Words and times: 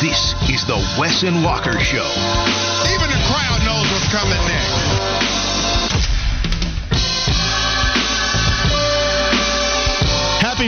This 0.00 0.34
is 0.50 0.62
the 0.66 0.76
Wes 1.00 1.22
and 1.22 1.42
Walker 1.42 1.80
Show. 1.80 2.04
Even 2.92 3.08
the 3.08 3.22
crowd 3.24 3.64
knows 3.64 3.90
what's 3.90 4.06
coming 4.12 4.36
next. 4.46 5.05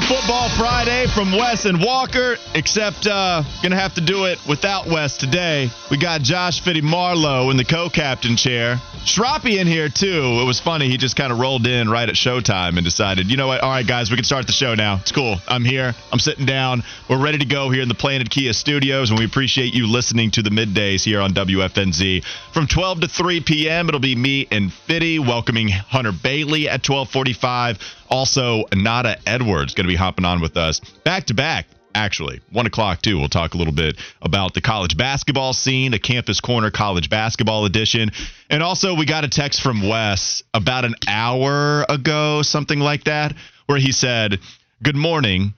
Football 0.00 0.48
Friday 0.50 1.06
from 1.14 1.32
Wes 1.32 1.64
and 1.64 1.82
Walker, 1.82 2.36
except 2.54 3.06
uh, 3.06 3.42
gonna 3.62 3.78
have 3.78 3.94
to 3.94 4.00
do 4.00 4.26
it 4.26 4.38
without 4.46 4.86
Wes 4.86 5.16
today. 5.16 5.70
We 5.90 5.96
got 5.98 6.20
Josh 6.20 6.60
Fitty 6.60 6.82
Marlowe 6.82 7.50
in 7.50 7.56
the 7.56 7.64
co-captain 7.64 8.36
chair. 8.36 8.76
Shroppy 9.04 9.58
in 9.58 9.66
here 9.66 9.88
too. 9.88 10.40
It 10.42 10.44
was 10.44 10.60
funny. 10.60 10.88
He 10.88 10.98
just 10.98 11.16
kind 11.16 11.32
of 11.32 11.38
rolled 11.38 11.66
in 11.66 11.88
right 11.88 12.08
at 12.08 12.14
showtime 12.16 12.76
and 12.76 12.84
decided, 12.84 13.30
you 13.30 13.36
know 13.36 13.46
what? 13.46 13.62
All 13.62 13.70
right, 13.70 13.86
guys, 13.86 14.10
we 14.10 14.16
can 14.16 14.24
start 14.24 14.46
the 14.46 14.52
show 14.52 14.74
now. 14.74 14.98
It's 15.00 15.12
cool. 15.12 15.38
I'm 15.48 15.64
here. 15.64 15.94
I'm 16.12 16.18
sitting 16.18 16.44
down. 16.44 16.82
We're 17.08 17.22
ready 17.22 17.38
to 17.38 17.46
go 17.46 17.70
here 17.70 17.82
in 17.82 17.88
the 17.88 17.94
Planet 17.94 18.28
Kia 18.28 18.52
studios, 18.52 19.10
and 19.10 19.18
we 19.18 19.24
appreciate 19.24 19.74
you 19.74 19.86
listening 19.86 20.30
to 20.32 20.42
the 20.42 20.50
middays 20.50 21.04
here 21.04 21.20
on 21.20 21.32
WFNZ 21.32 22.24
from 22.52 22.66
12 22.66 23.00
to 23.00 23.08
3 23.08 23.40
p.m. 23.40 23.88
It'll 23.88 24.00
be 24.00 24.14
me 24.16 24.46
and 24.50 24.72
Fitty 24.72 25.18
welcoming 25.18 25.68
Hunter 25.68 26.12
Bailey 26.12 26.68
at 26.68 26.82
12:45. 26.82 27.78
Also, 28.08 28.64
Nada 28.74 29.18
Edwards 29.26 29.74
going 29.74 29.86
to 29.86 29.92
be 29.92 29.96
hopping 29.96 30.24
on 30.24 30.40
with 30.40 30.56
us 30.56 30.80
back 31.04 31.26
to 31.26 31.34
back. 31.34 31.66
Actually, 31.94 32.40
one 32.52 32.66
o'clock 32.66 33.02
too. 33.02 33.18
We'll 33.18 33.28
talk 33.28 33.54
a 33.54 33.56
little 33.56 33.72
bit 33.72 33.96
about 34.22 34.54
the 34.54 34.60
college 34.60 34.96
basketball 34.96 35.52
scene, 35.52 35.94
a 35.94 35.98
Campus 35.98 36.40
Corner 36.40 36.70
college 36.70 37.10
basketball 37.10 37.64
edition, 37.64 38.10
and 38.50 38.62
also 38.62 38.94
we 38.94 39.04
got 39.04 39.24
a 39.24 39.28
text 39.28 39.62
from 39.62 39.88
Wes 39.88 40.42
about 40.52 40.84
an 40.84 40.94
hour 41.08 41.84
ago, 41.88 42.42
something 42.42 42.78
like 42.78 43.04
that, 43.04 43.34
where 43.66 43.78
he 43.78 43.90
said, 43.90 44.38
"Good 44.82 44.96
morning. 44.96 45.54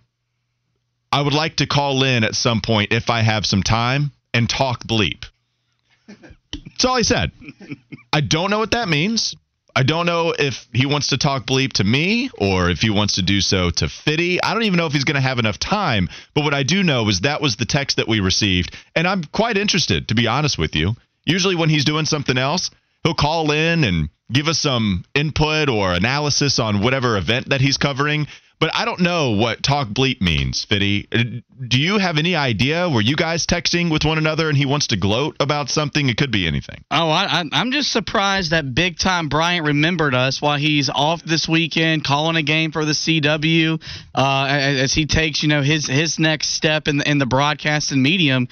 I 1.13 1.21
would 1.21 1.35
like 1.35 1.57
to 1.57 1.67
call 1.67 2.05
in 2.05 2.25
at 2.25 2.37
some 2.37 2.61
point 2.61 2.93
if 2.93 3.11
I 3.11 3.21
have 3.23 3.45
some 3.45 3.63
time 3.63 4.13
and 4.33 4.49
talk 4.49 4.85
bleep." 4.85 5.25
That's 6.53 6.85
all 6.85 6.97
he 6.97 7.03
said. 7.03 7.33
I 8.13 8.21
don't 8.23 8.51
know 8.51 8.61
what 8.61 8.71
that 8.71 8.89
means. 8.89 9.35
I 9.75 9.83
don't 9.83 10.07
know 10.07 10.35
if 10.39 10.67
he 10.73 10.87
wants 10.87 11.09
to 11.09 11.19
talk 11.19 11.47
bleep 11.47 11.75
to 11.75 11.85
me 11.85 12.31
or 12.39 12.71
if 12.71 12.81
he 12.81 12.91
wants 12.91 13.15
to 13.15 13.23
do 13.23 13.41
so 13.41 13.71
to 13.71 13.89
Fitty. 13.89 14.43
I 14.43 14.55
don't 14.55 14.65
even 14.65 14.77
know 14.77 14.87
if 14.87 14.93
he's 14.93 15.05
going 15.05 15.17
to 15.17 15.21
have 15.21 15.39
enough 15.39 15.59
time. 15.59 16.09
But 16.35 16.45
what 16.45 16.55
I 16.55 16.63
do 16.63 16.83
know 16.83 17.09
is 17.09 17.21
that 17.21 17.41
was 17.41 17.57
the 17.57 17.65
text 17.65 17.97
that 17.97 18.09
we 18.09 18.21
received. 18.21 18.77
And 18.95 19.07
I'm 19.07 19.25
quite 19.25 19.57
interested, 19.57 20.09
to 20.09 20.15
be 20.15 20.27
honest 20.27 20.59
with 20.59 20.75
you. 20.75 20.97
Usually, 21.25 21.55
when 21.55 21.69
he's 21.69 21.85
doing 21.85 22.07
something 22.07 22.39
else, 22.39 22.71
he'll 23.05 23.15
call 23.15 23.51
in 23.53 23.85
and 23.85 24.09
give 24.33 24.49
us 24.49 24.59
some 24.59 25.05
input 25.15 25.69
or 25.69 25.93
analysis 25.93 26.59
on 26.59 26.83
whatever 26.83 27.17
event 27.17 27.51
that 27.51 27.61
he's 27.61 27.77
covering. 27.77 28.27
But 28.61 28.71
I 28.75 28.85
don't 28.85 29.01
know 29.01 29.31
what 29.31 29.63
talk 29.63 29.89
bleep 29.89 30.21
means, 30.21 30.65
Fitty. 30.65 31.09
Uh, 31.11 31.41
Do 31.67 31.81
you 31.81 31.97
have 31.97 32.19
any 32.19 32.37
idea? 32.37 32.91
Were 32.91 33.01
you 33.01 33.17
guys 33.17 33.47
texting 33.47 33.91
with 33.91 34.05
one 34.05 34.19
another 34.19 34.51
and 34.51 34.57
he 34.57 34.67
wants 34.67 34.89
to 34.89 34.99
gloat 34.99 35.37
about 35.41 35.71
something? 35.71 36.11
It 36.11 36.19
could 36.19 36.31
be 36.31 36.47
anything. 36.47 36.85
Oh, 36.91 37.09
I, 37.09 37.43
I'm 37.53 37.73
just 37.73 37.91
surprised 37.91 38.51
that 38.51 38.75
big 38.75 38.99
time 38.99 39.31
Bryant 39.31 39.67
remembered 39.67 40.15
us 40.15 40.43
while 40.43 40.59
he's 40.59 40.91
off 40.91 41.25
this 41.25 41.49
weekend, 41.49 42.05
calling 42.05 42.37
a 42.37 42.43
game 42.43 42.71
for 42.71 42.85
the 42.85 42.93
CW, 42.93 43.83
uh, 44.15 44.47
as 44.51 44.81
as 44.83 44.95
he 44.95 45.07
takes 45.07 45.43
you 45.43 45.49
know 45.49 45.63
his 45.63 45.87
his 45.87 46.19
next 46.19 46.51
step 46.51 46.87
in 46.87 46.99
the, 46.99 47.11
in 47.11 47.17
the 47.17 47.27
broadcasting 47.27 48.03
medium, 48.03 48.47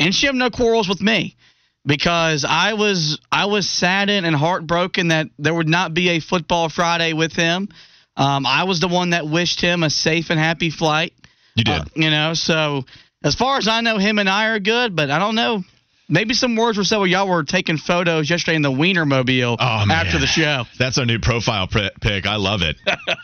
and 0.00 0.12
she 0.12 0.26
have 0.26 0.34
no 0.34 0.50
quarrels 0.50 0.88
with 0.88 1.00
me 1.00 1.36
because 1.86 2.44
I 2.48 2.74
was 2.74 3.20
I 3.30 3.46
was 3.46 3.68
saddened 3.68 4.26
and 4.26 4.34
heartbroken 4.34 5.08
that 5.08 5.28
there 5.38 5.54
would 5.54 5.68
not 5.68 5.94
be 5.94 6.10
a 6.10 6.20
football 6.20 6.68
Friday 6.68 7.12
with 7.12 7.32
him. 7.32 7.68
Um, 8.22 8.46
I 8.46 8.64
was 8.64 8.80
the 8.80 8.88
one 8.88 9.10
that 9.10 9.26
wished 9.26 9.60
him 9.60 9.82
a 9.82 9.90
safe 9.90 10.30
and 10.30 10.38
happy 10.38 10.70
flight. 10.70 11.12
You 11.56 11.64
did. 11.64 11.80
Uh, 11.80 11.84
you 11.96 12.10
know, 12.10 12.34
so 12.34 12.84
as 13.24 13.34
far 13.34 13.58
as 13.58 13.68
I 13.68 13.80
know, 13.80 13.98
him 13.98 14.18
and 14.18 14.28
I 14.28 14.46
are 14.48 14.60
good, 14.60 14.94
but 14.94 15.10
I 15.10 15.18
don't 15.18 15.34
know. 15.34 15.64
Maybe 16.08 16.34
some 16.34 16.56
words 16.56 16.76
were 16.76 16.84
said 16.84 16.98
where 16.98 17.06
y'all 17.06 17.28
were 17.28 17.42
taking 17.42 17.78
photos 17.78 18.28
yesterday 18.28 18.56
in 18.56 18.62
the 18.62 18.70
Wienermobile 18.70 19.56
Oh, 19.58 19.86
man. 19.86 19.90
after 19.90 20.18
the 20.18 20.26
show. 20.26 20.64
That's 20.78 20.98
our 20.98 21.06
new 21.06 21.18
profile 21.18 21.66
pic. 21.68 22.26
I 22.26 22.36
love 22.36 22.60
it. 22.62 22.76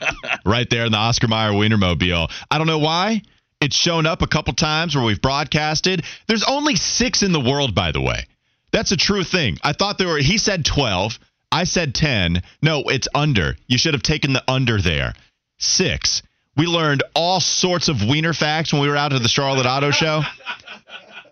right 0.46 0.68
there 0.70 0.86
in 0.86 0.92
the 0.92 0.98
Oscar 0.98 1.28
Mayer 1.28 1.50
Wienermobile. 1.52 2.30
I 2.50 2.58
don't 2.58 2.66
know 2.66 2.78
why. 2.78 3.22
It's 3.60 3.76
shown 3.76 4.06
up 4.06 4.22
a 4.22 4.26
couple 4.26 4.54
times 4.54 4.94
where 4.94 5.04
we've 5.04 5.20
broadcasted. 5.20 6.04
There's 6.28 6.44
only 6.44 6.76
six 6.76 7.22
in 7.22 7.32
the 7.32 7.40
world, 7.40 7.74
by 7.74 7.92
the 7.92 8.00
way. 8.00 8.26
That's 8.72 8.92
a 8.92 8.96
true 8.96 9.24
thing. 9.24 9.58
I 9.62 9.72
thought 9.72 9.98
there 9.98 10.08
were, 10.08 10.18
he 10.18 10.38
said 10.38 10.64
12. 10.64 11.18
I 11.50 11.64
said 11.64 11.94
10. 11.94 12.42
No, 12.62 12.82
it's 12.86 13.08
under. 13.14 13.56
You 13.66 13.78
should 13.78 13.94
have 13.94 14.02
taken 14.02 14.32
the 14.32 14.44
under 14.48 14.80
there. 14.80 15.14
Six. 15.58 16.22
We 16.56 16.66
learned 16.66 17.02
all 17.14 17.40
sorts 17.40 17.88
of 17.88 18.02
wiener 18.02 18.32
facts 18.32 18.72
when 18.72 18.82
we 18.82 18.88
were 18.88 18.96
out 18.96 19.12
at 19.12 19.22
the 19.22 19.28
Charlotte 19.28 19.66
Auto 19.66 19.90
Show. 19.90 20.22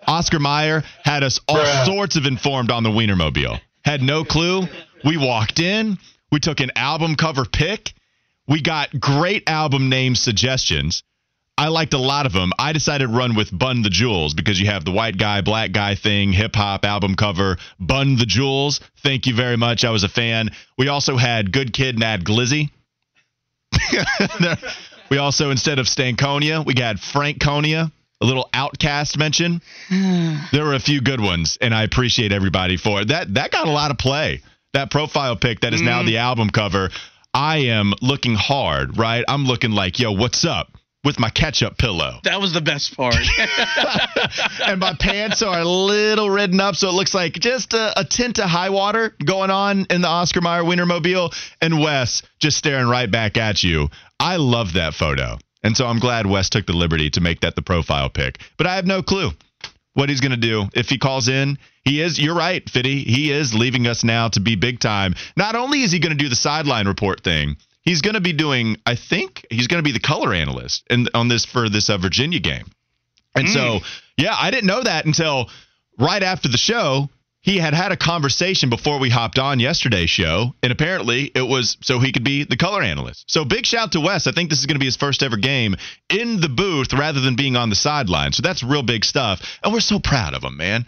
Oscar 0.07 0.39
Mayer 0.39 0.85
had 1.05 1.23
us 1.23 1.41
all 1.49 1.85
sorts 1.85 2.17
of 2.17 2.27
informed 2.27 2.71
on 2.71 2.83
the 2.85 2.91
Wienermobile. 2.91 3.61
Had 3.85 4.03
no 4.03 4.25
clue. 4.25 4.63
We 5.05 5.17
walked 5.17 5.59
in. 5.59 5.99
We 6.31 6.41
took 6.41 6.61
an 6.61 6.71
album 6.77 7.17
cover 7.17 7.45
pick. 7.45 7.93
We 8.49 8.63
got 8.63 8.99
great 8.99 9.49
album 9.49 9.89
name 9.89 10.15
suggestions. 10.15 11.03
I 11.59 11.69
liked 11.69 11.95
a 11.95 11.99
lot 11.99 12.27
of 12.27 12.33
them. 12.33 12.53
I 12.59 12.75
decided 12.75 13.07
to 13.07 13.13
run 13.13 13.35
with 13.35 13.57
Bun 13.57 13.81
the 13.81 13.89
Jewels 13.89 14.35
because 14.35 14.61
you 14.61 14.67
have 14.67 14.85
the 14.85 14.93
white 14.93 15.17
guy, 15.17 15.41
black 15.41 15.73
guy 15.73 15.95
thing, 15.95 16.33
hip 16.33 16.55
hop 16.55 16.85
album 16.85 17.15
cover, 17.15 17.57
Bun 17.81 18.17
the 18.17 18.27
Jewels. 18.27 18.81
Thank 19.03 19.27
you 19.27 19.35
very 19.35 19.57
much. 19.57 19.83
I 19.85 19.91
was 19.91 20.05
a 20.05 20.09
fan. 20.09 20.51
We 20.77 20.89
also 20.89 21.17
had 21.17 21.53
Good 21.53 21.73
Kid, 21.73 21.99
Nad 21.99 22.25
Glizzy. 22.25 22.71
we 25.11 25.17
also, 25.17 25.51
instead 25.51 25.79
of 25.79 25.87
Stankonia, 25.87 26.65
we 26.65 26.75
got 26.75 26.99
Franconia, 26.99 27.91
a 28.21 28.27
little 28.27 28.51
OutKast 28.53 29.17
mention. 29.17 29.63
there 30.53 30.65
were 30.65 30.75
a 30.75 30.81
few 30.81 31.01
good 31.01 31.23
ones, 31.23 31.57
and 31.59 31.75
I 31.75 31.85
appreciate 31.85 32.33
everybody 32.33 32.77
for 32.77 33.01
it. 33.01 33.09
That 33.09 33.33
that 33.33 33.51
got 33.51 33.67
a 33.67 33.71
lot 33.71 33.91
of 33.91 33.97
play. 33.97 34.43
That 34.75 34.91
profile 34.91 35.37
pic 35.37 35.61
that 35.61 35.73
is 35.73 35.81
now 35.81 36.03
mm. 36.03 36.07
the 36.07 36.19
album 36.19 36.51
cover. 36.51 36.91
I 37.33 37.59
am 37.69 37.95
looking 38.03 38.35
hard, 38.35 38.99
right? 38.99 39.25
I'm 39.27 39.45
looking 39.45 39.71
like, 39.71 39.99
yo, 39.99 40.13
what's 40.13 40.45
up? 40.45 40.77
With 41.07 41.21
my 41.21 41.31
ketchup 41.31 41.79
pillow. 41.79 42.19
That 42.25 42.41
was 42.41 42.53
the 42.53 42.61
best 42.61 42.97
part. 42.97 43.15
and 44.67 44.81
my 44.81 44.93
pants 44.99 45.41
are 45.41 45.61
a 45.61 45.65
little 45.65 46.29
ridden 46.29 46.61
up, 46.61 46.75
so 46.75 46.89
it 46.89 46.95
looks 46.95 47.15
like 47.15 47.35
just 47.35 47.75
a, 47.75 48.01
a 48.01 48.05
tint 48.05 48.41
of 48.41 48.47
high 48.47 48.71
water 48.71 49.15
going 49.25 49.51
on 49.51 49.87
in 49.89 50.03
the 50.03 50.09
Oscar 50.09 50.41
Mayer 50.41 50.65
Wienermobile. 50.65 51.33
And 51.63 51.81
Wes 51.81 52.25
just 52.41 52.59
staring 52.59 52.89
right 52.89 53.09
back 53.09 53.37
at 53.37 53.63
you. 53.63 53.89
I 54.19 54.37
love 54.39 54.73
that 54.73 54.95
photo. 54.95 55.39
And 55.63 55.77
so 55.77 55.87
I'm 55.87 56.01
glad 56.01 56.27
Wes 56.27 56.51
took 56.51 56.67
the 56.67 56.73
liberty 56.73 57.11
to 57.11 57.21
make 57.21 57.43
that 57.43 57.55
the 57.55 57.63
profile 57.63 58.11
pic. 58.11 58.41
But 58.57 58.67
I 58.67 58.75
have 58.75 58.87
no 58.87 59.01
clue 59.03 59.31
what 59.95 60.09
he's 60.09 60.21
going 60.21 60.33
to 60.33 60.37
do 60.37 60.65
if 60.75 60.89
he 60.89 60.99
calls 60.99 61.29
in. 61.29 61.57
He 61.85 62.03
is, 62.03 62.19
you're 62.19 62.35
right, 62.35 62.69
Fitty. 62.69 63.05
He 63.05 63.31
is 63.31 63.55
leaving 63.55 63.87
us 63.87 64.03
now 64.03 64.29
to 64.31 64.41
be 64.41 64.57
big 64.57 64.81
time. 64.81 65.15
Not 65.37 65.55
only 65.55 65.83
is 65.83 65.93
he 65.93 66.01
going 66.01 66.17
to 66.17 66.23
do 66.23 66.29
the 66.29 66.35
sideline 66.35 66.89
report 66.89 67.23
thing, 67.23 67.57
he's 67.87 68.03
going 68.03 68.15
to 68.15 68.21
be 68.21 68.35
doing, 68.35 68.77
I 68.85 68.97
think, 68.97 69.47
he's 69.49 69.69
going 69.69 69.83
to 69.83 69.85
be 69.85 69.93
the 69.93 70.01
color 70.01 70.35
analyst 70.35 70.87
in, 70.91 71.09
on 71.15 71.29
this 71.29 71.47
for 71.47 71.71
this 71.71 71.89
uh, 71.89 71.97
Virginia 71.97 72.41
game. 72.41 72.67
And 73.35 73.49
so, 73.49 73.81
yeah, 74.19 74.35
I 74.39 74.51
didn't 74.51 74.67
know 74.67 74.83
that 74.83 75.07
until 75.07 75.49
right 75.99 76.23
after 76.23 76.49
the 76.49 76.59
show. 76.59 77.09
He 77.43 77.59
had 77.59 77.75
had 77.75 77.93
a 77.93 77.97
conversation 77.97 78.71
before 78.71 78.99
we 78.99 79.09
hopped 79.09 79.39
on 79.39 79.61
yesterday's 79.61 80.11
show, 80.11 80.53
and 80.65 80.73
apparently 80.73 81.31
it 81.33 81.47
was 81.47 81.77
so 81.81 82.01
he 82.01 82.11
could 82.11 82.25
be 82.25 82.43
the 82.43 82.57
color 82.57 82.83
analyst. 82.83 83.31
So 83.31 83.45
big 83.45 83.65
shout 83.67 83.93
to 83.93 84.01
Wes. 84.01 84.27
I 84.27 84.33
think 84.33 84.51
this 84.51 84.59
is 84.59 84.67
going 84.67 84.75
to 84.75 84.81
be 84.81 84.87
his 84.87 84.97
first 84.97 85.23
ever 85.23 85.37
game 85.37 85.77
in 86.11 86.41
the 86.41 86.49
booth 86.49 86.93
rather 86.93 87.21
than 87.21 87.37
being 87.37 87.55
on 87.55 87.71
the 87.71 87.77
sideline. 87.77 88.33
So 88.33 88.43
that's 88.43 88.65
real 88.65 88.83
big 88.83 89.05
stuff, 89.05 89.43
and 89.63 89.73
we're 89.73 89.79
so 89.79 90.01
proud 90.01 90.35
of 90.35 90.43
him, 90.43 90.57
man. 90.57 90.87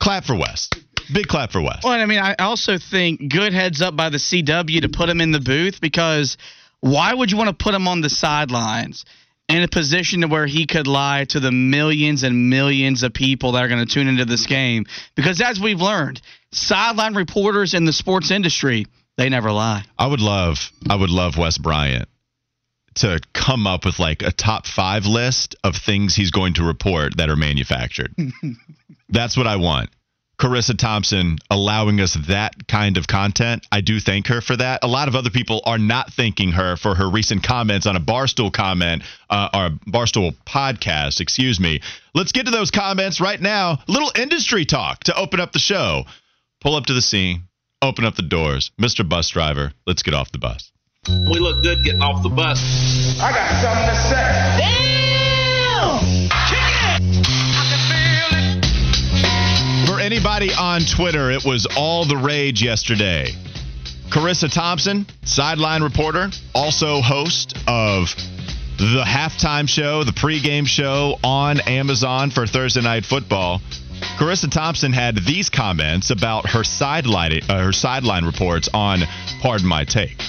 Clap 0.00 0.24
for 0.24 0.34
Wes. 0.34 0.70
Big 1.12 1.26
clap 1.28 1.52
for 1.52 1.60
Wes. 1.60 1.80
well, 1.84 1.92
I 1.92 2.06
mean, 2.06 2.18
I 2.18 2.34
also 2.38 2.78
think 2.78 3.30
good 3.30 3.52
heads 3.52 3.80
up 3.80 3.96
by 3.96 4.10
the 4.10 4.18
CW 4.18 4.82
to 4.82 4.88
put 4.88 5.08
him 5.08 5.20
in 5.20 5.32
the 5.32 5.40
booth 5.40 5.80
because 5.80 6.36
why 6.80 7.12
would 7.12 7.30
you 7.30 7.36
want 7.36 7.48
to 7.56 7.64
put 7.64 7.74
him 7.74 7.88
on 7.88 8.00
the 8.00 8.10
sidelines 8.10 9.04
in 9.48 9.62
a 9.62 9.68
position 9.68 10.22
to 10.22 10.26
where 10.28 10.46
he 10.46 10.66
could 10.66 10.86
lie 10.86 11.24
to 11.26 11.40
the 11.40 11.52
millions 11.52 12.22
and 12.22 12.50
millions 12.50 13.02
of 13.02 13.12
people 13.12 13.52
that 13.52 13.64
are 13.64 13.68
going 13.68 13.84
to 13.84 13.92
tune 13.92 14.08
into 14.08 14.24
this 14.24 14.46
game? 14.46 14.86
Because 15.14 15.40
as 15.40 15.60
we've 15.60 15.80
learned, 15.80 16.20
sideline 16.52 17.14
reporters 17.14 17.74
in 17.74 17.84
the 17.84 17.92
sports 17.92 18.30
industry, 18.30 18.86
they 19.16 19.28
never 19.28 19.52
lie. 19.52 19.84
I 19.98 20.06
would 20.06 20.20
love, 20.20 20.70
I 20.88 20.96
would 20.96 21.10
love 21.10 21.38
Wes 21.38 21.58
Bryant 21.58 22.08
to 22.96 23.20
come 23.32 23.66
up 23.66 23.84
with 23.84 23.98
like 23.98 24.22
a 24.22 24.32
top 24.32 24.66
five 24.66 25.04
list 25.06 25.54
of 25.62 25.76
things 25.76 26.14
he's 26.14 26.30
going 26.30 26.54
to 26.54 26.64
report 26.64 27.16
that 27.18 27.28
are 27.28 27.36
manufactured. 27.36 28.14
That's 29.08 29.36
what 29.36 29.46
I 29.46 29.56
want. 29.56 29.90
Charissa 30.40 30.76
Thompson 30.76 31.38
allowing 31.50 32.00
us 32.00 32.16
that 32.28 32.68
kind 32.68 32.96
of 32.98 33.06
content. 33.06 33.66
I 33.72 33.80
do 33.80 34.00
thank 34.00 34.26
her 34.26 34.40
for 34.40 34.56
that. 34.56 34.80
A 34.82 34.86
lot 34.86 35.08
of 35.08 35.14
other 35.14 35.30
people 35.30 35.62
are 35.64 35.78
not 35.78 36.12
thanking 36.12 36.52
her 36.52 36.76
for 36.76 36.94
her 36.94 37.08
recent 37.08 37.42
comments 37.42 37.86
on 37.86 37.96
a 37.96 38.00
Barstool 38.00 38.52
comment 38.52 39.02
uh, 39.30 39.48
or 39.54 39.66
a 39.66 39.70
Barstool 39.90 40.34
podcast, 40.46 41.20
excuse 41.20 41.58
me. 41.58 41.80
Let's 42.14 42.32
get 42.32 42.44
to 42.46 42.52
those 42.52 42.70
comments 42.70 43.20
right 43.20 43.40
now. 43.40 43.78
Little 43.88 44.12
industry 44.14 44.66
talk 44.66 45.04
to 45.04 45.16
open 45.16 45.40
up 45.40 45.52
the 45.52 45.58
show. 45.58 46.04
Pull 46.60 46.74
up 46.74 46.86
to 46.86 46.94
the 46.94 47.02
scene, 47.02 47.44
open 47.80 48.04
up 48.04 48.16
the 48.16 48.22
doors. 48.22 48.72
Mr. 48.80 49.08
Bus 49.08 49.28
Driver, 49.30 49.72
let's 49.86 50.02
get 50.02 50.14
off 50.14 50.32
the 50.32 50.38
bus. 50.38 50.70
We 51.08 51.38
look 51.38 51.62
good 51.62 51.84
getting 51.84 52.02
off 52.02 52.22
the 52.22 52.28
bus. 52.28 52.58
I 53.20 53.30
got 53.30 53.62
something 53.62 53.88
to 53.88 53.96
say. 54.10 55.05
Anybody 60.06 60.52
on 60.52 60.82
Twitter, 60.82 61.32
it 61.32 61.44
was 61.44 61.66
all 61.76 62.04
the 62.04 62.16
rage 62.16 62.62
yesterday. 62.62 63.32
Charissa 64.08 64.48
Thompson, 64.48 65.04
sideline 65.24 65.82
reporter, 65.82 66.30
also 66.54 67.00
host 67.00 67.58
of 67.66 68.14
the 68.78 69.02
halftime 69.04 69.68
show, 69.68 70.04
the 70.04 70.12
pregame 70.12 70.64
show 70.64 71.18
on 71.24 71.58
Amazon 71.58 72.30
for 72.30 72.46
Thursday 72.46 72.82
Night 72.82 73.04
Football. 73.04 73.60
Charissa 74.16 74.48
Thompson 74.48 74.92
had 74.92 75.16
these 75.26 75.50
comments 75.50 76.10
about 76.10 76.50
her 76.50 76.62
sideline 76.62 77.40
uh, 77.48 77.64
her 77.64 77.72
sideline 77.72 78.24
reports 78.24 78.68
on 78.72 79.00
Pardon 79.42 79.66
My 79.66 79.82
Take. 79.82 80.22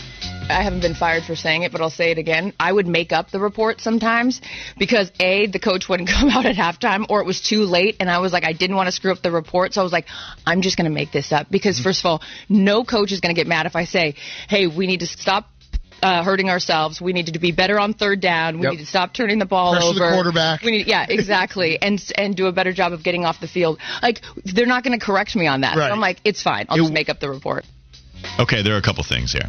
I 0.49 0.63
haven't 0.63 0.79
been 0.81 0.95
fired 0.95 1.23
for 1.23 1.35
saying 1.35 1.63
it, 1.63 1.71
but 1.73 1.81
I'll 1.81 1.89
say 1.89 2.11
it 2.11 2.17
again. 2.17 2.53
I 2.59 2.71
would 2.71 2.87
make 2.87 3.11
up 3.11 3.31
the 3.31 3.39
report 3.39 3.81
sometimes 3.81 4.41
because 4.77 5.11
A, 5.19 5.47
the 5.47 5.59
coach 5.59 5.89
wouldn't 5.89 6.07
come 6.17 6.29
out 6.29 6.45
at 6.45 6.55
halftime 6.55 7.05
or 7.09 7.19
it 7.19 7.25
was 7.25 7.41
too 7.41 7.63
late 7.63 7.97
and 7.99 8.09
I 8.09 8.19
was 8.19 8.31
like, 8.31 8.45
I 8.45 8.53
didn't 8.53 8.75
want 8.77 8.87
to 8.87 8.91
screw 8.93 9.11
up 9.11 9.21
the 9.21 9.31
report. 9.31 9.73
So 9.73 9.81
I 9.81 9.83
was 9.83 9.91
like, 9.91 10.05
I'm 10.45 10.61
just 10.61 10.77
going 10.77 10.85
to 10.89 10.93
make 10.93 11.11
this 11.11 11.31
up 11.33 11.47
because 11.51 11.79
first 11.79 11.99
of 11.99 12.05
all, 12.05 12.21
no 12.47 12.83
coach 12.85 13.11
is 13.11 13.19
going 13.19 13.35
to 13.35 13.39
get 13.39 13.47
mad 13.47 13.65
if 13.65 13.75
I 13.75 13.83
say, 13.83 14.15
hey, 14.47 14.67
we 14.67 14.87
need 14.87 15.01
to 15.01 15.07
stop 15.07 15.49
uh, 16.01 16.23
hurting 16.23 16.49
ourselves. 16.49 17.01
We 17.01 17.11
need 17.11 17.25
to 17.33 17.39
be 17.39 17.51
better 17.51 17.77
on 17.79 17.93
third 17.93 18.21
down. 18.21 18.59
We 18.59 18.63
Yep. 18.67 18.71
need 18.71 18.79
to 18.79 18.85
stop 18.85 19.13
turning 19.13 19.39
the 19.39 19.45
ball 19.45 19.73
Pressure 19.73 19.93
the 19.95 20.11
quarterback. 20.13 20.61
We 20.61 20.71
need, 20.71 20.87
yeah, 20.87 21.05
exactly, 21.09 21.81
and 21.81 22.01
and 22.15 22.35
do 22.35 22.45
a 22.45 22.51
better 22.51 22.71
job 22.71 22.93
of 22.93 23.03
getting 23.03 23.25
off 23.25 23.39
the 23.41 23.47
field. 23.47 23.79
Like 24.01 24.21
they're 24.45 24.67
not 24.67 24.83
going 24.83 24.97
to 24.97 25.03
correct 25.03 25.35
me 25.35 25.47
on 25.47 25.61
that. 25.61 25.73
So 25.73 25.79
Right. 25.81 25.91
I'm 25.91 25.99
like, 25.99 26.21
it's 26.23 26.41
fine. 26.41 26.67
I'll 26.69 26.77
It- 26.77 26.81
just 26.81 26.93
make 26.93 27.09
up 27.09 27.19
the 27.19 27.29
report. 27.29 27.65
Okay, 28.39 28.61
there 28.63 28.73
are 28.73 28.77
a 28.77 28.81
couple 28.81 29.03
things 29.03 29.31
here. 29.31 29.45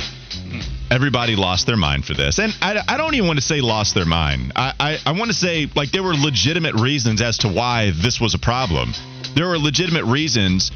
Hmm. 0.51 0.61
Everybody 0.91 1.37
lost 1.37 1.67
their 1.67 1.77
mind 1.77 2.05
for 2.05 2.15
this. 2.15 2.39
And 2.39 2.55
I, 2.63 2.83
I 2.89 2.97
don't 2.97 3.15
even 3.15 3.27
want 3.27 3.39
to 3.39 3.45
say 3.45 3.61
lost 3.61 3.95
their 3.95 4.07
mind. 4.07 4.53
I, 4.57 4.73
I, 4.81 4.99
I 5.07 5.13
want 5.13 5.31
to 5.31 5.37
say, 5.37 5.69
like, 5.75 5.91
there 5.91 6.03
were 6.03 6.15
legitimate 6.15 6.75
reasons 6.75 7.21
as 7.21 7.39
to 7.39 7.49
why 7.49 7.93
this 8.03 8.21
was 8.21 8.35
a 8.35 8.39
problem. 8.39 8.93
There 9.35 9.49
were 9.49 9.59
legitimate 9.59 10.05
reasons 10.05 10.71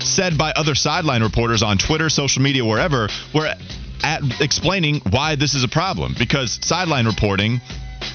said 0.00 0.38
by 0.38 0.52
other 0.52 0.74
sideline 0.74 1.22
reporters 1.22 1.62
on 1.62 1.78
Twitter, 1.78 2.08
social 2.08 2.42
media, 2.42 2.64
wherever, 2.64 3.08
were 3.34 3.52
at 4.02 4.22
explaining 4.40 5.00
why 5.10 5.34
this 5.34 5.54
is 5.54 5.64
a 5.64 5.68
problem. 5.68 6.14
Because 6.18 6.58
sideline 6.62 7.06
reporting, 7.06 7.60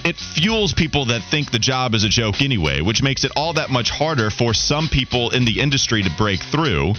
it 0.06 0.16
fuels 0.16 0.74
people 0.74 1.06
that 1.06 1.21
think 1.30 1.51
the 1.51 1.59
job 1.59 1.94
is 1.94 2.04
a 2.04 2.09
joke 2.09 2.42
anyway, 2.42 2.81
which 2.81 3.04
makes 3.04 3.24
it 3.24 3.31
all 3.36 3.54
that 3.54 3.69
much 3.69 3.89
harder 3.89 4.30
for 4.30 4.54
some 4.54 4.88
people 4.88 5.31
in 5.31 5.45
the 5.45 5.59
industry 5.59 6.04
to 6.04 6.09
break 6.18 6.42
through 6.42 6.94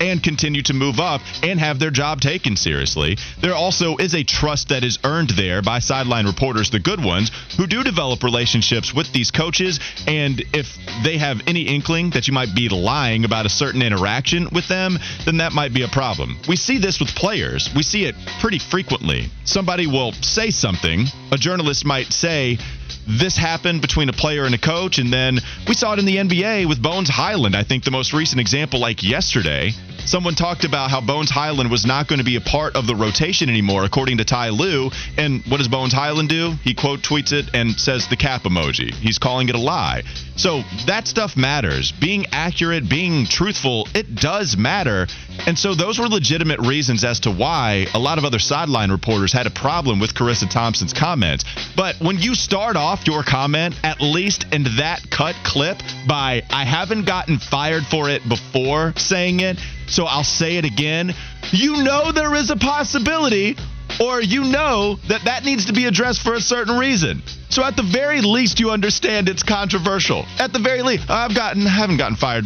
and 0.00 0.22
continue 0.22 0.62
to 0.62 0.74
move 0.74 1.00
up 1.00 1.20
and 1.42 1.58
have 1.60 1.78
their 1.78 1.90
job 1.90 2.20
taken 2.20 2.56
seriously. 2.56 3.16
There 3.40 3.54
also 3.54 3.96
is 3.96 4.14
a 4.14 4.24
trust 4.24 4.68
that 4.68 4.84
is 4.84 4.98
earned 5.04 5.30
there 5.30 5.62
by 5.62 5.78
sideline 5.78 6.26
reporters, 6.26 6.70
the 6.70 6.80
good 6.80 7.02
ones, 7.02 7.30
who 7.56 7.66
do 7.66 7.82
develop 7.82 8.22
relationships 8.22 8.94
with 8.94 9.12
these 9.12 9.30
coaches. 9.30 9.80
And 10.06 10.42
if 10.52 10.66
they 11.02 11.18
have 11.18 11.42
any 11.46 11.62
inkling 11.62 12.10
that 12.10 12.28
you 12.28 12.34
might 12.34 12.54
be 12.54 12.68
lying 12.68 13.24
about 13.24 13.46
a 13.46 13.50
certain 13.50 13.82
interaction 13.82 14.48
with 14.52 14.68
them, 14.68 14.98
then 15.24 15.38
that 15.38 15.52
might 15.52 15.72
be 15.72 15.82
a 15.82 15.88
problem. 15.88 16.36
We 16.48 16.56
see 16.56 16.78
this 16.78 17.00
with 17.00 17.14
players, 17.14 17.70
we 17.74 17.82
see 17.82 18.04
it 18.04 18.14
pretty 18.40 18.58
frequently. 18.58 19.30
Somebody 19.44 19.86
will 19.86 20.12
say 20.12 20.50
something, 20.50 21.06
a 21.32 21.36
journalist 21.36 21.84
might 21.84 22.12
say, 22.12 22.58
this 23.06 23.36
happened 23.36 23.80
between 23.80 24.08
a 24.08 24.12
player 24.12 24.44
and 24.44 24.54
a 24.54 24.58
coach, 24.58 24.98
and 24.98 25.12
then 25.12 25.38
we 25.68 25.74
saw 25.74 25.92
it 25.92 25.98
in 25.98 26.04
the 26.06 26.16
NBA 26.16 26.68
with 26.68 26.82
Bones 26.82 27.08
Hyland. 27.08 27.54
I 27.54 27.62
think 27.62 27.84
the 27.84 27.90
most 27.90 28.12
recent 28.12 28.40
example, 28.40 28.80
like 28.80 29.02
yesterday, 29.02 29.72
someone 30.04 30.34
talked 30.34 30.64
about 30.64 30.90
how 30.90 31.00
Bones 31.00 31.30
Hyland 31.30 31.70
was 31.70 31.86
not 31.86 32.08
going 32.08 32.18
to 32.18 32.24
be 32.24 32.36
a 32.36 32.40
part 32.40 32.76
of 32.76 32.86
the 32.86 32.96
rotation 32.96 33.48
anymore, 33.48 33.84
according 33.84 34.18
to 34.18 34.24
Ty 34.24 34.50
Lue. 34.50 34.90
And 35.16 35.42
what 35.46 35.58
does 35.58 35.68
Bones 35.68 35.92
Hyland 35.92 36.28
do? 36.28 36.54
He 36.62 36.74
quote 36.74 37.00
tweets 37.00 37.32
it 37.32 37.50
and 37.54 37.72
says 37.72 38.08
the 38.08 38.16
cap 38.16 38.42
emoji. 38.42 38.92
He's 38.92 39.18
calling 39.18 39.48
it 39.48 39.54
a 39.54 39.60
lie. 39.60 40.02
So 40.36 40.62
that 40.86 41.06
stuff 41.06 41.36
matters. 41.36 41.92
Being 41.92 42.26
accurate, 42.32 42.88
being 42.88 43.26
truthful, 43.26 43.88
it 43.94 44.14
does 44.14 44.56
matter. 44.56 45.06
And 45.46 45.58
so 45.58 45.74
those 45.74 45.98
were 45.98 46.08
legitimate 46.08 46.60
reasons 46.60 47.04
as 47.04 47.20
to 47.20 47.30
why 47.30 47.86
a 47.94 47.98
lot 47.98 48.18
of 48.18 48.24
other 48.24 48.38
sideline 48.38 48.90
reporters 48.90 49.32
had 49.32 49.46
a 49.46 49.50
problem 49.50 50.00
with 50.00 50.14
Charissa 50.14 50.48
Thompson's 50.50 50.92
comments. 50.92 51.44
But 51.76 51.96
when 52.00 52.18
you 52.18 52.34
start 52.34 52.76
off 52.76 53.06
your 53.06 53.22
comment, 53.22 53.74
at 53.82 54.00
least 54.00 54.46
in 54.52 54.64
that 54.76 55.10
cut 55.10 55.36
clip, 55.44 55.78
by 56.08 56.42
I 56.50 56.64
haven't 56.64 57.06
gotten 57.06 57.38
fired 57.38 57.84
for 57.84 58.08
it 58.08 58.26
before 58.28 58.92
saying 58.96 59.40
it, 59.40 59.58
so 59.86 60.04
I'll 60.04 60.24
say 60.24 60.56
it 60.56 60.64
again, 60.64 61.14
you 61.52 61.82
know 61.82 62.12
there 62.12 62.34
is 62.34 62.50
a 62.50 62.56
possibility 62.56 63.56
or 64.00 64.20
you 64.20 64.44
know 64.44 64.98
that 65.08 65.24
that 65.24 65.44
needs 65.44 65.66
to 65.66 65.72
be 65.72 65.86
addressed 65.86 66.22
for 66.22 66.34
a 66.34 66.40
certain 66.40 66.76
reason. 66.78 67.22
So 67.48 67.62
at 67.62 67.76
the 67.76 67.82
very 67.82 68.20
least, 68.20 68.60
you 68.60 68.70
understand 68.70 69.28
it's 69.28 69.42
controversial. 69.42 70.26
At 70.38 70.52
the 70.52 70.58
very 70.58 70.82
least, 70.82 71.08
I've 71.08 71.34
gotten 71.34 71.62
haven't 71.62 71.96
gotten 71.96 72.16
fired 72.16 72.44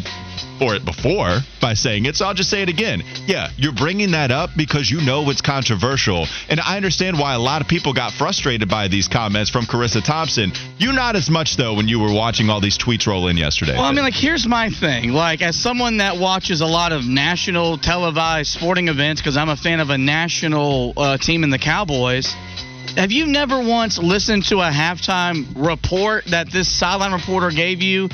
for 0.61 0.75
it 0.75 0.85
before 0.85 1.39
by 1.59 1.73
saying 1.73 2.05
it, 2.05 2.17
so 2.17 2.27
I'll 2.27 2.35
just 2.35 2.51
say 2.51 2.61
it 2.61 2.69
again. 2.69 3.03
Yeah, 3.27 3.49
you're 3.57 3.73
bringing 3.73 4.11
that 4.11 4.31
up 4.31 4.51
because 4.55 4.91
you 4.91 5.01
know 5.01 5.29
it's 5.31 5.41
controversial, 5.41 6.27
and 6.51 6.61
I 6.61 6.77
understand 6.77 7.19
why 7.19 7.33
a 7.33 7.39
lot 7.39 7.63
of 7.63 7.69
people 7.69 7.95
got 7.95 8.13
frustrated 8.13 8.69
by 8.69 8.89
these 8.89 9.09
comments 9.09 9.49
from 9.49 9.65
Charissa 9.65 10.05
Thompson. 10.05 10.53
You 10.77 10.93
not 10.93 11.17
as 11.17 11.31
much 11.31 11.57
though 11.57 11.75
when 11.75 11.89
you 11.89 11.99
were 11.99 12.13
watching 12.13 12.51
all 12.51 12.61
these 12.61 12.77
tweets 12.77 13.07
roll 13.07 13.29
in 13.29 13.39
yesterday. 13.39 13.73
Well, 13.73 13.85
I 13.85 13.93
mean, 13.93 14.05
like, 14.05 14.15
here's 14.15 14.47
my 14.47 14.69
thing. 14.69 15.13
Like, 15.13 15.41
as 15.41 15.57
someone 15.57 15.97
that 15.97 16.19
watches 16.19 16.61
a 16.61 16.67
lot 16.67 16.93
of 16.93 17.07
national 17.07 17.79
televised 17.79 18.53
sporting 18.53 18.89
events, 18.89 19.23
because 19.23 19.39
I'm 19.39 19.49
a 19.49 19.57
fan 19.57 19.81
of 19.81 19.89
a 19.89 19.97
national 19.97 20.93
uh, 20.97 21.17
team 21.17 21.43
in 21.43 21.49
the 21.49 21.59
Cowboys, 21.59 22.37
have 22.97 23.13
you 23.13 23.27
never 23.27 23.61
once 23.63 23.99
listened 23.99 24.45
to 24.47 24.57
a 24.59 24.71
halftime 24.71 25.47
report 25.55 26.25
that 26.27 26.51
this 26.51 26.69
sideline 26.69 27.13
reporter 27.13 27.51
gave 27.51 27.81
you 27.81 28.11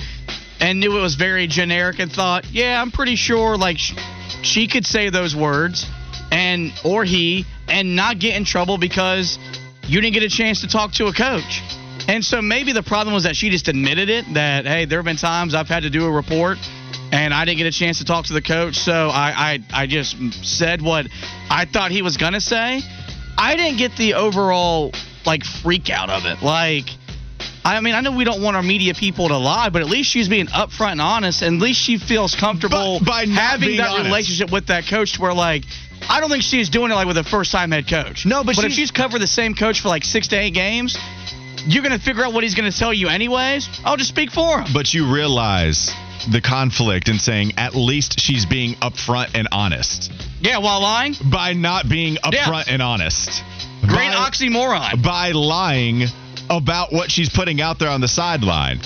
and 0.61 0.81
knew 0.81 0.97
it 0.97 1.01
was 1.01 1.15
very 1.15 1.47
generic 1.47 1.99
and 1.99 2.11
thought, 2.11 2.51
yeah, 2.51 2.81
I'm 2.81 2.91
pretty 2.91 3.17
sure, 3.17 3.57
like, 3.57 3.79
sh- 3.79 3.95
she 4.43 4.67
could 4.67 4.87
say 4.87 5.11
those 5.11 5.35
words 5.35 5.87
and 6.31 6.73
or 6.85 7.05
he 7.05 7.45
and 7.69 7.97
not 7.97 8.19
get 8.19 8.37
in 8.37 8.45
trouble 8.45 8.79
because 8.79 9.39
you 9.87 10.01
didn't 10.01 10.15
get 10.15 10.23
a 10.23 10.29
chance 10.29 10.61
to 10.63 10.69
talk 10.69 10.93
to 10.93 11.07
a 11.07 11.13
coach. 11.13 11.63
And 12.09 12.25
so 12.25 12.41
maybe 12.41 12.73
the 12.73 12.83
problem 12.83 13.15
was 13.15 13.25
that 13.25 13.37
she 13.37 13.51
just 13.51 13.69
admitted 13.69 14.09
it 14.09 14.25
that 14.35 14.65
hey, 14.65 14.85
there 14.85 14.99
have 14.99 15.05
been 15.05 15.17
times 15.17 15.55
I've 15.55 15.69
had 15.69 15.83
to 15.83 15.91
do 15.91 16.07
a 16.07 16.11
report 16.11 16.59
and 17.13 17.35
I 17.35 17.45
didn't 17.45 17.59
get 17.59 17.67
a 17.67 17.73
chance 17.73 17.99
to 17.99 18.05
talk 18.05 18.27
to 18.27 18.33
the 18.33 18.43
coach, 18.43 18.77
so 18.77 19.09
I 19.09 19.59
I, 19.73 19.83
I 19.83 19.87
just 19.87 20.17
said 20.45 20.83
what 20.83 21.07
I 21.51 21.65
thought 21.65 21.91
he 21.91 22.03
was 22.03 22.17
gonna 22.17 22.41
say. 22.41 22.81
I 23.39 23.57
didn't 23.57 23.79
get 23.79 23.97
the 23.97 24.15
overall 24.15 24.93
like 25.25 25.45
freak 25.45 25.91
out 25.91 26.11
of 26.11 26.27
it. 26.27 26.43
Like 26.43 26.87
I 27.67 27.81
mean, 27.81 27.95
I 27.95 28.01
know 28.01 28.13
we 28.13 28.25
don't 28.25 28.43
want 28.43 28.57
our 28.57 28.63
media 28.63 28.95
people 28.95 29.29
to 29.29 29.37
lie, 29.37 29.71
but 29.71 29.83
at 29.83 29.89
least 29.89 30.11
she's 30.11 30.29
being 30.29 30.47
upfront 30.47 30.93
and 30.93 31.01
honest, 31.01 31.43
and 31.43 31.57
at 31.57 31.63
least 31.63 31.81
she 31.83 31.99
feels 31.99 32.35
comfortable 32.35 32.99
But 33.01 33.07
by 33.07 33.27
having 33.27 33.77
that 33.79 33.89
honest. 33.91 34.05
relationship 34.07 34.53
with 34.53 34.67
that 34.69 34.87
coach 34.87 35.15
to 35.15 35.21
where 35.21 35.35
like 35.35 35.65
I 36.09 36.21
don't 36.21 36.31
think 36.31 36.43
she's 36.45 36.69
doing 36.69 36.93
it 36.93 36.95
like 36.95 37.07
with 37.07 37.19
a 37.19 37.25
first 37.25 37.51
time 37.53 37.73
head 37.73 37.89
coach. 37.89 38.25
No, 38.27 38.45
but 38.45 38.55
but 38.57 38.65
if 38.67 38.73
she's- 38.73 38.75
she's 38.75 38.91
covered 38.93 39.21
the 39.21 39.27
same 39.27 39.55
coach 39.55 39.81
for 39.81 39.89
like 39.89 40.05
six 40.05 40.29
to 40.29 40.37
eight 40.37 40.53
games, 40.55 40.97
you're 41.67 41.83
gonna 41.83 41.99
figure 41.99 42.25
out 42.25 42.33
what 42.33 42.45
he's 42.45 42.55
gonna 42.55 42.71
tell 42.71 42.95
you 42.95 43.09
anyways. 43.09 43.69
I'll 43.85 43.97
just 43.97 44.11
speak 44.11 44.31
for 44.31 44.61
him. 44.63 44.73
but 44.73 44.95
you 44.95 45.13
realize 45.13 45.93
the 46.31 46.41
conflict 46.41 47.09
in 47.09 47.19
saying 47.19 47.53
at 47.57 47.75
least 47.75 48.21
she's 48.21 48.47
being 48.47 48.75
upfront 48.77 49.31
and 49.35 49.49
honest 49.53 50.13
Yeah, 50.41 50.59
while 50.59 50.81
lying, 50.81 51.17
by 51.25 51.53
not 51.55 51.89
being 51.89 52.17
upfront 52.17 52.65
and 52.69 52.81
honest. 52.83 53.43
great 53.83 54.13
By- 54.13 54.31
oxymoron. 54.31 55.03
by 55.03 55.33
lying 55.33 56.09
about 56.51 56.93
what 56.93 57.11
she's 57.11 57.29
putting 57.29 57.61
out 57.61 57.79
there 57.79 57.91
on 57.91 58.01
the 58.01 58.09
sideline. 58.09 58.81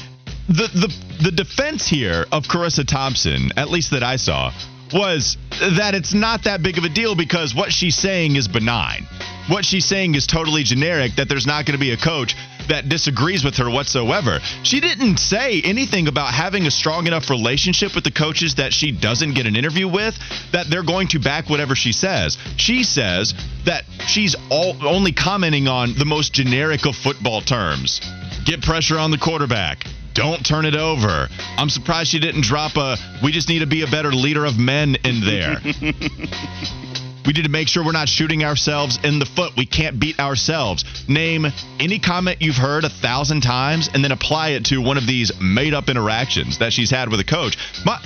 The 0.49 0.69
the 0.69 1.25
the 1.25 1.31
defense 1.31 1.87
here 1.87 2.27
of 2.33 2.45
Charissa 2.45 2.87
Thompson, 2.87 3.51
at 3.57 3.71
least 3.71 3.93
that 3.93 4.03
I 4.03 4.17
saw, 4.17 4.53
was 4.93 5.37
that 5.61 5.95
it's 5.95 6.15
not 6.15 6.45
that 6.45 6.63
big 6.63 6.79
of 6.79 6.85
a 6.85 6.89
deal 6.89 7.15
because 7.15 7.55
what 7.55 7.73
she's 7.73 7.97
saying 7.97 8.37
is 8.37 8.49
benign. 8.49 9.07
What 9.51 9.65
she's 9.65 9.85
saying 9.85 10.15
is 10.15 10.27
totally 10.27 10.63
generic, 10.63 11.17
that 11.17 11.29
there's 11.29 11.47
not 11.47 11.67
going 11.67 11.79
to 11.79 11.81
be 11.81 11.91
a 11.91 11.97
coach 11.97 12.37
that 12.69 12.89
disagrees 12.89 13.45
with 13.45 13.57
her 13.57 13.69
whatsoever. 13.69 14.39
She 14.63 14.81
didn't 14.81 15.19
say 15.19 15.61
anything 15.63 16.07
about 16.07 16.33
having 16.33 16.67
a 16.67 16.71
strong 16.71 17.07
enough 17.07 17.29
relationship 17.29 17.95
with 17.95 18.05
the 18.05 18.13
coaches 18.13 18.55
that 18.55 18.73
she 18.73 18.93
doesn't 18.93 19.35
get 19.35 19.47
an 19.47 19.57
interview 19.57 19.89
with, 19.89 20.17
that 20.53 20.71
they're 20.71 20.85
going 20.85 21.09
to 21.09 21.19
back 21.19 21.51
whatever 21.51 21.75
she 21.75 21.93
says. 21.93 22.39
She 22.57 22.85
says 22.85 23.35
that 23.65 23.85
she's 24.07 24.37
all, 24.51 24.77
only 24.87 25.13
commenting 25.13 25.67
on 25.67 25.95
the 25.99 26.05
most 26.05 26.33
generic 26.33 26.87
of 26.87 26.95
football 26.95 27.41
terms. 27.41 28.01
Get 28.45 28.63
pressure 28.63 28.99
on 28.99 29.11
the 29.11 29.19
quarterback. 29.19 29.85
Don't 30.15 30.45
turn 30.45 30.65
it 30.65 30.75
over. 30.75 31.29
I'm 31.57 31.71
surprised 31.71 32.11
she 32.11 32.21
didn't 32.21 32.43
drop 32.43 32.77
a 32.77 32.97
we 33.23 33.33
just 33.33 33.49
need 33.49 33.61
to 33.61 33.67
be 33.67 33.83
a 33.83 33.87
better 33.87 34.13
leader 34.13 34.45
of 34.45 34.59
men 34.59 34.97
in 35.05 35.21
there. 35.21 35.61
we 37.27 37.33
need 37.33 37.45
to 37.45 37.51
make 37.51 37.69
sure 37.69 37.85
we're 37.85 37.93
not 37.93 38.09
shooting 38.09 38.45
ourselves 38.45 38.99
in 39.05 39.19
the 39.19 39.27
foot. 39.27 39.53
We 39.57 39.67
can't 39.67 40.01
beat 40.01 40.19
ourselves. 40.19 40.85
Name 41.09 41.47
any 41.79 41.99
comment 41.99 42.39
you've 42.41 42.57
heard 42.57 42.85
a 42.85 42.89
thousand 42.89 43.43
times 43.43 43.89
and 43.93 44.03
then 44.03 44.13
apply 44.13 44.51
it 44.51 44.67
to 44.67 44.79
one 44.79 44.97
of 44.97 45.07
these 45.07 45.33
made 45.41 45.75
up 45.75 45.89
interactions 45.89 46.59
that 46.59 46.73
she's 46.73 46.91
had 46.91 47.11
with 47.11 47.21
a 47.21 47.25
coach. 47.25 47.57
My, 47.85 48.01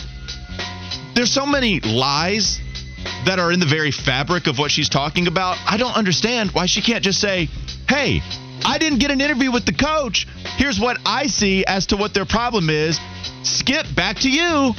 there's 1.15 1.33
so 1.33 1.47
many 1.47 1.81
lies 1.81 2.61
that 3.27 3.39
are 3.39 3.53
in 3.53 3.61
the 3.61 3.67
very 3.67 3.91
fabric 3.91 4.47
of 4.47 4.59
what 4.59 4.71
she's 4.71 4.89
talking 4.89 5.27
about. 5.27 5.57
I 5.67 5.77
don't 5.77 5.97
understand 5.97 6.51
why 6.51 6.67
she 6.67 6.83
can't 6.83 7.05
just 7.05 7.21
say, 7.21 7.49
hey, 7.89 8.21
I 8.65 8.79
didn't 8.79 8.99
get 8.99 9.11
an 9.11 9.21
interview 9.21 9.53
with 9.53 9.67
the 9.67 9.75
coach. 9.75 10.27
Here's 10.57 10.81
what 10.81 10.99
I 11.05 11.27
see 11.27 11.65
as 11.67 11.87
to 11.87 11.97
what 11.97 12.15
their 12.15 12.25
problem 12.25 12.71
is. 12.71 12.99
Skip, 13.43 13.87
back 13.95 14.21
to 14.21 14.31
you. 14.31 14.75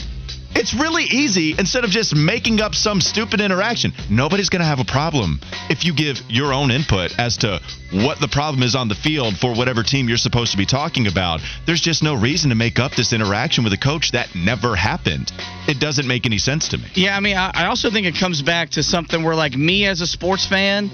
It's 0.57 0.74
really 0.74 1.03
easy 1.03 1.53
instead 1.59 1.83
of 1.83 1.89
just 1.89 2.15
making 2.15 2.62
up 2.62 2.75
some 2.75 3.01
stupid 3.01 3.41
interaction. 3.41 3.91
Nobody's 4.09 4.47
going 4.47 4.62
to 4.62 4.65
have 4.65 4.79
a 4.79 4.85
problem 4.85 5.41
if 5.69 5.83
you 5.83 5.93
give 5.93 6.17
your 6.29 6.53
own 6.53 6.71
input 6.71 7.13
as 7.19 7.35
to 7.38 7.62
what 7.91 8.21
the 8.21 8.29
problem 8.29 8.63
is 8.63 8.74
on 8.74 8.88
the 8.88 8.95
field 8.95 9.38
for 9.38 9.53
whatever 9.53 9.83
team 9.83 10.07
you're 10.07 10.17
supposed 10.17 10.53
to 10.53 10.57
be 10.57 10.65
talking 10.65 11.07
about. 11.07 11.41
There's 11.65 11.81
just 11.81 12.03
no 12.03 12.15
reason 12.15 12.50
to 12.51 12.55
make 12.55 12.79
up 12.79 12.93
this 12.93 13.12
interaction 13.12 13.65
with 13.65 13.74
a 13.74 13.77
coach 13.77 14.13
that 14.13 14.33
never 14.33 14.77
happened. 14.77 15.31
It 15.67 15.81
doesn't 15.81 16.07
make 16.07 16.25
any 16.25 16.38
sense 16.38 16.69
to 16.69 16.77
me. 16.77 16.85
Yeah, 16.95 17.17
I 17.17 17.19
mean, 17.19 17.35
I 17.35 17.65
also 17.65 17.91
think 17.91 18.07
it 18.07 18.15
comes 18.15 18.41
back 18.41 18.69
to 18.71 18.83
something 18.83 19.24
where, 19.24 19.35
like, 19.35 19.55
me 19.55 19.85
as 19.85 20.00
a 20.00 20.07
sports 20.07 20.47
fan, 20.47 20.89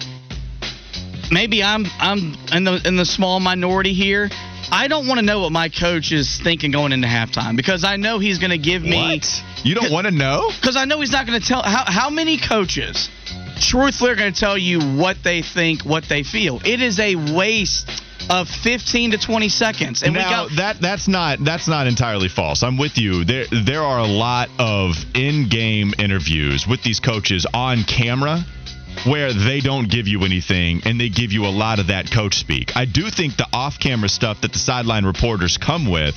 maybe 1.32 1.64
I'm 1.64 1.86
I'm 2.00 2.36
in 2.52 2.64
the 2.64 2.82
in 2.84 2.98
the 2.98 3.06
small 3.06 3.40
minority 3.40 3.94
here. 3.94 4.30
I 4.72 4.88
don't 4.88 5.08
want 5.08 5.20
to 5.20 5.26
know 5.26 5.42
what 5.42 5.52
my 5.52 5.70
coach 5.70 6.12
is 6.12 6.40
thinking 6.42 6.72
going 6.72 6.92
into 6.94 7.08
halftime 7.08 7.56
because 7.58 7.84
I 7.84 7.98
know 7.98 8.20
he's 8.20 8.40
going 8.40 8.52
to 8.52 8.58
give 8.58 8.82
me 8.84 9.20
What? 9.20 9.44
You 9.66 9.76
don't 9.76 9.92
want 9.92 10.08
to 10.08 10.12
know? 10.12 10.50
because 10.60 10.76
I 10.78 10.86
know 10.86 11.00
he's 11.02 11.12
not 11.12 11.28
going 11.28 11.40
to 11.40 11.46
tell 11.46 11.62
how 11.62 11.84
how 11.86 12.10
many 12.10 12.38
coaches 12.38 13.10
truthfully 13.60 14.12
are 14.12 14.16
going 14.16 14.34
to 14.34 14.40
tell 14.40 14.58
you 14.58 14.80
what 14.98 15.18
they 15.24 15.42
think, 15.42 15.84
what 15.84 16.06
they 16.10 16.24
feel. 16.24 16.60
It 16.66 16.82
is 16.82 17.00
a 17.00 17.16
waste 17.16 18.04
of 18.30 18.48
15 18.48 19.12
to 19.12 19.18
20 19.18 19.50
seconds. 19.50 20.04
And 20.04 20.14
now 20.14 20.48
got 20.48 20.56
that 20.58 20.80
that's 20.82 21.08
not 21.08 21.40
that's 21.44 21.68
not 21.68 21.88
entirely 21.88 22.30
false. 22.30 22.64
I'm 22.64 22.78
with 22.78 22.98
you. 22.98 23.26
There 23.26 23.46
there 23.52 23.82
are 23.82 24.00
a 24.00 24.08
lot 24.08 24.50
of 24.58 24.96
in-game 25.16 25.94
interviews 26.00 26.66
with 26.68 26.82
these 26.84 27.00
coaches 27.00 27.46
on 27.54 27.84
camera 27.84 28.40
where 29.06 29.34
they 29.34 29.60
don't 29.60 29.90
give 29.90 30.08
you 30.08 30.24
anything 30.24 30.82
and 30.86 31.00
they 31.00 31.10
give 31.10 31.32
you 31.32 31.46
a 31.46 31.54
lot 31.54 31.80
of 31.80 31.88
that 31.88 32.12
coach 32.12 32.36
speak. 32.36 32.76
I 32.76 32.86
do 32.86 33.10
think 33.10 33.38
the 33.38 33.48
off-camera 33.52 34.10
stuff 34.10 34.42
that 34.42 34.54
the 34.54 34.60
sideline 34.60 35.06
reporters 35.06 35.58
come 35.58 35.90
with 35.90 36.16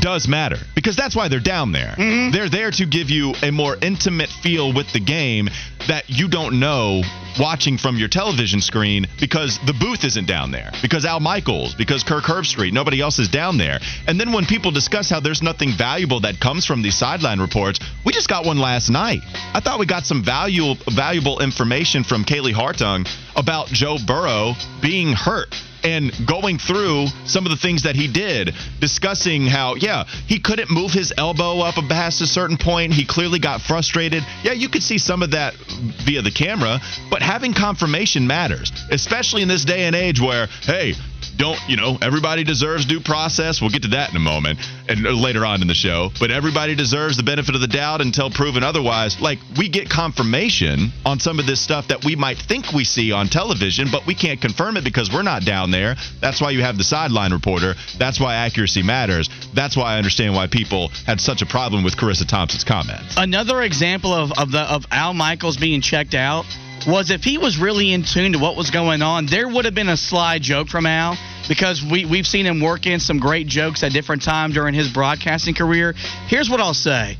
does 0.00 0.28
matter 0.28 0.58
because 0.74 0.96
that's 0.96 1.16
why 1.16 1.28
they're 1.28 1.40
down 1.40 1.72
there. 1.72 1.94
Mm-hmm. 1.96 2.32
They're 2.32 2.50
there 2.50 2.70
to 2.70 2.86
give 2.86 3.10
you 3.10 3.34
a 3.42 3.50
more 3.50 3.76
intimate 3.80 4.28
feel 4.42 4.72
with 4.72 4.92
the 4.92 5.00
game 5.00 5.48
that 5.88 6.04
you 6.08 6.28
don't 6.28 6.60
know 6.60 7.02
watching 7.38 7.78
from 7.78 7.96
your 7.96 8.08
television 8.08 8.60
screen 8.60 9.06
because 9.20 9.58
the 9.66 9.72
booth 9.72 10.04
isn't 10.04 10.26
down 10.26 10.50
there, 10.50 10.70
because 10.82 11.04
Al 11.04 11.20
Michaels, 11.20 11.74
because 11.74 12.02
Kirk 12.02 12.24
Herbstreit, 12.24 12.72
nobody 12.72 13.00
else 13.00 13.18
is 13.18 13.28
down 13.28 13.58
there. 13.58 13.78
And 14.06 14.18
then 14.18 14.32
when 14.32 14.46
people 14.46 14.70
discuss 14.70 15.10
how 15.10 15.20
there's 15.20 15.42
nothing 15.42 15.72
valuable 15.76 16.20
that 16.20 16.40
comes 16.40 16.66
from 16.66 16.82
these 16.82 16.96
sideline 16.96 17.40
reports, 17.40 17.80
we 18.04 18.12
just 18.12 18.28
got 18.28 18.44
one 18.44 18.58
last 18.58 18.90
night. 18.90 19.20
I 19.54 19.60
thought 19.60 19.78
we 19.78 19.86
got 19.86 20.04
some 20.04 20.24
value, 20.24 20.74
valuable 20.90 21.40
information 21.40 22.04
from 22.04 22.24
Kaylee 22.24 22.54
Hartung 22.54 23.08
about 23.34 23.68
Joe 23.68 23.98
Burrow 24.04 24.54
being 24.80 25.12
hurt 25.12 25.54
and 25.86 26.10
going 26.26 26.58
through 26.58 27.06
some 27.26 27.46
of 27.46 27.50
the 27.50 27.56
things 27.56 27.84
that 27.84 27.94
he 27.94 28.08
did, 28.08 28.52
discussing 28.80 29.46
how, 29.46 29.76
yeah, 29.76 30.04
he 30.26 30.40
couldn't 30.40 30.68
move 30.68 30.90
his 30.90 31.12
elbow 31.16 31.60
up 31.60 31.76
past 31.88 32.20
a 32.20 32.26
certain 32.26 32.56
point. 32.56 32.92
He 32.92 33.06
clearly 33.06 33.38
got 33.38 33.60
frustrated. 33.60 34.24
Yeah, 34.42 34.52
you 34.52 34.68
could 34.68 34.82
see 34.82 34.98
some 34.98 35.22
of 35.22 35.30
that 35.30 35.54
via 36.04 36.22
the 36.22 36.32
camera, 36.32 36.80
but 37.08 37.22
having 37.26 37.52
confirmation 37.52 38.26
matters, 38.26 38.72
especially 38.90 39.42
in 39.42 39.48
this 39.48 39.64
day 39.64 39.84
and 39.86 39.96
age 39.96 40.20
where, 40.20 40.46
hey, 40.62 40.94
don't 41.36 41.58
you 41.68 41.76
know 41.76 41.98
everybody 42.00 42.44
deserves 42.44 42.86
due 42.86 43.00
process. 43.00 43.60
We'll 43.60 43.70
get 43.70 43.82
to 43.82 43.88
that 43.88 44.10
in 44.10 44.16
a 44.16 44.20
moment 44.20 44.58
and 44.88 45.02
later 45.02 45.44
on 45.44 45.60
in 45.60 45.68
the 45.68 45.74
show. 45.74 46.10
But 46.18 46.30
everybody 46.30 46.74
deserves 46.74 47.16
the 47.16 47.24
benefit 47.24 47.54
of 47.54 47.60
the 47.60 47.68
doubt 47.68 48.00
until 48.00 48.30
proven 48.30 48.62
otherwise. 48.62 49.20
Like 49.20 49.38
we 49.58 49.68
get 49.68 49.90
confirmation 49.90 50.92
on 51.04 51.18
some 51.18 51.38
of 51.38 51.46
this 51.46 51.60
stuff 51.60 51.88
that 51.88 52.04
we 52.04 52.16
might 52.16 52.38
think 52.38 52.72
we 52.72 52.84
see 52.84 53.12
on 53.12 53.28
television 53.28 53.88
but 53.90 54.06
we 54.06 54.14
can't 54.14 54.40
confirm 54.40 54.76
it 54.76 54.84
because 54.84 55.12
we're 55.12 55.22
not 55.22 55.44
down 55.44 55.70
there. 55.70 55.96
That's 56.20 56.40
why 56.40 56.50
you 56.50 56.62
have 56.62 56.78
the 56.78 56.84
sideline 56.84 57.32
reporter. 57.32 57.74
That's 57.98 58.20
why 58.20 58.36
accuracy 58.36 58.82
matters. 58.82 59.28
That's 59.52 59.76
why 59.76 59.94
i 59.94 59.98
understand 59.98 60.34
why 60.34 60.46
people 60.46 60.88
had 61.06 61.20
such 61.20 61.42
a 61.42 61.46
problem 61.46 61.84
with 61.84 61.96
charissa 61.96 62.26
thompson's 62.26 62.64
comments. 62.64 63.14
Another 63.16 63.62
example 63.62 64.12
of, 64.12 64.32
of 64.38 64.52
the 64.52 64.60
of 64.60 64.86
Al 64.90 65.12
Michaels 65.12 65.56
being 65.56 65.80
checked 65.80 66.14
out 66.14 66.44
was 66.86 67.10
if 67.10 67.24
he 67.24 67.38
was 67.38 67.58
really 67.58 67.92
in 67.92 68.04
tune 68.04 68.32
to 68.32 68.38
what 68.38 68.56
was 68.56 68.70
going 68.70 69.02
on, 69.02 69.26
there 69.26 69.48
would 69.48 69.64
have 69.64 69.74
been 69.74 69.88
a 69.88 69.96
sly 69.96 70.38
joke 70.38 70.68
from 70.68 70.86
Al 70.86 71.16
because 71.48 71.82
we 71.82 72.04
we've 72.04 72.26
seen 72.26 72.46
him 72.46 72.60
work 72.60 72.86
in 72.86 73.00
some 73.00 73.18
great 73.18 73.46
jokes 73.46 73.82
at 73.82 73.92
different 73.92 74.22
times 74.22 74.54
during 74.54 74.74
his 74.74 74.92
broadcasting 74.92 75.54
career. 75.54 75.94
Here's 76.26 76.48
what 76.48 76.60
I'll 76.60 76.74
say. 76.74 77.16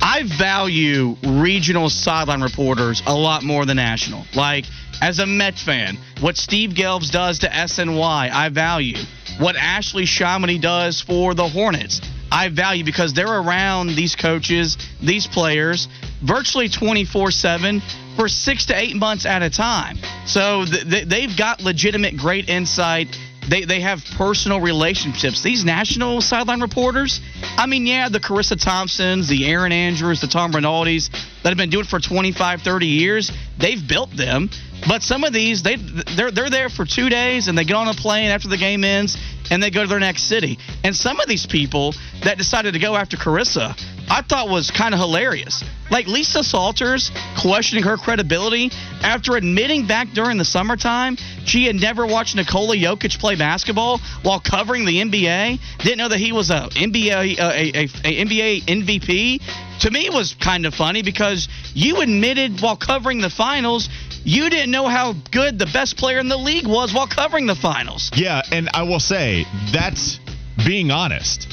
I 0.00 0.22
value 0.38 1.16
regional 1.26 1.90
sideline 1.90 2.40
reporters 2.40 3.02
a 3.06 3.14
lot 3.14 3.42
more 3.42 3.66
than 3.66 3.76
national. 3.76 4.24
Like, 4.34 4.64
as 5.02 5.18
a 5.18 5.26
Mets 5.26 5.62
fan, 5.62 5.98
what 6.20 6.36
Steve 6.36 6.70
Gelbs 6.70 7.10
does 7.10 7.40
to 7.40 7.48
SNY, 7.48 8.30
I 8.30 8.48
value. 8.48 8.98
What 9.38 9.56
Ashley 9.56 10.04
ShahAhmadi 10.04 10.60
does 10.60 11.00
for 11.00 11.34
the 11.34 11.48
Hornets, 11.48 12.00
I 12.30 12.48
value 12.48 12.84
because 12.84 13.14
they're 13.14 13.26
around 13.40 13.94
these 13.94 14.16
coaches, 14.16 14.76
these 15.02 15.26
players, 15.26 15.88
virtually 16.22 16.68
24 16.68 17.30
7 17.30 17.82
for 18.16 18.28
six 18.28 18.66
to 18.66 18.76
eight 18.76 18.96
months 18.96 19.26
at 19.26 19.42
a 19.42 19.50
time. 19.50 19.98
So 20.26 20.64
th- 20.64 20.88
th- 20.88 21.08
they've 21.08 21.36
got 21.36 21.60
legitimate 21.60 22.16
great 22.16 22.48
insight. 22.48 23.08
They, 23.48 23.64
they 23.64 23.80
have 23.80 24.00
personal 24.16 24.60
relationships. 24.60 25.42
These 25.42 25.64
national 25.64 26.20
sideline 26.20 26.60
reporters, 26.60 27.20
I 27.56 27.66
mean, 27.66 27.86
yeah, 27.86 28.08
the 28.08 28.18
Charissa 28.18 28.60
Thompsons, 28.60 29.28
the 29.28 29.46
Erin 29.46 29.70
Andrews, 29.70 30.20
the 30.20 30.26
Tom 30.26 30.52
Rinaldis 30.52 31.10
that 31.46 31.50
have 31.50 31.58
been 31.58 31.70
doing 31.70 31.84
it 31.84 31.88
for 31.88 32.00
25, 32.00 32.62
30 32.62 32.86
years, 32.86 33.30
they've 33.56 33.86
built 33.86 34.10
them. 34.16 34.50
But 34.88 35.04
some 35.04 35.22
of 35.22 35.32
these, 35.32 35.62
they 35.62 35.76
they're 35.76 36.32
they're 36.32 36.50
there 36.50 36.68
for 36.68 36.84
two 36.84 37.08
days 37.08 37.46
and 37.46 37.56
they 37.56 37.62
get 37.62 37.76
on 37.76 37.86
a 37.86 37.94
plane 37.94 38.30
after 38.30 38.48
the 38.48 38.56
game 38.56 38.82
ends 38.82 39.16
and 39.48 39.62
they 39.62 39.70
go 39.70 39.82
to 39.82 39.88
their 39.88 40.00
next 40.00 40.24
city. 40.24 40.58
And 40.82 40.94
some 40.94 41.20
of 41.20 41.28
these 41.28 41.46
people 41.46 41.94
that 42.24 42.36
decided 42.36 42.72
to 42.72 42.80
go 42.80 42.96
after 42.96 43.16
Charissa, 43.16 43.80
I 44.10 44.22
thought 44.22 44.48
was 44.48 44.72
kind 44.72 44.92
of 44.92 44.98
hilarious. 44.98 45.62
Like 45.88 46.08
Lisa 46.08 46.42
Salters 46.42 47.12
questioning 47.40 47.84
her 47.84 47.96
credibility 47.96 48.72
after 49.02 49.36
admitting 49.36 49.86
back 49.86 50.08
during 50.14 50.38
the 50.38 50.44
summertime 50.44 51.16
she 51.46 51.64
had 51.64 51.76
never 51.76 52.04
watched 52.04 52.34
Nikola 52.34 52.76
Jokic 52.76 53.18
play 53.20 53.36
basketball 53.36 54.00
while 54.22 54.40
covering 54.40 54.84
the 54.84 55.00
NBA. 55.00 55.60
Didn't 55.78 55.98
know 55.98 56.08
that 56.08 56.18
he 56.18 56.32
was 56.32 56.50
a 56.50 56.68
NBA 56.70 57.38
a, 57.38 57.40
a, 57.40 57.84
a 57.84 58.24
NBA 58.24 58.64
MVP. 58.64 59.40
To 59.80 59.90
me, 59.90 60.08
was 60.10 60.34
kind 60.34 60.66
of 60.66 60.74
funny 60.74 61.02
because 61.02 61.48
you 61.74 62.00
admitted 62.00 62.60
while 62.60 62.76
covering 62.76 63.20
the 63.20 63.30
finals 63.30 63.88
you 64.26 64.50
didn't 64.50 64.72
know 64.72 64.88
how 64.88 65.14
good 65.30 65.56
the 65.56 65.66
best 65.66 65.96
player 65.96 66.18
in 66.18 66.28
the 66.28 66.36
league 66.36 66.66
was 66.66 66.92
while 66.92 67.06
covering 67.06 67.46
the 67.46 67.54
finals. 67.54 68.10
Yeah, 68.16 68.42
and 68.50 68.68
I 68.74 68.82
will 68.82 68.98
say 68.98 69.46
that's 69.72 70.18
being 70.66 70.90
honest, 70.90 71.46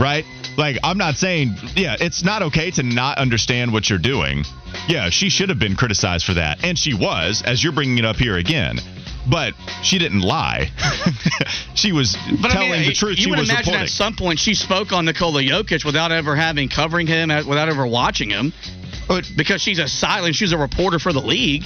right? 0.00 0.24
Like 0.58 0.78
I'm 0.82 0.98
not 0.98 1.14
saying, 1.14 1.54
yeah, 1.76 1.96
it's 2.00 2.24
not 2.24 2.42
okay 2.42 2.72
to 2.72 2.82
not 2.82 3.18
understand 3.18 3.72
what 3.72 3.88
you're 3.88 4.00
doing. 4.00 4.44
Yeah, 4.88 5.10
she 5.10 5.30
should 5.30 5.50
have 5.50 5.60
been 5.60 5.76
criticized 5.76 6.26
for 6.26 6.34
that, 6.34 6.64
and 6.64 6.76
she 6.76 6.94
was, 6.94 7.42
as 7.46 7.62
you're 7.62 7.72
bringing 7.72 7.98
it 7.98 8.04
up 8.04 8.16
here 8.16 8.36
again. 8.36 8.80
But 9.28 9.54
she 9.82 9.98
didn't 9.98 10.20
lie. 10.20 10.70
she 11.74 11.92
was 11.92 12.16
But 12.40 12.50
telling 12.52 12.72
I 12.72 12.76
mean, 12.78 12.88
the 12.88 12.94
truth. 12.94 13.18
You 13.18 13.24
she 13.24 13.30
would 13.30 13.38
was 13.40 13.48
imagine 13.50 13.72
reporting. 13.72 13.84
at 13.84 13.90
some 13.90 14.14
point 14.14 14.38
she 14.38 14.54
spoke 14.54 14.92
on 14.92 15.04
Nikola 15.04 15.42
Jokic 15.42 15.84
without 15.84 16.12
ever 16.12 16.36
having 16.36 16.68
covering 16.68 17.06
him, 17.06 17.28
without 17.28 17.68
ever 17.68 17.86
watching 17.86 18.30
him, 18.30 18.52
But- 19.08 19.30
because 19.36 19.60
she's 19.62 19.78
a 19.78 19.88
silent, 19.88 20.34
she's 20.36 20.52
a 20.52 20.58
reporter 20.58 20.98
for 20.98 21.12
the 21.12 21.20
league. 21.22 21.64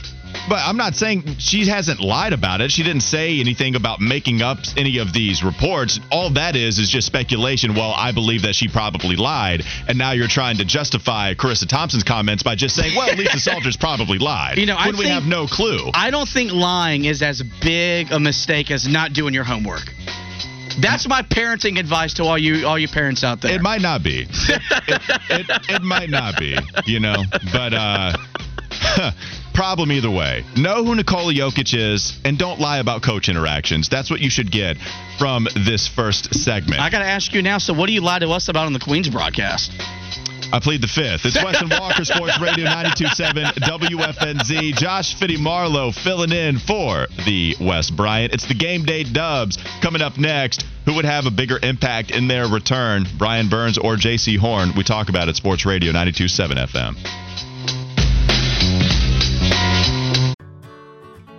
But 0.48 0.60
I'm 0.64 0.76
not 0.76 0.94
saying 0.94 1.36
she 1.38 1.66
hasn't 1.66 2.00
lied 2.00 2.32
about 2.32 2.60
it. 2.60 2.70
She 2.70 2.82
didn't 2.82 3.02
say 3.02 3.40
anything 3.40 3.74
about 3.76 4.00
making 4.00 4.42
up 4.42 4.58
any 4.76 4.98
of 4.98 5.12
these 5.12 5.44
reports. 5.44 6.00
All 6.10 6.30
that 6.30 6.56
is 6.56 6.78
is 6.78 6.88
just 6.88 7.06
speculation. 7.06 7.74
Well, 7.74 7.92
I 7.96 8.12
believe 8.12 8.42
that 8.42 8.54
she 8.54 8.68
probably 8.68 9.16
lied, 9.16 9.62
and 9.88 9.98
now 9.98 10.12
you're 10.12 10.28
trying 10.28 10.56
to 10.58 10.64
justify 10.64 11.34
Charissa 11.34 11.68
Thompson's 11.68 12.04
comments 12.04 12.42
by 12.42 12.54
just 12.54 12.74
saying, 12.74 12.96
"Well, 12.96 13.14
Lisa 13.16 13.38
Salters 13.50 13.76
probably 13.76 14.18
lied." 14.18 14.58
You 14.58 14.66
know, 14.66 14.76
I 14.76 14.86
when 14.86 14.96
we 14.96 15.04
think- 15.04 15.14
have 15.14 15.24
no 15.24 15.46
clue. 15.46 15.90
I 15.94 16.10
don't 16.10 16.28
think 16.28 16.52
lying 16.52 17.04
is 17.04 17.22
as 17.22 17.42
big 17.60 18.10
a 18.10 18.18
mistake 18.18 18.70
as 18.70 18.88
not 18.88 19.12
doing 19.12 19.34
your 19.34 19.44
homework. 19.44 19.92
That's 20.80 21.06
my 21.08 21.22
parenting 21.22 21.78
advice 21.78 22.14
to 22.14 22.24
all 22.24 22.38
you 22.38 22.66
all 22.66 22.78
you 22.78 22.88
parents 22.88 23.22
out 23.24 23.40
there. 23.40 23.54
It 23.54 23.60
might 23.60 23.82
not 23.82 24.02
be. 24.02 24.22
It, 24.22 24.28
it, 24.88 25.02
it, 25.30 25.60
it 25.68 25.82
might 25.82 26.08
not 26.10 26.38
be, 26.38 26.56
you 26.86 27.00
know. 27.00 27.24
But 27.52 27.74
uh 27.74 28.12
problem 29.54 29.92
either 29.92 30.10
way. 30.10 30.44
Know 30.56 30.84
who 30.84 30.94
Nikola 30.94 31.32
Jokic 31.32 31.74
is 31.74 32.18
and 32.24 32.38
don't 32.38 32.60
lie 32.60 32.78
about 32.78 33.02
coach 33.02 33.28
interactions. 33.28 33.88
That's 33.88 34.10
what 34.10 34.20
you 34.20 34.30
should 34.30 34.50
get 34.50 34.76
from 35.18 35.46
this 35.66 35.88
first 35.88 36.34
segment. 36.34 36.80
I 36.80 36.90
got 36.90 37.00
to 37.00 37.06
ask 37.06 37.32
you 37.32 37.42
now. 37.42 37.58
So, 37.58 37.74
what 37.74 37.86
do 37.86 37.92
you 37.92 38.00
lie 38.00 38.18
to 38.18 38.30
us 38.30 38.48
about 38.48 38.66
on 38.66 38.72
the 38.72 38.80
Queens 38.80 39.08
broadcast? 39.08 39.72
I 40.52 40.58
plead 40.58 40.80
the 40.80 40.88
fifth. 40.88 41.24
It's 41.24 41.36
Weston 41.36 41.68
Walker 41.70 42.04
Sports 42.04 42.40
Radio 42.40 42.66
92.7 42.66 43.54
WFNZ. 43.54 44.74
Josh 44.74 45.14
Fitty 45.14 45.36
Marlowe 45.36 45.92
filling 45.92 46.32
in 46.32 46.58
for 46.58 47.06
the 47.24 47.54
Wes 47.60 47.90
Bryant. 47.90 48.34
It's 48.34 48.46
the 48.46 48.54
game 48.54 48.84
day 48.84 49.04
dubs 49.04 49.58
coming 49.80 50.02
up 50.02 50.18
next. 50.18 50.64
Who 50.86 50.94
would 50.94 51.04
have 51.04 51.26
a 51.26 51.30
bigger 51.30 51.58
impact 51.62 52.10
in 52.10 52.26
their 52.26 52.48
return, 52.48 53.06
Brian 53.16 53.48
Burns 53.48 53.78
or 53.78 53.94
Jaycee 53.94 54.38
Horn? 54.38 54.72
We 54.76 54.82
talk 54.82 55.08
about 55.08 55.28
it. 55.28 55.36
Sports 55.36 55.64
Radio 55.64 55.92
92.7 55.92 56.56
FM. 56.66 57.29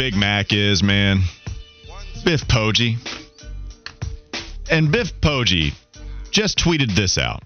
Big 0.00 0.16
Mac 0.16 0.54
is, 0.54 0.82
man? 0.82 1.20
Biff 2.24 2.48
Poggi. 2.48 2.96
And 4.70 4.90
Biff 4.90 5.12
Poggi 5.20 5.74
just 6.30 6.58
tweeted 6.58 6.94
this 6.94 7.18
out. 7.18 7.42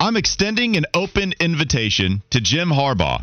I'm 0.00 0.16
extending 0.16 0.78
an 0.78 0.86
open 0.94 1.34
invitation 1.38 2.22
to 2.30 2.40
Jim 2.40 2.70
Harbaugh 2.70 3.22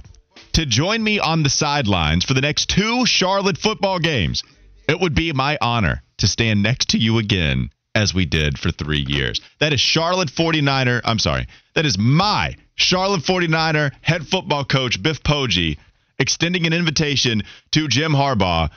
to 0.53 0.67
join 0.67 1.03
me 1.03 1.17
on 1.17 1.41
the 1.41 1.49
sidelines 1.49 2.25
for 2.25 2.35
the 2.35 2.41
next 2.41 2.69
two 2.69 3.07
Charlotte 3.07 3.57
football 3.57 3.97
games. 3.97 4.43
It 4.87 4.99
would 4.99 5.15
be 5.15 5.33
my 5.33 5.57
honor 5.59 6.03
to 6.19 6.27
stand 6.27 6.61
next 6.61 6.91
to 6.91 6.99
you 6.99 7.17
again 7.17 7.71
as 7.95 8.13
we 8.13 8.27
did 8.27 8.59
for 8.59 8.69
three 8.69 9.03
years. 9.07 9.41
That 9.59 9.73
is 9.73 9.81
Charlotte 9.81 10.29
49er. 10.29 11.01
I'm 11.03 11.17
sorry. 11.17 11.47
That 11.73 11.87
is 11.87 11.97
my 11.97 12.55
Charlotte 12.75 13.23
49er 13.23 13.93
head 14.01 14.27
football 14.27 14.63
coach, 14.63 15.01
Biff 15.01 15.23
Poggi, 15.23 15.77
extending 16.19 16.65
an 16.65 16.73
invitation 16.73 17.43
to 17.71 17.87
Jim 17.87 18.11
Harbaugh 18.11 18.69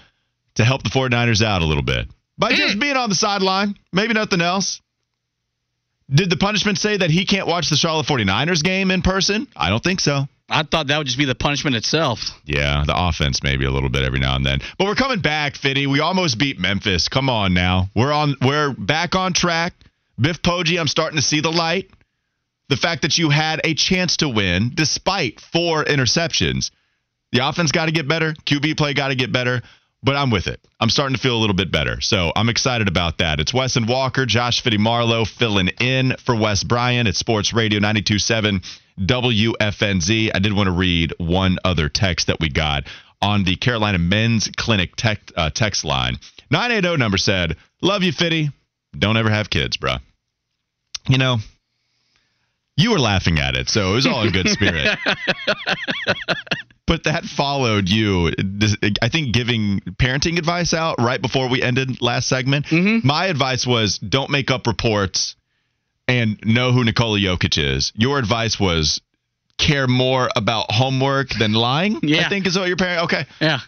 to 0.56 0.64
help 0.64 0.82
the 0.82 0.90
49ers 0.90 1.42
out 1.42 1.62
a 1.62 1.66
little 1.66 1.82
bit 1.82 2.08
by 2.40 2.50
hmm. 2.50 2.56
just 2.56 2.80
being 2.80 2.96
on 2.96 3.08
the 3.08 3.14
sideline, 3.14 3.76
maybe 3.92 4.14
nothing 4.14 4.40
else. 4.40 4.80
Did 6.12 6.28
the 6.28 6.36
punishment 6.36 6.78
say 6.78 6.96
that 6.96 7.10
he 7.10 7.24
can't 7.24 7.46
watch 7.46 7.70
the 7.70 7.76
Charlotte 7.76 8.06
49ers 8.06 8.64
game 8.64 8.90
in 8.90 9.02
person? 9.02 9.46
I 9.54 9.68
don't 9.68 9.82
think 9.82 10.00
so. 10.00 10.26
I 10.48 10.64
thought 10.64 10.88
that 10.88 10.98
would 10.98 11.06
just 11.06 11.18
be 11.18 11.26
the 11.26 11.36
punishment 11.36 11.76
itself. 11.76 12.18
Yeah, 12.44 12.82
the 12.84 12.94
offense 12.96 13.40
maybe 13.44 13.64
a 13.64 13.70
little 13.70 13.88
bit 13.88 14.02
every 14.02 14.18
now 14.18 14.34
and 14.34 14.44
then. 14.44 14.58
But 14.78 14.86
we're 14.86 14.96
coming 14.96 15.20
back, 15.20 15.54
Fitty. 15.54 15.86
We 15.86 16.00
almost 16.00 16.38
beat 16.38 16.58
Memphis. 16.58 17.06
Come 17.06 17.30
on 17.30 17.54
now. 17.54 17.88
We're 17.94 18.10
on 18.10 18.34
we're 18.42 18.74
back 18.76 19.14
on 19.14 19.32
track. 19.32 19.74
Biff 20.18 20.42
Poggi, 20.42 20.80
I'm 20.80 20.88
starting 20.88 21.16
to 21.16 21.22
see 21.22 21.40
the 21.40 21.52
light. 21.52 21.88
The 22.68 22.76
fact 22.76 23.02
that 23.02 23.16
you 23.16 23.30
had 23.30 23.60
a 23.62 23.74
chance 23.74 24.16
to 24.18 24.28
win 24.28 24.72
despite 24.74 25.40
four 25.40 25.84
interceptions. 25.84 26.72
The 27.32 27.46
offense 27.46 27.72
got 27.72 27.86
to 27.86 27.92
get 27.92 28.08
better. 28.08 28.32
QB 28.32 28.76
play 28.76 28.94
got 28.94 29.08
to 29.08 29.14
get 29.14 29.32
better. 29.32 29.62
But 30.02 30.16
I'm 30.16 30.30
with 30.30 30.46
it. 30.46 30.66
I'm 30.80 30.88
starting 30.88 31.14
to 31.14 31.20
feel 31.20 31.36
a 31.36 31.40
little 31.40 31.54
bit 31.54 31.70
better. 31.70 32.00
So 32.00 32.32
I'm 32.34 32.48
excited 32.48 32.88
about 32.88 33.18
that. 33.18 33.38
It's 33.38 33.52
Wesson 33.52 33.86
Walker, 33.86 34.24
Josh 34.24 34.62
Fitty 34.62 34.78
Marlowe 34.78 35.26
filling 35.26 35.68
in 35.78 36.16
for 36.24 36.34
Wes 36.34 36.64
Bryan 36.64 37.06
at 37.06 37.16
Sports 37.16 37.52
Radio 37.52 37.80
927 37.80 38.62
WFNZ. 38.98 40.30
I 40.34 40.38
did 40.38 40.54
want 40.54 40.68
to 40.68 40.72
read 40.72 41.12
one 41.18 41.58
other 41.64 41.90
text 41.90 42.28
that 42.28 42.40
we 42.40 42.48
got 42.48 42.84
on 43.20 43.44
the 43.44 43.56
Carolina 43.56 43.98
Men's 43.98 44.48
Clinic 44.56 44.96
tech, 44.96 45.20
uh, 45.36 45.50
text 45.50 45.84
line. 45.84 46.16
980 46.50 46.96
number 46.96 47.18
said, 47.18 47.56
Love 47.82 48.02
you, 48.02 48.12
Fitty. 48.12 48.50
Don't 48.98 49.18
ever 49.18 49.30
have 49.30 49.50
kids, 49.50 49.76
bruh. 49.76 50.00
You 51.08 51.18
know, 51.18 51.36
you 52.76 52.90
were 52.92 52.98
laughing 52.98 53.38
at 53.38 53.56
it, 53.56 53.68
so 53.68 53.92
it 53.92 53.94
was 53.94 54.06
all 54.06 54.22
in 54.22 54.32
good 54.32 54.48
spirit. 54.48 54.98
but 56.86 57.04
that 57.04 57.24
followed 57.24 57.88
you, 57.88 58.32
I 59.02 59.08
think, 59.08 59.32
giving 59.34 59.80
parenting 59.80 60.38
advice 60.38 60.72
out 60.74 60.96
right 60.98 61.20
before 61.20 61.48
we 61.48 61.62
ended 61.62 62.00
last 62.00 62.28
segment. 62.28 62.66
Mm-hmm. 62.66 63.06
My 63.06 63.26
advice 63.26 63.66
was 63.66 63.98
don't 63.98 64.30
make 64.30 64.50
up 64.50 64.66
reports 64.66 65.36
and 66.08 66.40
know 66.44 66.72
who 66.72 66.84
Nikola 66.84 67.18
Jokic 67.18 67.62
is. 67.62 67.92
Your 67.94 68.18
advice 68.18 68.58
was 68.58 69.00
care 69.58 69.86
more 69.86 70.28
about 70.34 70.72
homework 70.72 71.28
than 71.38 71.52
lying. 71.52 72.00
I 72.26 72.28
think 72.28 72.46
is 72.46 72.58
what 72.58 72.66
your 72.68 72.76
parent. 72.76 73.04
Okay, 73.04 73.26
Yeah. 73.40 73.60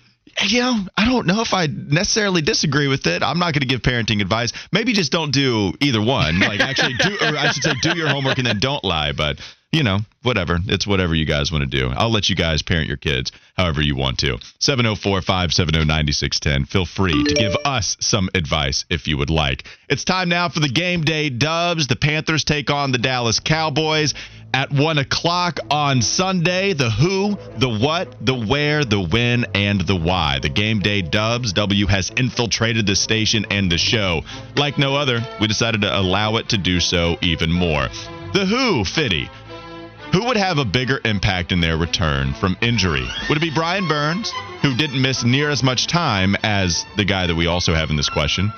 You 0.46 0.60
know, 0.60 0.78
I 0.96 1.04
don't 1.04 1.26
know 1.26 1.40
if 1.40 1.54
I 1.54 1.66
necessarily 1.66 2.42
disagree 2.42 2.88
with 2.88 3.06
it. 3.06 3.22
I'm 3.22 3.38
not 3.38 3.52
going 3.52 3.60
to 3.60 3.66
give 3.66 3.82
parenting 3.82 4.20
advice. 4.20 4.52
Maybe 4.72 4.92
just 4.92 5.12
don't 5.12 5.32
do 5.32 5.72
either 5.80 6.00
one. 6.00 6.40
Like 6.40 6.60
actually 6.60 6.94
do, 6.94 7.16
or 7.20 7.36
I 7.36 7.50
should 7.52 7.62
say, 7.62 7.72
do 7.82 7.96
your 7.96 8.08
homework 8.08 8.38
and 8.38 8.46
then 8.46 8.58
don't 8.58 8.82
lie. 8.84 9.12
But 9.12 9.38
you 9.72 9.82
know, 9.82 9.98
whatever. 10.22 10.58
It's 10.66 10.86
whatever 10.86 11.14
you 11.14 11.24
guys 11.24 11.50
want 11.50 11.62
to 11.62 11.78
do. 11.78 11.88
I'll 11.88 12.12
let 12.12 12.28
you 12.28 12.36
guys 12.36 12.60
parent 12.60 12.88
your 12.88 12.98
kids 12.98 13.32
however 13.56 13.80
you 13.80 13.96
want 13.96 14.18
to. 14.18 14.36
704-570-9610. 14.60 16.68
Feel 16.68 16.84
free 16.84 17.24
to 17.24 17.34
give 17.34 17.56
us 17.64 17.96
some 17.98 18.28
advice 18.34 18.84
if 18.90 19.08
you 19.08 19.16
would 19.16 19.30
like. 19.30 19.64
It's 19.88 20.04
time 20.04 20.28
now 20.28 20.50
for 20.50 20.60
the 20.60 20.68
game 20.68 21.00
day 21.02 21.30
dubs. 21.30 21.86
The 21.86 21.96
Panthers 21.96 22.44
take 22.44 22.68
on 22.70 22.92
the 22.92 22.98
Dallas 22.98 23.40
Cowboys 23.40 24.12
at 24.52 24.70
1 24.70 24.98
o'clock 24.98 25.60
on 25.70 26.02
Sunday. 26.02 26.74
The 26.74 26.90
who, 26.90 27.38
the 27.56 27.70
what, 27.70 28.14
the 28.24 28.34
where, 28.34 28.84
the 28.84 29.00
when, 29.00 29.46
and 29.54 29.80
the 29.80 29.96
why. 29.96 30.38
The 30.40 30.50
game 30.50 30.80
day 30.80 31.00
dubs. 31.00 31.54
W 31.54 31.86
has 31.86 32.10
infiltrated 32.10 32.86
the 32.86 32.94
station 32.94 33.46
and 33.50 33.72
the 33.72 33.78
show. 33.78 34.20
Like 34.54 34.76
no 34.76 34.96
other, 34.96 35.26
we 35.40 35.46
decided 35.46 35.80
to 35.80 35.98
allow 35.98 36.36
it 36.36 36.50
to 36.50 36.58
do 36.58 36.78
so 36.78 37.16
even 37.22 37.50
more. 37.50 37.88
The 38.34 38.44
who, 38.46 38.84
Fitty. 38.84 39.30
Who 40.12 40.26
would 40.26 40.36
have 40.36 40.58
a 40.58 40.64
bigger 40.66 41.00
impact 41.06 41.52
in 41.52 41.60
their 41.60 41.78
return 41.78 42.34
from 42.34 42.56
injury? 42.60 43.06
Would 43.28 43.38
it 43.38 43.40
be 43.40 43.50
Brian 43.50 43.88
Burns, 43.88 44.30
who 44.60 44.76
didn't 44.76 45.00
miss 45.00 45.24
near 45.24 45.48
as 45.48 45.62
much 45.62 45.86
time 45.86 46.36
as 46.42 46.84
the 46.98 47.04
guy 47.06 47.26
that 47.26 47.34
we 47.34 47.46
also 47.46 47.74
have 47.74 47.88
in 47.88 47.96
this 47.96 48.10
question? 48.10 48.52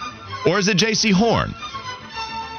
Or 0.47 0.59
is 0.59 0.67
it 0.67 0.79
Jaycee 0.79 1.13
Horn, 1.13 1.55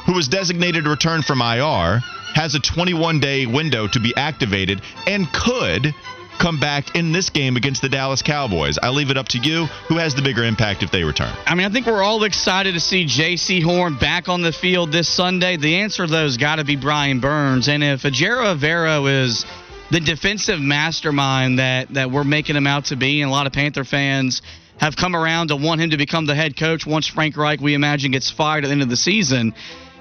who 0.06 0.14
was 0.14 0.30
designated 0.30 0.86
to 0.86 0.90
return 0.90 1.24
from 1.24 1.42
IR, 1.42 2.00
has 2.36 2.56
a 2.56 2.60
21 2.60 3.20
day 3.20 3.46
window 3.46 3.88
to 3.88 4.00
be 4.00 4.16
activated, 4.16 4.82
and 5.06 5.32
could 5.34 5.94
come 6.38 6.60
back 6.60 6.96
in 6.96 7.12
this 7.12 7.30
game 7.30 7.56
against 7.56 7.82
the 7.82 7.90
Dallas 7.90 8.22
Cowboys? 8.22 8.78
I 8.82 8.90
leave 8.90 9.10
it 9.10 9.18
up 9.18 9.28
to 9.30 9.38
you. 9.38 9.66
Who 9.88 9.98
has 9.98 10.16
the 10.16 10.22
bigger 10.22 10.44
impact 10.44 10.84
if 10.84 10.92
they 10.92 11.04
return? 11.04 11.34
I 11.46 11.56
mean, 11.56 11.66
I 11.66 11.70
think 11.70 11.86
we're 11.86 12.04
all 12.04 12.24
excited 12.24 12.74
to 12.74 12.80
see 12.80 13.06
Jaycee 13.06 13.64
Horn 13.64 13.98
back 13.98 14.30
on 14.30 14.42
the 14.42 14.52
field 14.52 14.92
this 14.92 15.08
Sunday. 15.10 15.58
The 15.58 15.78
answer, 15.78 16.08
though, 16.08 16.24
has 16.24 16.38
got 16.38 16.58
to 16.58 16.64
be 16.64 16.76
Brian 16.76 17.20
Burns. 17.20 17.68
And 17.68 17.84
if 17.84 18.04
Ejiro 18.04 18.56
Evero 18.56 19.10
is 19.24 19.46
the 19.92 20.00
defensive 20.00 20.60
mastermind 20.60 21.60
that 21.60 21.94
that 21.94 22.12
we're 22.12 22.24
making 22.24 22.56
him 22.56 22.68
out 22.68 22.86
to 22.86 22.96
be, 22.96 23.22
and 23.22 23.30
a 23.30 23.32
lot 23.32 23.48
of 23.48 23.54
Panther 23.54 23.84
fans 23.84 24.42
have 24.78 24.96
come 24.96 25.16
around 25.16 25.48
to 25.48 25.56
want 25.56 25.80
him 25.82 25.92
to 25.92 25.98
become 25.98 26.26
the 26.26 26.36
head 26.36 26.58
coach 26.58 26.86
once 26.86 27.08
Frank 27.08 27.38
Reich, 27.38 27.62
we 27.62 27.74
imagine, 27.74 28.12
gets 28.12 28.30
fired 28.30 28.66
at 28.66 28.68
the 28.68 28.74
end 28.74 28.82
of 28.82 28.90
the 28.90 28.98
season. 28.98 29.54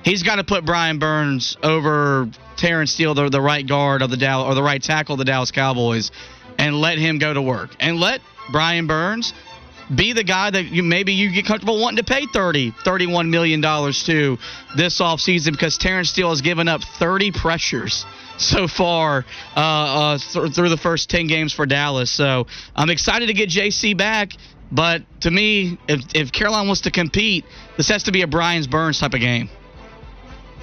He's 0.05 0.23
got 0.23 0.37
to 0.37 0.45
put 0.45 0.67
Brian 0.67 0.99
Burns 0.99 1.57
over 1.63 2.29
Terence 2.57 2.93
Steele, 2.93 3.15
the, 3.15 3.31
the 3.31 3.41
right 3.41 3.67
guard 3.67 4.03
of 4.03 4.11
the 4.11 4.19
Dallas, 4.19 4.51
or 4.51 4.55
the 4.55 4.63
right 4.63 4.83
tackle 4.83 5.15
of 5.15 5.19
the 5.19 5.25
Dallas 5.25 5.51
Cowboys, 5.51 6.11
and 6.59 6.79
let 6.79 6.99
him 6.99 7.19
go 7.19 7.33
to 7.33 7.41
work. 7.41 7.71
And 7.81 7.99
let 7.99 8.21
Brian 8.53 8.87
Burns 8.87 9.33
be 9.95 10.13
the 10.13 10.25
guy 10.25 10.51
that 10.51 10.65
you 10.67 10.83
maybe 10.83 11.13
you 11.13 11.31
get 11.33 11.47
comfortable 11.47 11.81
wanting 11.81 11.99
to 11.99 12.05
pay 12.05 12.27
30 12.33 12.73
31 12.85 13.31
million 13.31 13.61
dollars 13.61 14.05
to 14.05 14.39
this 14.77 14.99
offseason 15.01 15.53
because 15.53 15.77
Terence 15.77 16.09
Steele 16.11 16.31
has 16.31 16.41
given 16.41 16.69
up 16.69 16.83
30 16.83 17.33
pressures 17.33 18.07
so 18.39 18.67
far 18.67 19.25
uh, 19.57 19.61
uh, 19.61 20.19
th- 20.19 20.55
through 20.55 20.71
the 20.71 20.77
first 20.77 21.11
10 21.11 21.27
games 21.27 21.53
for 21.53 21.67
Dallas. 21.67 22.11
So 22.11 22.47
I'm 22.75 22.91
excited 22.91 23.27
to 23.27 23.35
get 23.35 23.49
Jaycee 23.49 23.97
back. 23.97 24.33
But 24.73 25.03
to 25.21 25.31
me, 25.31 25.79
if, 25.87 26.01
if 26.15 26.33
Carolina 26.33 26.67
wants 26.67 26.83
to 26.83 26.91
compete, 26.91 27.45
this 27.77 27.89
has 27.91 28.05
to 28.05 28.13
be 28.13 28.23
a 28.23 28.27
Brian's 28.27 28.67
Burns 28.67 28.99
type 28.99 29.15
of 29.15 29.21
game. 29.21 29.49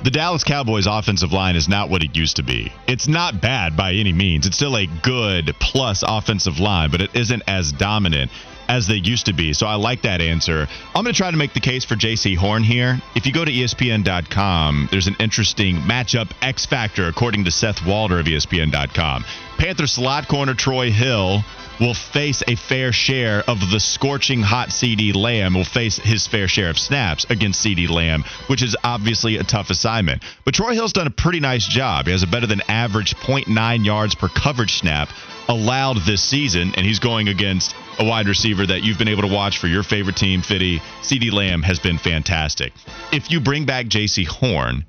The 0.03 0.09
Dallas 0.09 0.43
Cowboys 0.43 0.87
offensive 0.87 1.31
line 1.31 1.55
is 1.55 1.69
not 1.69 1.91
what 1.91 2.01
it 2.01 2.15
used 2.15 2.37
to 2.37 2.43
be. 2.43 2.73
It's 2.87 3.07
not 3.07 3.39
bad 3.39 3.77
by 3.77 3.93
any 3.93 4.11
means. 4.11 4.47
It's 4.47 4.55
still 4.55 4.75
a 4.75 4.87
good 4.87 5.55
plus 5.59 6.03
offensive 6.05 6.59
line, 6.59 6.89
but 6.89 7.01
it 7.01 7.15
isn't 7.15 7.43
as 7.45 7.71
dominant 7.71 8.31
as 8.71 8.87
they 8.87 8.95
used 8.95 9.25
to 9.25 9.33
be. 9.33 9.51
So 9.51 9.67
I 9.67 9.75
like 9.75 10.03
that 10.03 10.21
answer. 10.21 10.65
I'm 10.95 11.03
going 11.03 11.13
to 11.13 11.17
try 11.17 11.29
to 11.29 11.35
make 11.35 11.53
the 11.53 11.59
case 11.59 11.83
for 11.83 11.97
J.C. 11.97 12.35
Horn 12.35 12.63
here. 12.63 13.01
If 13.15 13.25
you 13.25 13.33
go 13.33 13.43
to 13.43 13.51
ESPN.com, 13.51 14.87
there's 14.89 15.07
an 15.07 15.17
interesting 15.19 15.75
matchup 15.75 16.31
X 16.41 16.65
factor 16.65 17.07
according 17.07 17.43
to 17.43 17.51
Seth 17.51 17.85
Walder 17.85 18.19
of 18.19 18.25
ESPN.com. 18.25 19.25
Panther 19.57 19.87
slot 19.87 20.29
corner 20.29 20.53
Troy 20.53 20.89
Hill 20.89 21.43
will 21.81 21.93
face 21.93 22.43
a 22.47 22.55
fair 22.55 22.93
share 22.93 23.43
of 23.47 23.59
the 23.71 23.79
scorching 23.79 24.41
hot 24.41 24.69
CeeDee 24.69 25.15
Lamb, 25.15 25.55
will 25.55 25.65
face 25.65 25.97
his 25.97 26.27
fair 26.27 26.47
share 26.47 26.69
of 26.69 26.79
snaps 26.79 27.25
against 27.29 27.65
CeeDee 27.65 27.89
Lamb, 27.89 28.23
which 28.47 28.63
is 28.63 28.77
obviously 28.83 29.37
a 29.37 29.43
tough 29.43 29.69
assignment. 29.69 30.23
But 30.45 30.53
Troy 30.53 30.73
Hill's 30.75 30.93
done 30.93 31.07
a 31.07 31.11
pretty 31.11 31.41
nice 31.41 31.67
job. 31.67 32.05
He 32.05 32.11
has 32.11 32.23
a 32.23 32.27
better 32.27 32.47
than 32.47 32.61
average 32.69 33.15
0.9 33.15 33.85
yards 33.85 34.15
per 34.15 34.29
coverage 34.29 34.75
snap 34.75 35.09
allowed 35.47 35.97
this 36.05 36.23
season, 36.23 36.73
and 36.75 36.85
he's 36.85 36.99
going 36.99 37.27
against 37.27 37.75
a 37.99 38.05
wide 38.05 38.27
receiver 38.27 38.65
that 38.65 38.83
you've 38.83 38.97
been 38.97 39.07
able 39.07 39.23
to 39.23 39.33
watch 39.33 39.59
for 39.59 39.67
your 39.67 39.83
favorite 39.83 40.15
team, 40.15 40.41
Fitty. 40.41 40.79
CeeDee 41.01 41.31
Lamb 41.31 41.61
has 41.63 41.79
been 41.79 41.97
fantastic. 41.97 42.73
If 43.11 43.31
you 43.31 43.39
bring 43.39 43.65
back 43.65 43.87
Jaycee 43.87 44.27
Horn, 44.27 44.85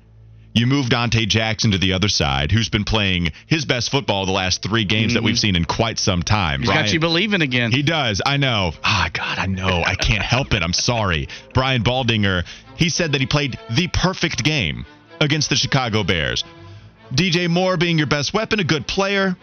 you 0.53 0.67
move 0.67 0.85
Donte 0.87 1.27
Jackson 1.27 1.71
to 1.71 1.77
the 1.77 1.93
other 1.93 2.07
side, 2.07 2.51
who's 2.51 2.69
been 2.69 2.83
playing 2.83 3.31
his 3.47 3.65
best 3.65 3.89
football 3.89 4.25
the 4.25 4.31
last 4.31 4.61
three 4.61 4.85
games 4.85 5.07
mm-hmm. 5.07 5.15
that 5.15 5.23
we've 5.23 5.39
seen 5.39 5.55
in 5.55 5.65
quite 5.65 5.97
some 5.97 6.21
time. 6.21 6.59
He's 6.59 6.69
Brian, 6.69 6.85
got 6.85 6.93
you 6.93 6.99
believing 6.99 7.41
again. 7.41 7.71
He 7.71 7.81
does. 7.81 8.21
I 8.23 8.37
know. 8.37 8.71
Ah, 8.83 9.09
God, 9.11 9.39
I 9.39 9.47
know. 9.47 9.83
I 9.83 9.95
can't 9.95 10.23
help 10.23 10.53
it. 10.53 10.61
I'm 10.61 10.73
sorry. 10.73 11.27
Brian 11.53 11.83
Baldinger, 11.83 12.45
he 12.77 12.89
said 12.89 13.13
that 13.13 13.21
he 13.21 13.27
played 13.27 13.57
the 13.71 13.87
perfect 13.87 14.43
game 14.43 14.85
against 15.19 15.49
the 15.49 15.55
Chicago 15.55 16.03
Bears. 16.03 16.43
DJ 17.11 17.49
Moore 17.49 17.77
being 17.77 17.97
your 17.97 18.07
best 18.07 18.33
weapon, 18.33 18.59
a 18.59 18.63
good 18.63 18.87
player. 18.87 19.35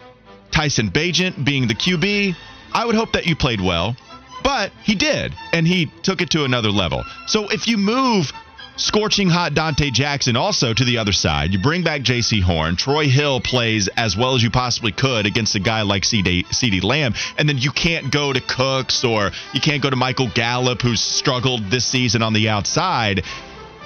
Tyson 0.51 0.89
Bagent 0.89 1.43
being 1.43 1.67
the 1.67 1.75
QB. 1.75 2.35
I 2.73 2.85
would 2.85 2.95
hope 2.95 3.13
that 3.13 3.25
you 3.25 3.35
played 3.35 3.61
well, 3.61 3.95
but 4.43 4.71
he 4.83 4.95
did, 4.95 5.33
and 5.53 5.67
he 5.67 5.91
took 6.03 6.21
it 6.21 6.29
to 6.31 6.43
another 6.43 6.69
level. 6.69 7.03
So 7.27 7.49
if 7.49 7.67
you 7.67 7.77
move 7.77 8.31
scorching 8.77 9.29
hot 9.29 9.53
Donte 9.53 9.91
Jackson 9.91 10.35
also 10.35 10.73
to 10.73 10.83
the 10.83 10.97
other 10.97 11.11
side. 11.11 11.53
You 11.53 11.59
bring 11.59 11.83
back 11.83 12.01
Jaycee 12.01 12.41
Horn. 12.41 12.75
Troy 12.75 13.07
Hill 13.07 13.41
plays 13.41 13.87
as 13.89 14.17
well 14.17 14.35
as 14.35 14.41
you 14.41 14.49
possibly 14.49 14.91
could 14.91 15.25
against 15.25 15.55
a 15.55 15.59
guy 15.59 15.83
like 15.83 16.03
CeeDee 16.03 16.83
Lamb. 16.83 17.13
And 17.37 17.47
then 17.47 17.57
you 17.57 17.71
can't 17.71 18.11
go 18.11 18.33
to 18.33 18.41
Cooks 18.41 19.03
or 19.03 19.31
you 19.53 19.61
can't 19.61 19.83
go 19.83 19.89
to 19.89 19.95
Michael 19.95 20.29
Gallup, 20.33 20.81
who's 20.81 21.01
struggled 21.01 21.69
this 21.69 21.85
season 21.85 22.21
on 22.21 22.33
the 22.33 22.49
outside. 22.49 23.23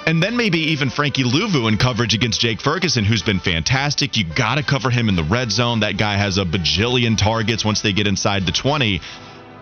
And 0.05 0.21
then 0.21 0.37
maybe 0.37 0.59
even 0.59 0.91
Frankie 0.91 1.23
Luvu 1.23 1.67
in 1.67 1.77
coverage 1.77 2.13
against 2.13 2.39
Jake 2.39 2.61
Ferguson, 2.61 3.03
who's 3.03 3.23
been 3.23 3.39
fantastic. 3.39 4.17
You 4.17 4.23
got 4.23 4.55
to 4.55 4.63
cover 4.63 4.91
him 4.91 5.09
in 5.09 5.15
the 5.15 5.23
red 5.23 5.51
zone. 5.51 5.79
That 5.79 5.97
guy 5.97 6.15
has 6.15 6.37
a 6.37 6.45
bajillion 6.45 7.17
targets 7.17 7.65
once 7.65 7.81
they 7.81 7.91
get 7.91 8.05
inside 8.05 8.45
the 8.45 8.51
20. 8.51 9.01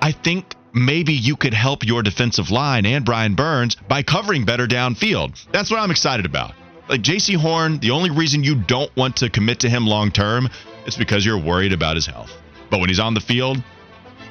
I 0.01 0.12
think 0.12 0.53
maybe 0.73 1.13
you 1.13 1.38
could 1.38 1.53
help 1.53 1.86
your 1.86 2.03
defensive 2.03 2.51
line 2.51 2.86
and 2.86 3.06
Brian 3.06 3.36
Burns 3.36 3.75
by 3.75 4.03
covering 4.03 4.43
better 4.43 4.67
downfield. 4.67 5.41
That's 5.53 5.71
what 5.71 5.79
I'm 5.79 5.91
excited 5.91 6.25
about. 6.25 6.53
Like 6.89 7.01
Jaycee 7.01 7.38
Horn, 7.38 7.79
the 7.79 7.91
only 7.91 8.10
reason 8.10 8.43
you 8.43 8.56
don't 8.56 8.93
want 8.97 9.17
to 9.17 9.29
commit 9.29 9.62
to 9.62 9.69
him 9.69 9.88
long 9.88 10.12
term 10.12 10.49
is 10.86 10.97
because 10.97 11.25
you're 11.25 11.39
worried 11.39 11.71
about 11.71 11.95
his 11.95 12.06
health. 12.06 12.32
But 12.69 12.82
when 12.82 12.89
he's 12.89 12.99
on 12.99 13.13
the 13.13 13.21
field, 13.21 13.63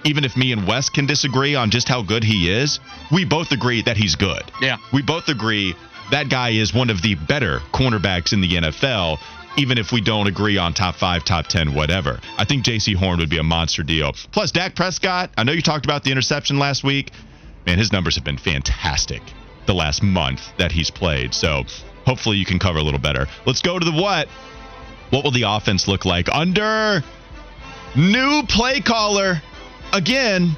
even 0.04 0.24
if 0.24 0.36
me 0.36 0.52
and 0.52 0.66
Wes 0.66 0.90
can 0.90 1.06
disagree 1.06 1.54
on 1.54 1.70
just 1.70 1.88
how 1.88 2.02
good 2.02 2.24
he 2.24 2.52
is, 2.52 2.80
we 3.10 3.24
both 3.24 3.52
agree 3.52 3.80
that 3.82 3.96
he's 3.96 4.16
good. 4.16 4.42
Yeah. 4.60 4.76
We 4.92 5.00
both 5.00 5.28
agree 5.28 5.74
that 6.12 6.28
guy 6.28 6.50
is 6.50 6.72
one 6.72 6.90
of 6.90 7.02
the 7.02 7.14
better 7.14 7.58
cornerbacks 7.72 8.32
in 8.32 8.40
the 8.40 8.48
NFL 8.48 9.18
even 9.56 9.76
if 9.78 9.92
we 9.92 10.00
don't 10.00 10.26
agree 10.26 10.56
on 10.56 10.72
top 10.72 10.94
five, 10.94 11.24
top 11.24 11.46
10, 11.46 11.74
whatever. 11.74 12.20
I 12.38 12.44
think 12.44 12.64
Jaycee 12.64 12.94
Horn 12.94 13.18
would 13.18 13.28
be 13.28 13.38
a 13.38 13.42
monster 13.42 13.82
deal. 13.82 14.12
Plus, 14.30 14.50
Dak 14.50 14.74
Prescott, 14.74 15.30
I 15.36 15.44
know 15.44 15.52
you 15.52 15.62
talked 15.62 15.84
about 15.84 16.04
the 16.04 16.10
interception 16.10 16.58
last 16.58 16.82
week. 16.84 17.12
Man, 17.66 17.78
his 17.78 17.92
numbers 17.92 18.14
have 18.14 18.24
been 18.24 18.38
fantastic 18.38 19.22
the 19.66 19.74
last 19.74 20.02
month 20.02 20.40
that 20.56 20.72
he's 20.72 20.90
played. 20.90 21.34
So 21.34 21.64
hopefully 22.06 22.38
you 22.38 22.44
can 22.44 22.58
cover 22.58 22.78
a 22.78 22.82
little 22.82 22.98
better. 22.98 23.26
Let's 23.46 23.62
go 23.62 23.78
to 23.78 23.84
the 23.84 23.92
what. 23.92 24.28
What 25.10 25.24
will 25.24 25.30
the 25.30 25.42
offense 25.42 25.86
look 25.86 26.04
like 26.04 26.28
under 26.32 27.04
new 27.94 28.42
play 28.48 28.80
caller 28.80 29.42
again, 29.92 30.56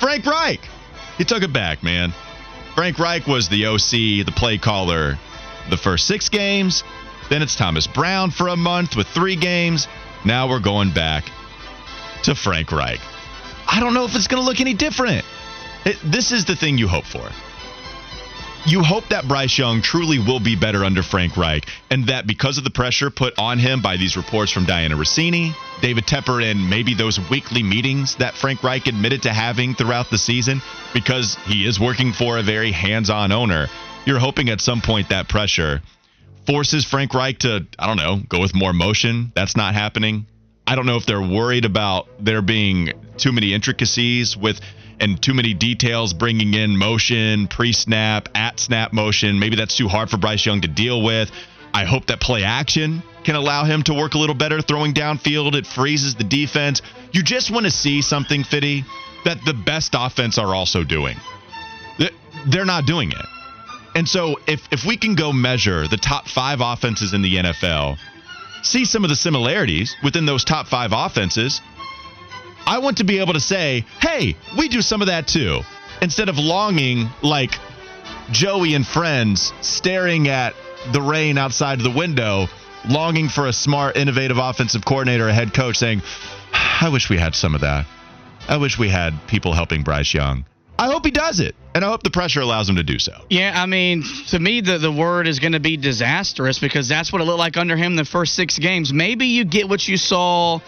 Frank 0.00 0.26
Reich? 0.26 0.60
He 1.16 1.24
took 1.24 1.44
it 1.44 1.52
back, 1.52 1.84
man. 1.84 2.12
Frank 2.74 2.98
Reich 2.98 3.26
was 3.26 3.48
the 3.48 3.66
OC, 3.66 4.24
the 4.24 4.32
play 4.34 4.56
caller, 4.56 5.18
the 5.68 5.76
first 5.76 6.06
six 6.06 6.28
games. 6.28 6.82
Then 7.28 7.42
it's 7.42 7.54
Thomas 7.54 7.86
Brown 7.86 8.30
for 8.30 8.48
a 8.48 8.56
month 8.56 8.96
with 8.96 9.06
three 9.08 9.36
games. 9.36 9.88
Now 10.24 10.48
we're 10.48 10.60
going 10.60 10.90
back 10.90 11.24
to 12.24 12.34
Frank 12.34 12.72
Reich. 12.72 13.00
I 13.66 13.80
don't 13.80 13.94
know 13.94 14.04
if 14.04 14.14
it's 14.14 14.26
going 14.26 14.42
to 14.42 14.46
look 14.48 14.60
any 14.60 14.74
different. 14.74 15.24
It, 15.84 15.98
this 16.04 16.32
is 16.32 16.44
the 16.44 16.56
thing 16.56 16.78
you 16.78 16.88
hope 16.88 17.04
for. 17.04 17.28
You 18.64 18.84
hope 18.84 19.08
that 19.08 19.26
Bryce 19.26 19.58
Young 19.58 19.82
truly 19.82 20.20
will 20.20 20.38
be 20.38 20.54
better 20.54 20.84
under 20.84 21.02
Frank 21.02 21.36
Reich, 21.36 21.66
and 21.90 22.06
that 22.06 22.28
because 22.28 22.58
of 22.58 22.64
the 22.64 22.70
pressure 22.70 23.10
put 23.10 23.36
on 23.36 23.58
him 23.58 23.82
by 23.82 23.96
these 23.96 24.16
reports 24.16 24.52
from 24.52 24.66
Dianna 24.66 24.94
Russini, 24.94 25.52
David 25.80 26.06
Tepper, 26.06 26.48
and 26.48 26.70
maybe 26.70 26.94
those 26.94 27.18
weekly 27.28 27.64
meetings 27.64 28.14
that 28.16 28.34
Frank 28.34 28.62
Reich 28.62 28.86
admitted 28.86 29.22
to 29.22 29.32
having 29.32 29.74
throughout 29.74 30.10
the 30.10 30.18
season, 30.18 30.62
because 30.94 31.34
he 31.44 31.66
is 31.66 31.80
working 31.80 32.12
for 32.12 32.38
a 32.38 32.42
very 32.42 32.70
hands 32.70 33.10
on 33.10 33.32
owner, 33.32 33.66
you're 34.06 34.20
hoping 34.20 34.48
at 34.48 34.60
some 34.60 34.80
point 34.80 35.08
that 35.08 35.28
pressure 35.28 35.82
forces 36.46 36.84
Frank 36.84 37.14
Reich 37.14 37.40
to, 37.40 37.66
I 37.80 37.88
don't 37.88 37.96
know, 37.96 38.20
go 38.28 38.40
with 38.40 38.54
more 38.54 38.72
motion. 38.72 39.32
That's 39.34 39.56
not 39.56 39.74
happening. 39.74 40.26
I 40.68 40.76
don't 40.76 40.86
know 40.86 40.96
if 40.96 41.04
they're 41.06 41.20
worried 41.20 41.64
about 41.64 42.06
there 42.20 42.42
being 42.42 42.92
too 43.16 43.32
many 43.32 43.54
intricacies 43.54 44.36
with 44.36 44.60
and 45.02 45.20
too 45.20 45.34
many 45.34 45.52
details 45.52 46.14
bringing 46.14 46.54
in 46.54 46.76
motion, 46.76 47.48
pre 47.48 47.72
snap, 47.72 48.28
at 48.34 48.58
snap 48.60 48.92
motion. 48.92 49.38
Maybe 49.38 49.56
that's 49.56 49.76
too 49.76 49.88
hard 49.88 50.08
for 50.08 50.16
Bryce 50.16 50.46
Young 50.46 50.62
to 50.62 50.68
deal 50.68 51.02
with. 51.02 51.30
I 51.74 51.84
hope 51.84 52.06
that 52.06 52.20
play 52.20 52.44
action 52.44 53.02
can 53.24 53.34
allow 53.34 53.64
him 53.64 53.82
to 53.84 53.94
work 53.94 54.14
a 54.14 54.18
little 54.18 54.34
better 54.34 54.62
throwing 54.62 54.94
downfield. 54.94 55.54
It 55.54 55.66
freezes 55.66 56.14
the 56.14 56.24
defense. 56.24 56.82
You 57.12 57.22
just 57.22 57.50
want 57.50 57.66
to 57.66 57.70
see 57.70 58.02
something, 58.02 58.44
Fitty, 58.44 58.84
that 59.24 59.38
the 59.44 59.54
best 59.54 59.94
offense 59.98 60.38
are 60.38 60.54
also 60.54 60.84
doing. 60.84 61.16
They're 62.46 62.64
not 62.64 62.86
doing 62.86 63.12
it. 63.12 63.26
And 63.94 64.08
so 64.08 64.40
if 64.46 64.60
if 64.72 64.84
we 64.84 64.96
can 64.96 65.14
go 65.14 65.32
measure 65.32 65.86
the 65.86 65.98
top 65.98 66.26
5 66.26 66.60
offenses 66.60 67.12
in 67.12 67.22
the 67.22 67.36
NFL, 67.36 67.98
see 68.62 68.84
some 68.84 69.04
of 69.04 69.10
the 69.10 69.16
similarities 69.16 69.94
within 70.02 70.26
those 70.26 70.44
top 70.44 70.66
5 70.66 70.92
offenses, 70.92 71.60
I 72.66 72.78
want 72.78 72.98
to 72.98 73.04
be 73.04 73.18
able 73.18 73.34
to 73.34 73.40
say, 73.40 73.84
"Hey, 74.00 74.36
we 74.56 74.68
do 74.68 74.82
some 74.82 75.00
of 75.00 75.08
that 75.08 75.26
too." 75.26 75.62
Instead 76.00 76.28
of 76.28 76.38
longing 76.38 77.08
like 77.22 77.58
Joey 78.30 78.74
and 78.74 78.86
friends 78.86 79.52
staring 79.60 80.28
at 80.28 80.54
the 80.92 81.02
rain 81.02 81.38
outside 81.38 81.80
the 81.80 81.90
window, 81.90 82.48
longing 82.88 83.28
for 83.28 83.46
a 83.46 83.52
smart, 83.52 83.96
innovative 83.96 84.38
offensive 84.38 84.84
coordinator, 84.84 85.28
a 85.28 85.32
head 85.32 85.54
coach 85.54 85.76
saying, 85.76 86.02
"I 86.80 86.88
wish 86.88 87.08
we 87.08 87.18
had 87.18 87.34
some 87.34 87.54
of 87.54 87.60
that. 87.60 87.86
I 88.48 88.56
wish 88.56 88.78
we 88.78 88.88
had 88.88 89.26
people 89.26 89.52
helping 89.52 89.82
Bryce 89.82 90.12
Young." 90.12 90.44
I 90.78 90.86
hope 90.86 91.04
he 91.04 91.12
does 91.12 91.38
it, 91.38 91.54
and 91.76 91.84
I 91.84 91.88
hope 91.88 92.02
the 92.02 92.10
pressure 92.10 92.40
allows 92.40 92.68
him 92.68 92.74
to 92.76 92.82
do 92.82 92.98
so. 92.98 93.12
Yeah, 93.30 93.52
I 93.54 93.66
mean, 93.66 94.02
to 94.28 94.38
me, 94.38 94.62
the, 94.62 94.78
the 94.78 94.90
word 94.90 95.28
is 95.28 95.38
going 95.38 95.52
to 95.52 95.60
be 95.60 95.76
disastrous 95.76 96.58
because 96.58 96.88
that's 96.88 97.12
what 97.12 97.22
it 97.22 97.24
looked 97.24 97.38
like 97.38 97.56
under 97.56 97.76
him 97.76 97.94
the 97.94 98.04
first 98.04 98.34
six 98.34 98.58
games. 98.58 98.92
Maybe 98.92 99.26
you 99.26 99.44
get 99.44 99.68
what 99.68 99.86
you 99.86 99.96
saw 99.96 100.58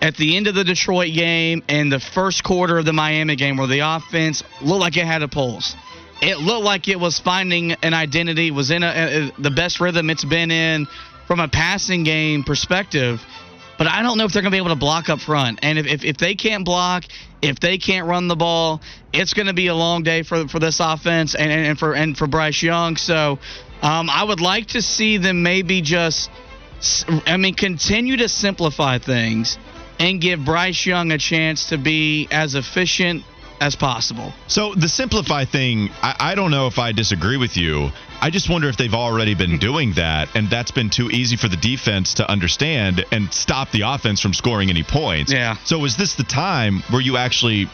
at 0.00 0.16
the 0.16 0.36
end 0.36 0.46
of 0.46 0.54
the 0.54 0.64
Detroit 0.64 1.12
game 1.14 1.62
and 1.68 1.92
the 1.92 2.00
first 2.00 2.42
quarter 2.42 2.78
of 2.78 2.84
the 2.84 2.92
Miami 2.92 3.36
game 3.36 3.56
where 3.56 3.66
the 3.66 3.80
offense 3.80 4.42
looked 4.62 4.80
like 4.80 4.96
it 4.96 5.06
had 5.06 5.22
a 5.22 5.28
pulse. 5.28 5.76
It 6.22 6.38
looked 6.38 6.64
like 6.64 6.88
it 6.88 6.98
was 6.98 7.18
finding 7.18 7.72
an 7.72 7.94
identity, 7.94 8.50
was 8.50 8.70
in 8.70 8.82
a, 8.82 9.30
a, 9.38 9.42
the 9.42 9.50
best 9.50 9.80
rhythm 9.80 10.10
it's 10.10 10.24
been 10.24 10.50
in 10.50 10.86
from 11.26 11.40
a 11.40 11.48
passing 11.48 12.04
game 12.04 12.44
perspective. 12.44 13.20
but 13.78 13.86
I 13.86 14.02
don't 14.02 14.18
know 14.18 14.24
if 14.24 14.32
they're 14.34 14.42
going 14.42 14.50
to 14.50 14.54
be 14.54 14.58
able 14.58 14.74
to 14.74 14.76
block 14.76 15.08
up 15.08 15.20
front. 15.20 15.60
And 15.62 15.78
if, 15.78 15.86
if, 15.86 16.04
if 16.04 16.16
they 16.18 16.34
can't 16.34 16.66
block, 16.66 17.04
if 17.40 17.60
they 17.60 17.78
can't 17.78 18.06
run 18.06 18.28
the 18.28 18.36
ball, 18.36 18.82
it's 19.10 19.32
going 19.32 19.46
to 19.46 19.54
be 19.54 19.68
a 19.68 19.74
long 19.74 20.02
day 20.02 20.22
for 20.22 20.46
for 20.48 20.58
this 20.58 20.80
offense 20.80 21.34
and, 21.34 21.50
and, 21.50 21.66
and 21.66 21.78
for 21.78 21.94
and 21.94 22.14
for 22.16 22.26
Bryce 22.26 22.62
Young. 22.62 22.96
So 22.96 23.38
um, 23.80 24.10
I 24.10 24.24
would 24.24 24.40
like 24.40 24.66
to 24.68 24.82
see 24.82 25.16
them 25.16 25.42
maybe 25.42 25.80
just, 25.80 26.30
I 27.26 27.38
mean, 27.38 27.54
continue 27.54 28.18
to 28.18 28.28
simplify 28.28 28.98
things 28.98 29.56
and 30.00 30.20
give 30.20 30.44
Bryce 30.44 30.86
Young 30.86 31.12
a 31.12 31.18
chance 31.18 31.66
to 31.66 31.78
be 31.78 32.26
as 32.32 32.54
efficient 32.54 33.22
as 33.60 33.76
possible. 33.76 34.32
So 34.48 34.74
the 34.74 34.88
simplify 34.88 35.44
thing, 35.44 35.90
I, 36.02 36.16
I, 36.18 36.34
don't 36.34 36.50
know 36.50 36.66
if 36.66 36.78
I 36.78 36.92
disagree 36.92 37.36
with 37.36 37.58
you. 37.58 37.90
I 38.18 38.30
just 38.30 38.48
wonder 38.48 38.68
if 38.70 38.78
they've 38.78 38.94
already 38.94 39.34
been 39.34 39.58
doing 39.68 39.92
that, 39.94 40.34
and 40.34 40.48
that's 40.48 40.70
been 40.70 40.88
too 40.88 41.10
easy 41.10 41.36
for 41.36 41.48
the 41.48 41.58
defense 41.58 42.14
to 42.14 42.28
understand 42.28 43.04
and 43.12 43.32
stop 43.32 43.70
the 43.70 43.82
offense 43.82 44.20
from 44.20 44.32
scoring 44.32 44.70
any 44.70 44.82
points. 44.82 45.30
Yeah. 45.30 45.56
So 45.64 45.84
is 45.84 45.96
this 45.98 46.14
the 46.14 46.24
time 46.24 46.82
where 46.90 47.02
you 47.02 47.18
actually 47.18 47.66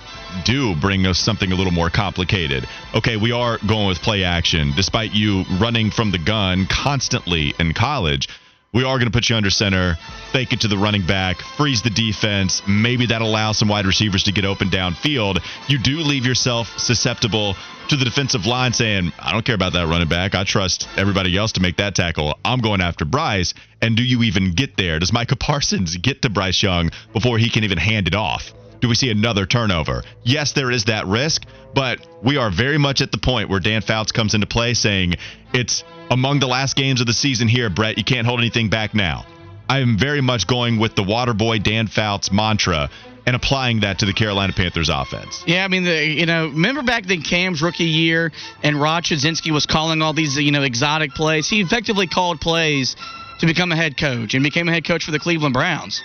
do 0.44 0.74
bring 0.74 1.06
us 1.06 1.20
something 1.20 1.52
a 1.52 1.54
little 1.54 1.72
more 1.72 1.88
complicated? 1.88 2.66
Okay, 2.92 3.16
we 3.16 3.30
are 3.30 3.58
going 3.64 3.86
with 3.86 4.02
play 4.02 4.24
action, 4.24 4.72
despite 4.74 5.14
you 5.14 5.44
running 5.60 5.92
from 5.92 6.10
the 6.10 6.18
gun 6.18 6.66
constantly 6.66 7.54
in 7.60 7.74
college 7.74 8.28
we 8.76 8.84
are 8.84 8.98
going 8.98 9.10
to 9.10 9.10
put 9.10 9.30
you 9.30 9.36
under 9.36 9.48
center, 9.48 9.96
fake 10.32 10.52
it 10.52 10.60
to 10.60 10.68
the 10.68 10.76
running 10.76 11.06
back, 11.06 11.40
freeze 11.56 11.80
the 11.80 11.88
defense. 11.88 12.60
Maybe 12.68 13.06
that 13.06 13.22
allows 13.22 13.56
some 13.56 13.68
wide 13.68 13.86
receivers 13.86 14.24
to 14.24 14.32
get 14.32 14.44
open 14.44 14.68
downfield. 14.68 15.42
You 15.66 15.78
do 15.78 16.00
leave 16.00 16.26
yourself 16.26 16.78
susceptible 16.78 17.56
to 17.88 17.96
the 17.96 18.04
defensive 18.04 18.44
line 18.44 18.74
saying, 18.74 19.14
I 19.18 19.32
don't 19.32 19.46
care 19.46 19.54
about 19.54 19.72
that 19.72 19.86
running 19.86 20.08
back. 20.08 20.34
I 20.34 20.44
trust 20.44 20.88
everybody 20.98 21.34
else 21.38 21.52
to 21.52 21.62
make 21.62 21.78
that 21.78 21.94
tackle. 21.94 22.38
I'm 22.44 22.60
going 22.60 22.82
after 22.82 23.06
Bryce. 23.06 23.54
And 23.80 23.96
do 23.96 24.02
you 24.02 24.22
even 24.24 24.52
get 24.52 24.76
there? 24.76 24.98
Does 24.98 25.10
Micah 25.10 25.36
Parsons 25.36 25.96
get 25.96 26.20
to 26.22 26.28
Bryce 26.28 26.62
Young 26.62 26.90
before 27.14 27.38
he 27.38 27.48
can 27.48 27.64
even 27.64 27.78
hand 27.78 28.08
it 28.08 28.14
off? 28.14 28.52
Do 28.80 28.88
we 28.88 28.94
see 28.94 29.10
another 29.10 29.46
turnover? 29.46 30.02
Yes, 30.22 30.52
there 30.52 30.70
is 30.70 30.84
that 30.84 31.06
risk, 31.06 31.42
but 31.74 32.06
we 32.22 32.36
are 32.36 32.50
very 32.50 32.78
much 32.78 33.00
at 33.00 33.12
the 33.12 33.18
point 33.18 33.48
where 33.48 33.60
Dan 33.60 33.82
Fouts 33.82 34.12
comes 34.12 34.34
into 34.34 34.46
play 34.46 34.74
saying 34.74 35.14
it's 35.52 35.84
among 36.10 36.40
the 36.40 36.46
last 36.46 36.76
games 36.76 37.00
of 37.00 37.06
the 37.06 37.12
season 37.12 37.48
here, 37.48 37.70
Brett. 37.70 37.98
You 37.98 38.04
can't 38.04 38.26
hold 38.26 38.40
anything 38.40 38.68
back 38.68 38.94
now. 38.94 39.26
I 39.68 39.80
am 39.80 39.98
very 39.98 40.20
much 40.20 40.46
going 40.46 40.78
with 40.78 40.94
the 40.94 41.02
Waterboy 41.02 41.62
Dan 41.62 41.88
Fouts 41.88 42.30
mantra 42.30 42.90
and 43.26 43.34
applying 43.34 43.80
that 43.80 43.98
to 43.98 44.06
the 44.06 44.12
Carolina 44.12 44.52
Panthers 44.52 44.88
offense. 44.88 45.42
Yeah, 45.46 45.64
I 45.64 45.68
mean, 45.68 45.84
the, 45.84 46.06
you 46.06 46.26
know, 46.26 46.46
remember 46.46 46.84
back 46.84 47.06
then 47.06 47.22
Cam's 47.22 47.60
rookie 47.60 47.84
year 47.84 48.30
and 48.62 48.80
Rod 48.80 49.04
was 49.50 49.66
calling 49.66 50.00
all 50.00 50.12
these, 50.12 50.36
you 50.36 50.52
know, 50.52 50.62
exotic 50.62 51.10
plays. 51.10 51.48
He 51.48 51.60
effectively 51.60 52.06
called 52.06 52.40
plays 52.40 52.94
to 53.40 53.46
become 53.46 53.72
a 53.72 53.76
head 53.76 53.98
coach 53.98 54.34
and 54.34 54.44
became 54.44 54.68
a 54.68 54.72
head 54.72 54.86
coach 54.86 55.04
for 55.04 55.10
the 55.10 55.18
Cleveland 55.18 55.54
Browns. 55.54 56.00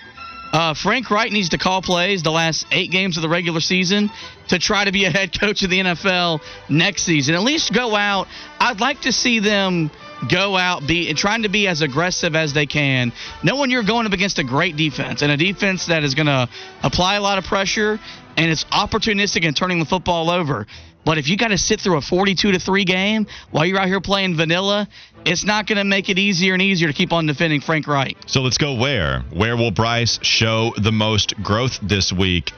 Uh, 0.51 0.73
Frank 0.73 1.09
Reich 1.09 1.31
needs 1.31 1.49
to 1.49 1.57
call 1.57 1.81
plays 1.81 2.23
the 2.23 2.31
last 2.31 2.65
eight 2.71 2.91
games 2.91 3.17
of 3.17 3.23
the 3.23 3.29
regular 3.29 3.61
season 3.61 4.09
to 4.49 4.59
try 4.59 4.83
to 4.83 4.91
be 4.91 5.05
a 5.05 5.09
head 5.09 5.31
coach 5.39 5.63
of 5.63 5.69
the 5.69 5.79
NFL 5.79 6.41
next 6.69 7.03
season. 7.03 7.35
At 7.35 7.41
least 7.41 7.73
go 7.73 7.95
out. 7.95 8.27
I'd 8.59 8.79
like 8.79 9.01
to 9.01 9.11
see 9.11 9.39
them 9.39 9.91
go 10.29 10.55
out 10.55 10.85
be 10.85 11.11
trying 11.13 11.43
to 11.43 11.49
be 11.49 11.67
as 11.67 11.81
aggressive 11.81 12.35
as 12.35 12.53
they 12.53 12.67
can 12.67 13.11
knowing 13.43 13.71
you're 13.71 13.83
going 13.83 14.05
up 14.05 14.13
against 14.13 14.37
a 14.37 14.43
great 14.43 14.77
defense 14.77 15.23
and 15.23 15.31
a 15.31 15.37
defense 15.37 15.87
that 15.87 16.03
is 16.03 16.13
going 16.13 16.27
to 16.27 16.47
apply 16.83 17.15
a 17.15 17.21
lot 17.21 17.39
of 17.39 17.43
pressure 17.43 17.99
and 18.37 18.51
it's 18.51 18.63
opportunistic 18.65 19.43
in 19.43 19.55
turning 19.55 19.79
the 19.79 19.85
football 19.85 20.29
over 20.29 20.67
but 21.03 21.17
if 21.17 21.27
you 21.27 21.37
got 21.37 21.49
to 21.49 21.57
sit 21.57 21.81
through 21.81 21.97
a 21.97 22.01
42 22.01 22.51
to 22.51 22.59
3 22.59 22.85
game 22.85 23.27
while 23.51 23.65
you're 23.65 23.79
out 23.79 23.87
here 23.87 24.01
playing 24.01 24.35
vanilla, 24.35 24.87
it's 25.25 25.43
not 25.43 25.67
going 25.67 25.77
to 25.77 25.83
make 25.83 26.09
it 26.09 26.17
easier 26.17 26.53
and 26.53 26.61
easier 26.61 26.87
to 26.87 26.93
keep 26.93 27.13
on 27.13 27.25
defending 27.25 27.61
Frank 27.61 27.87
Reich. 27.87 28.17
So 28.27 28.41
let's 28.41 28.57
go 28.57 28.75
where? 28.75 29.21
Where 29.31 29.57
will 29.57 29.71
Bryce 29.71 30.19
show 30.21 30.73
the 30.77 30.91
most 30.91 31.41
growth 31.41 31.79
this 31.81 32.13
week? 32.13 32.51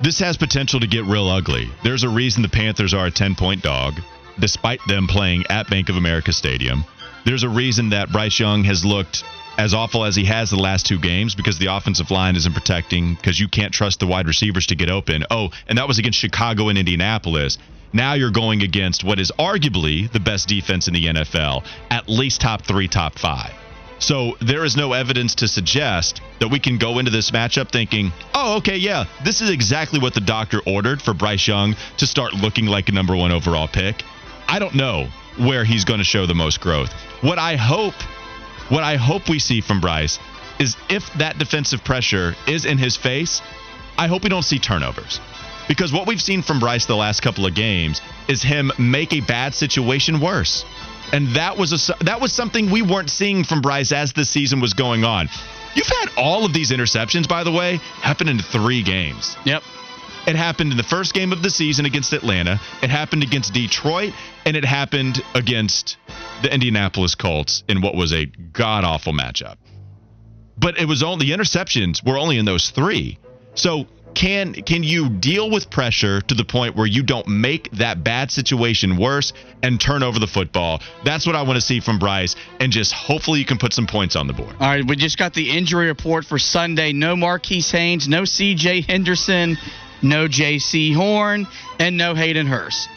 This 0.00 0.20
has 0.20 0.36
potential 0.36 0.80
to 0.80 0.86
get 0.86 1.04
real 1.04 1.28
ugly. 1.28 1.70
There's 1.82 2.04
a 2.04 2.08
reason 2.08 2.42
the 2.42 2.48
Panthers 2.48 2.94
are 2.94 3.06
a 3.06 3.10
10 3.10 3.34
point 3.34 3.62
dog, 3.62 3.94
despite 4.38 4.80
them 4.86 5.06
playing 5.06 5.44
at 5.50 5.68
Bank 5.68 5.88
of 5.88 5.96
America 5.96 6.32
Stadium. 6.32 6.84
There's 7.24 7.42
a 7.42 7.48
reason 7.48 7.90
that 7.90 8.10
Bryce 8.10 8.38
Young 8.38 8.64
has 8.64 8.84
looked 8.84 9.24
as 9.58 9.74
awful 9.74 10.04
as 10.04 10.14
he 10.14 10.24
has 10.24 10.50
the 10.50 10.56
last 10.56 10.86
two 10.86 10.98
games 11.00 11.34
because 11.34 11.58
the 11.58 11.66
offensive 11.66 12.12
line 12.12 12.36
isn't 12.36 12.54
protecting 12.54 13.16
because 13.16 13.38
you 13.38 13.48
can't 13.48 13.74
trust 13.74 13.98
the 13.98 14.06
wide 14.06 14.28
receivers 14.28 14.66
to 14.68 14.76
get 14.76 14.88
open. 14.88 15.24
Oh, 15.30 15.50
and 15.66 15.76
that 15.76 15.88
was 15.88 15.98
against 15.98 16.18
Chicago 16.18 16.68
and 16.68 16.78
Indianapolis. 16.78 17.58
Now 17.92 18.14
you're 18.14 18.30
going 18.30 18.62
against 18.62 19.02
what 19.02 19.18
is 19.18 19.32
arguably 19.36 20.10
the 20.12 20.20
best 20.20 20.46
defense 20.46 20.86
in 20.86 20.94
the 20.94 21.06
NFL, 21.06 21.64
at 21.90 22.08
least 22.08 22.40
top 22.40 22.62
three, 22.62 22.86
top 22.86 23.18
five. 23.18 23.52
So 23.98 24.36
there 24.40 24.64
is 24.64 24.76
no 24.76 24.92
evidence 24.92 25.34
to 25.36 25.48
suggest 25.48 26.20
that 26.38 26.48
we 26.48 26.60
can 26.60 26.78
go 26.78 27.00
into 27.00 27.10
this 27.10 27.32
matchup 27.32 27.72
thinking, 27.72 28.12
oh, 28.34 28.58
okay, 28.58 28.76
yeah, 28.76 29.06
this 29.24 29.40
is 29.40 29.50
exactly 29.50 29.98
what 29.98 30.14
the 30.14 30.20
doctor 30.20 30.60
ordered 30.66 31.02
for 31.02 31.14
Bryce 31.14 31.48
Young 31.48 31.74
to 31.96 32.06
start 32.06 32.32
looking 32.32 32.66
like 32.66 32.88
a 32.88 32.92
number 32.92 33.16
one 33.16 33.32
overall 33.32 33.66
pick. 33.66 34.04
I 34.46 34.60
don't 34.60 34.76
know 34.76 35.08
where 35.36 35.64
he's 35.64 35.84
going 35.84 35.98
to 35.98 36.04
show 36.04 36.26
the 36.26 36.34
most 36.34 36.60
growth. 36.60 36.92
What 37.22 37.38
I 37.38 37.56
hope 37.56 37.94
what 38.68 38.84
I 38.84 38.96
hope 38.96 39.28
we 39.28 39.38
see 39.38 39.60
from 39.60 39.80
Bryce 39.80 40.18
is 40.58 40.76
if 40.88 41.12
that 41.14 41.38
defensive 41.38 41.84
pressure 41.84 42.34
is 42.46 42.64
in 42.64 42.78
his 42.78 42.96
face, 42.96 43.40
I 43.96 44.06
hope 44.08 44.22
we 44.22 44.28
don't 44.28 44.42
see 44.42 44.58
turnovers. 44.58 45.20
Because 45.68 45.92
what 45.92 46.06
we've 46.06 46.20
seen 46.20 46.42
from 46.42 46.60
Bryce 46.60 46.86
the 46.86 46.96
last 46.96 47.20
couple 47.20 47.46
of 47.46 47.54
games 47.54 48.00
is 48.26 48.42
him 48.42 48.72
make 48.78 49.12
a 49.12 49.20
bad 49.20 49.54
situation 49.54 50.20
worse. 50.20 50.64
And 51.12 51.28
that 51.28 51.56
was 51.56 51.72
a 51.72 52.04
that 52.04 52.20
was 52.20 52.32
something 52.32 52.70
we 52.70 52.82
weren't 52.82 53.10
seeing 53.10 53.44
from 53.44 53.60
Bryce 53.60 53.92
as 53.92 54.12
the 54.12 54.24
season 54.24 54.60
was 54.60 54.74
going 54.74 55.04
on. 55.04 55.28
You've 55.74 55.86
had 55.86 56.10
all 56.16 56.44
of 56.44 56.52
these 56.52 56.70
interceptions, 56.70 57.28
by 57.28 57.44
the 57.44 57.52
way, 57.52 57.76
happen 58.02 58.28
in 58.28 58.38
three 58.38 58.82
games. 58.82 59.36
Yep. 59.44 59.62
It 60.28 60.36
happened 60.36 60.72
in 60.72 60.76
the 60.76 60.82
first 60.82 61.14
game 61.14 61.32
of 61.32 61.42
the 61.42 61.48
season 61.48 61.86
against 61.86 62.12
Atlanta. 62.12 62.60
It 62.82 62.90
happened 62.90 63.22
against 63.22 63.54
Detroit, 63.54 64.12
and 64.44 64.58
it 64.58 64.64
happened 64.64 65.22
against 65.34 65.96
the 66.42 66.52
Indianapolis 66.52 67.14
Colts 67.14 67.64
in 67.66 67.80
what 67.80 67.94
was 67.94 68.12
a 68.12 68.26
god 68.26 68.84
awful 68.84 69.14
matchup. 69.14 69.56
But 70.58 70.78
it 70.78 70.84
was 70.84 71.02
only 71.02 71.24
the 71.24 71.32
interceptions 71.32 72.04
were 72.06 72.18
only 72.18 72.36
in 72.36 72.44
those 72.44 72.68
three. 72.68 73.18
So 73.54 73.86
can 74.14 74.52
can 74.52 74.82
you 74.82 75.08
deal 75.08 75.50
with 75.50 75.70
pressure 75.70 76.20
to 76.20 76.34
the 76.34 76.44
point 76.44 76.76
where 76.76 76.86
you 76.86 77.02
don't 77.02 77.28
make 77.28 77.70
that 77.70 78.04
bad 78.04 78.30
situation 78.30 78.98
worse 78.98 79.32
and 79.62 79.80
turn 79.80 80.02
over 80.02 80.18
the 80.18 80.26
football? 80.26 80.82
That's 81.04 81.26
what 81.26 81.36
I 81.36 81.42
want 81.42 81.56
to 81.56 81.62
see 81.62 81.80
from 81.80 81.98
Bryce, 81.98 82.36
and 82.60 82.70
just 82.70 82.92
hopefully 82.92 83.38
you 83.38 83.46
can 83.46 83.56
put 83.56 83.72
some 83.72 83.86
points 83.86 84.14
on 84.14 84.26
the 84.26 84.34
board. 84.34 84.54
All 84.60 84.68
right, 84.68 84.86
we 84.86 84.96
just 84.96 85.16
got 85.16 85.32
the 85.32 85.56
injury 85.56 85.86
report 85.86 86.26
for 86.26 86.38
Sunday. 86.38 86.92
No 86.92 87.16
Marquis 87.16 87.62
Haynes, 87.62 88.08
no 88.08 88.26
C.J. 88.26 88.82
Henderson, 88.82 89.56
no 90.02 90.28
Jaycee 90.28 90.94
Horn, 90.94 91.46
and 91.78 91.96
no 91.96 92.14
Hayden 92.14 92.46
Hurst. 92.46 92.88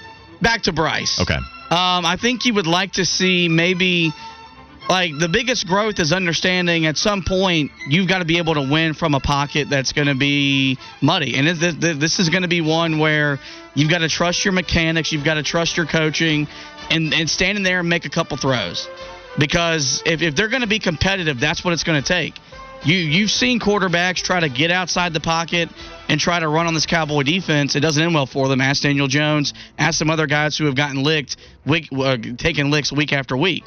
Back 0.42 0.64
to 0.64 0.74
Bryce. 0.74 1.20
Okay. 1.22 1.36
Um, 1.36 2.06
I 2.06 2.18
think 2.20 2.46
you 2.46 2.54
would 2.56 2.68
like 2.68 2.94
to 2.94 3.06
see 3.06 3.48
maybe 3.48 4.12
like 4.90 5.18
the 5.18 5.30
biggest 5.30 5.68
growth 5.68 6.00
is 6.00 6.12
understanding 6.12 6.86
at 6.86 6.98
some 6.98 7.24
point 7.24 7.72
you've 7.88 8.10
got 8.10 8.20
to 8.20 8.26
be 8.26 8.40
able 8.40 8.56
to 8.56 8.70
win 8.70 8.94
from 8.94 9.14
a 9.14 9.20
pocket 9.20 9.70
that's 9.70 9.94
going 9.94 10.08
to 10.08 10.16
be 10.16 10.78
muddy 11.02 11.36
and 11.36 11.48
this, 11.48 11.76
this 11.98 12.20
is 12.20 12.30
going 12.30 12.42
to 12.42 12.50
be 12.50 12.60
one 12.60 13.00
where 13.00 13.40
you've 13.74 13.90
got 13.90 14.00
to 14.00 14.10
trust 14.10 14.44
your 14.44 14.52
mechanics 14.54 15.12
you've 15.12 15.24
got 15.24 15.36
to 15.36 15.44
trust 15.44 15.78
your 15.78 15.86
coaching 15.86 16.48
and, 16.90 17.14
and 17.14 17.30
standing 17.30 17.64
there 17.64 17.80
and 17.80 17.88
make 17.88 18.06
a 18.06 18.10
couple 18.10 18.36
throws 18.36 18.90
because 19.40 20.04
if, 20.06 20.22
if 20.22 20.36
they're 20.36 20.50
going 20.50 20.62
to 20.62 20.68
be 20.68 20.80
competitive 20.80 21.40
that's 21.40 21.64
what 21.64 21.74
it's 21.74 21.84
going 21.84 22.02
to 22.02 22.08
take 22.08 22.34
you 22.84 22.96
you've 22.96 23.32
seen 23.32 23.60
quarterbacks 23.60 24.18
try 24.18 24.40
to 24.40 24.50
get 24.50 24.72
outside 24.72 25.14
the 25.14 25.20
pocket 25.20 25.70
and 26.10 26.20
try 26.20 26.40
to 26.40 26.48
run 26.48 26.68
on 26.68 26.74
this 26.74 26.86
Cowboy 26.86 27.24
defense. 27.24 27.76
It 27.76 27.80
doesn't 27.80 28.02
end 28.02 28.14
well 28.14 28.26
for 28.26 28.50
them. 28.50 28.60
Ask 28.60 28.84
Daniel 28.84 29.08
Jones. 29.08 29.54
Ask 29.78 29.98
some 29.98 30.10
other 30.10 30.28
guys 30.28 30.58
who 30.58 30.66
have 30.66 30.76
gotten 30.76 31.04
licked, 31.04 31.38
week, 31.66 31.88
uh, 31.94 32.18
taking 32.38 32.70
licks 32.70 32.92
week 32.92 33.14
after 33.14 33.38
week. 33.38 33.64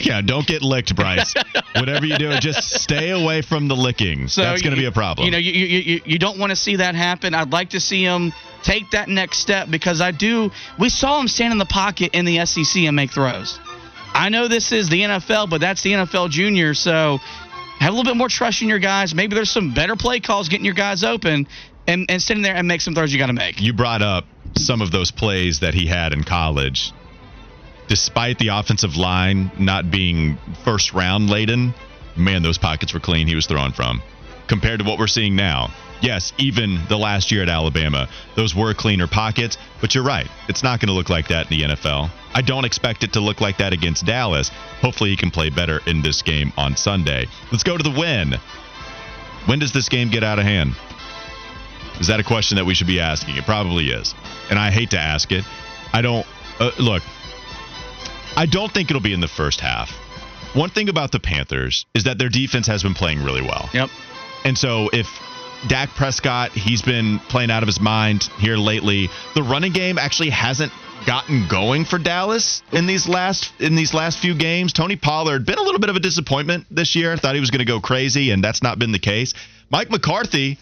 Yeah, 0.00 0.20
don't 0.20 0.46
get 0.46 0.62
licked, 0.62 0.94
Bryce. 0.94 1.34
Whatever 1.74 2.06
you 2.06 2.16
do, 2.18 2.38
just 2.38 2.70
stay 2.70 3.10
away 3.10 3.42
from 3.42 3.66
the 3.66 3.74
licking. 3.74 4.28
So 4.28 4.42
That's 4.42 4.62
going 4.62 4.74
to 4.74 4.80
be 4.80 4.86
a 4.86 4.92
problem. 4.92 5.24
You 5.24 5.32
know, 5.32 5.38
you, 5.38 5.52
you, 5.52 5.78
you, 5.78 6.00
you 6.04 6.18
don't 6.18 6.38
want 6.38 6.50
to 6.50 6.56
see 6.56 6.76
that 6.76 6.94
happen. 6.94 7.34
I'd 7.34 7.52
like 7.52 7.70
to 7.70 7.80
see 7.80 8.04
him 8.04 8.32
take 8.62 8.90
that 8.92 9.08
next 9.08 9.38
step 9.38 9.68
because 9.70 10.00
I 10.00 10.12
do. 10.12 10.50
We 10.78 10.88
saw 10.88 11.20
him 11.20 11.26
stand 11.26 11.52
in 11.52 11.58
the 11.58 11.66
pocket 11.66 12.14
in 12.14 12.24
the 12.24 12.44
SEC 12.46 12.82
and 12.82 12.94
make 12.94 13.10
throws. 13.10 13.58
I 14.14 14.30
know 14.30 14.48
this 14.48 14.72
is 14.72 14.88
the 14.88 15.02
NFL, 15.02 15.50
but 15.50 15.60
that's 15.60 15.82
the 15.82 15.92
NFL 15.92 16.30
junior. 16.30 16.74
So 16.74 17.18
have 17.80 17.92
a 17.92 17.96
little 17.96 18.10
bit 18.10 18.16
more 18.16 18.28
trust 18.28 18.62
in 18.62 18.68
your 18.68 18.78
guys. 18.78 19.14
Maybe 19.14 19.34
there's 19.34 19.50
some 19.50 19.74
better 19.74 19.96
play 19.96 20.20
calls 20.20 20.48
getting 20.48 20.64
your 20.64 20.74
guys 20.74 21.04
open 21.04 21.46
and, 21.86 22.06
and 22.08 22.22
sitting 22.22 22.42
there 22.42 22.54
and 22.54 22.66
make 22.66 22.80
some 22.80 22.94
throws 22.94 23.12
you 23.12 23.18
got 23.18 23.26
to 23.26 23.32
make. 23.32 23.60
You 23.60 23.72
brought 23.72 24.02
up 24.02 24.24
some 24.56 24.82
of 24.82 24.90
those 24.90 25.10
plays 25.10 25.60
that 25.60 25.74
he 25.74 25.86
had 25.86 26.12
in 26.12 26.24
college. 26.24 26.92
Despite 27.88 28.38
the 28.38 28.48
offensive 28.48 28.96
line 28.96 29.50
not 29.58 29.90
being 29.90 30.38
first 30.64 30.92
round 30.92 31.30
laden, 31.30 31.74
man, 32.16 32.42
those 32.42 32.58
pockets 32.58 32.92
were 32.92 33.00
clean 33.00 33.26
he 33.26 33.34
was 33.34 33.46
throwing 33.46 33.72
from 33.72 34.02
compared 34.48 34.80
to 34.80 34.84
what 34.84 34.98
we're 34.98 35.06
seeing 35.06 35.36
now. 35.36 35.72
Yes, 36.00 36.32
even 36.38 36.80
the 36.88 36.96
last 36.96 37.30
year 37.30 37.42
at 37.42 37.48
Alabama, 37.48 38.08
those 38.34 38.54
were 38.54 38.72
cleaner 38.74 39.06
pockets, 39.06 39.58
but 39.80 39.94
you're 39.94 40.04
right. 40.04 40.28
It's 40.48 40.62
not 40.62 40.80
going 40.80 40.88
to 40.88 40.94
look 40.94 41.10
like 41.10 41.28
that 41.28 41.50
in 41.50 41.58
the 41.58 41.64
NFL. 41.74 42.10
I 42.34 42.42
don't 42.42 42.64
expect 42.64 43.02
it 43.04 43.14
to 43.14 43.20
look 43.20 43.40
like 43.40 43.58
that 43.58 43.72
against 43.72 44.04
Dallas. 44.04 44.50
Hopefully, 44.80 45.10
he 45.10 45.16
can 45.16 45.30
play 45.30 45.50
better 45.50 45.80
in 45.86 46.02
this 46.02 46.22
game 46.22 46.52
on 46.56 46.76
Sunday. 46.76 47.26
Let's 47.50 47.64
go 47.64 47.76
to 47.76 47.82
the 47.82 47.90
win. 47.98 48.34
When 49.46 49.58
does 49.58 49.72
this 49.72 49.88
game 49.88 50.10
get 50.10 50.22
out 50.22 50.38
of 50.38 50.44
hand? 50.44 50.74
Is 52.00 52.06
that 52.08 52.20
a 52.20 52.24
question 52.24 52.56
that 52.56 52.64
we 52.64 52.74
should 52.74 52.86
be 52.86 53.00
asking? 53.00 53.36
It 53.36 53.44
probably 53.44 53.90
is. 53.90 54.14
And 54.50 54.58
I 54.58 54.70
hate 54.70 54.90
to 54.90 54.98
ask 54.98 55.32
it. 55.32 55.44
I 55.92 56.02
don't 56.02 56.26
uh, 56.60 56.70
look. 56.78 57.02
I 58.36 58.46
don't 58.46 58.72
think 58.72 58.90
it'll 58.90 59.02
be 59.02 59.12
in 59.12 59.20
the 59.20 59.28
first 59.28 59.60
half. 59.60 59.90
One 60.54 60.70
thing 60.70 60.88
about 60.88 61.12
the 61.12 61.20
Panthers 61.20 61.86
is 61.94 62.04
that 62.04 62.18
their 62.18 62.28
defense 62.28 62.66
has 62.66 62.82
been 62.82 62.94
playing 62.94 63.22
really 63.22 63.42
well. 63.42 63.68
Yep. 63.72 63.90
And 64.44 64.56
so 64.56 64.88
if 64.92 65.08
Dak 65.66 65.90
Prescott, 65.90 66.52
he's 66.52 66.82
been 66.82 67.18
playing 67.18 67.50
out 67.50 67.62
of 67.62 67.66
his 67.66 67.80
mind 67.80 68.24
here 68.38 68.56
lately. 68.56 69.08
The 69.34 69.42
running 69.42 69.72
game 69.72 69.98
actually 69.98 70.30
hasn't 70.30 70.72
gotten 71.06 71.46
going 71.48 71.84
for 71.84 71.98
Dallas 71.98 72.62
in 72.72 72.86
these 72.86 73.08
last 73.08 73.52
in 73.60 73.74
these 73.74 73.94
last 73.94 74.18
few 74.18 74.34
games. 74.34 74.72
Tony 74.72 74.96
Pollard 74.96 75.46
been 75.46 75.58
a 75.58 75.62
little 75.62 75.80
bit 75.80 75.90
of 75.90 75.96
a 75.96 76.00
disappointment 76.00 76.66
this 76.70 76.94
year. 76.96 77.16
Thought 77.16 77.34
he 77.34 77.40
was 77.40 77.50
going 77.50 77.60
to 77.60 77.64
go 77.64 77.80
crazy, 77.80 78.30
and 78.30 78.42
that's 78.42 78.62
not 78.62 78.78
been 78.78 78.92
the 78.92 78.98
case. 78.98 79.34
Mike 79.70 79.90
McCarthy 79.90 80.58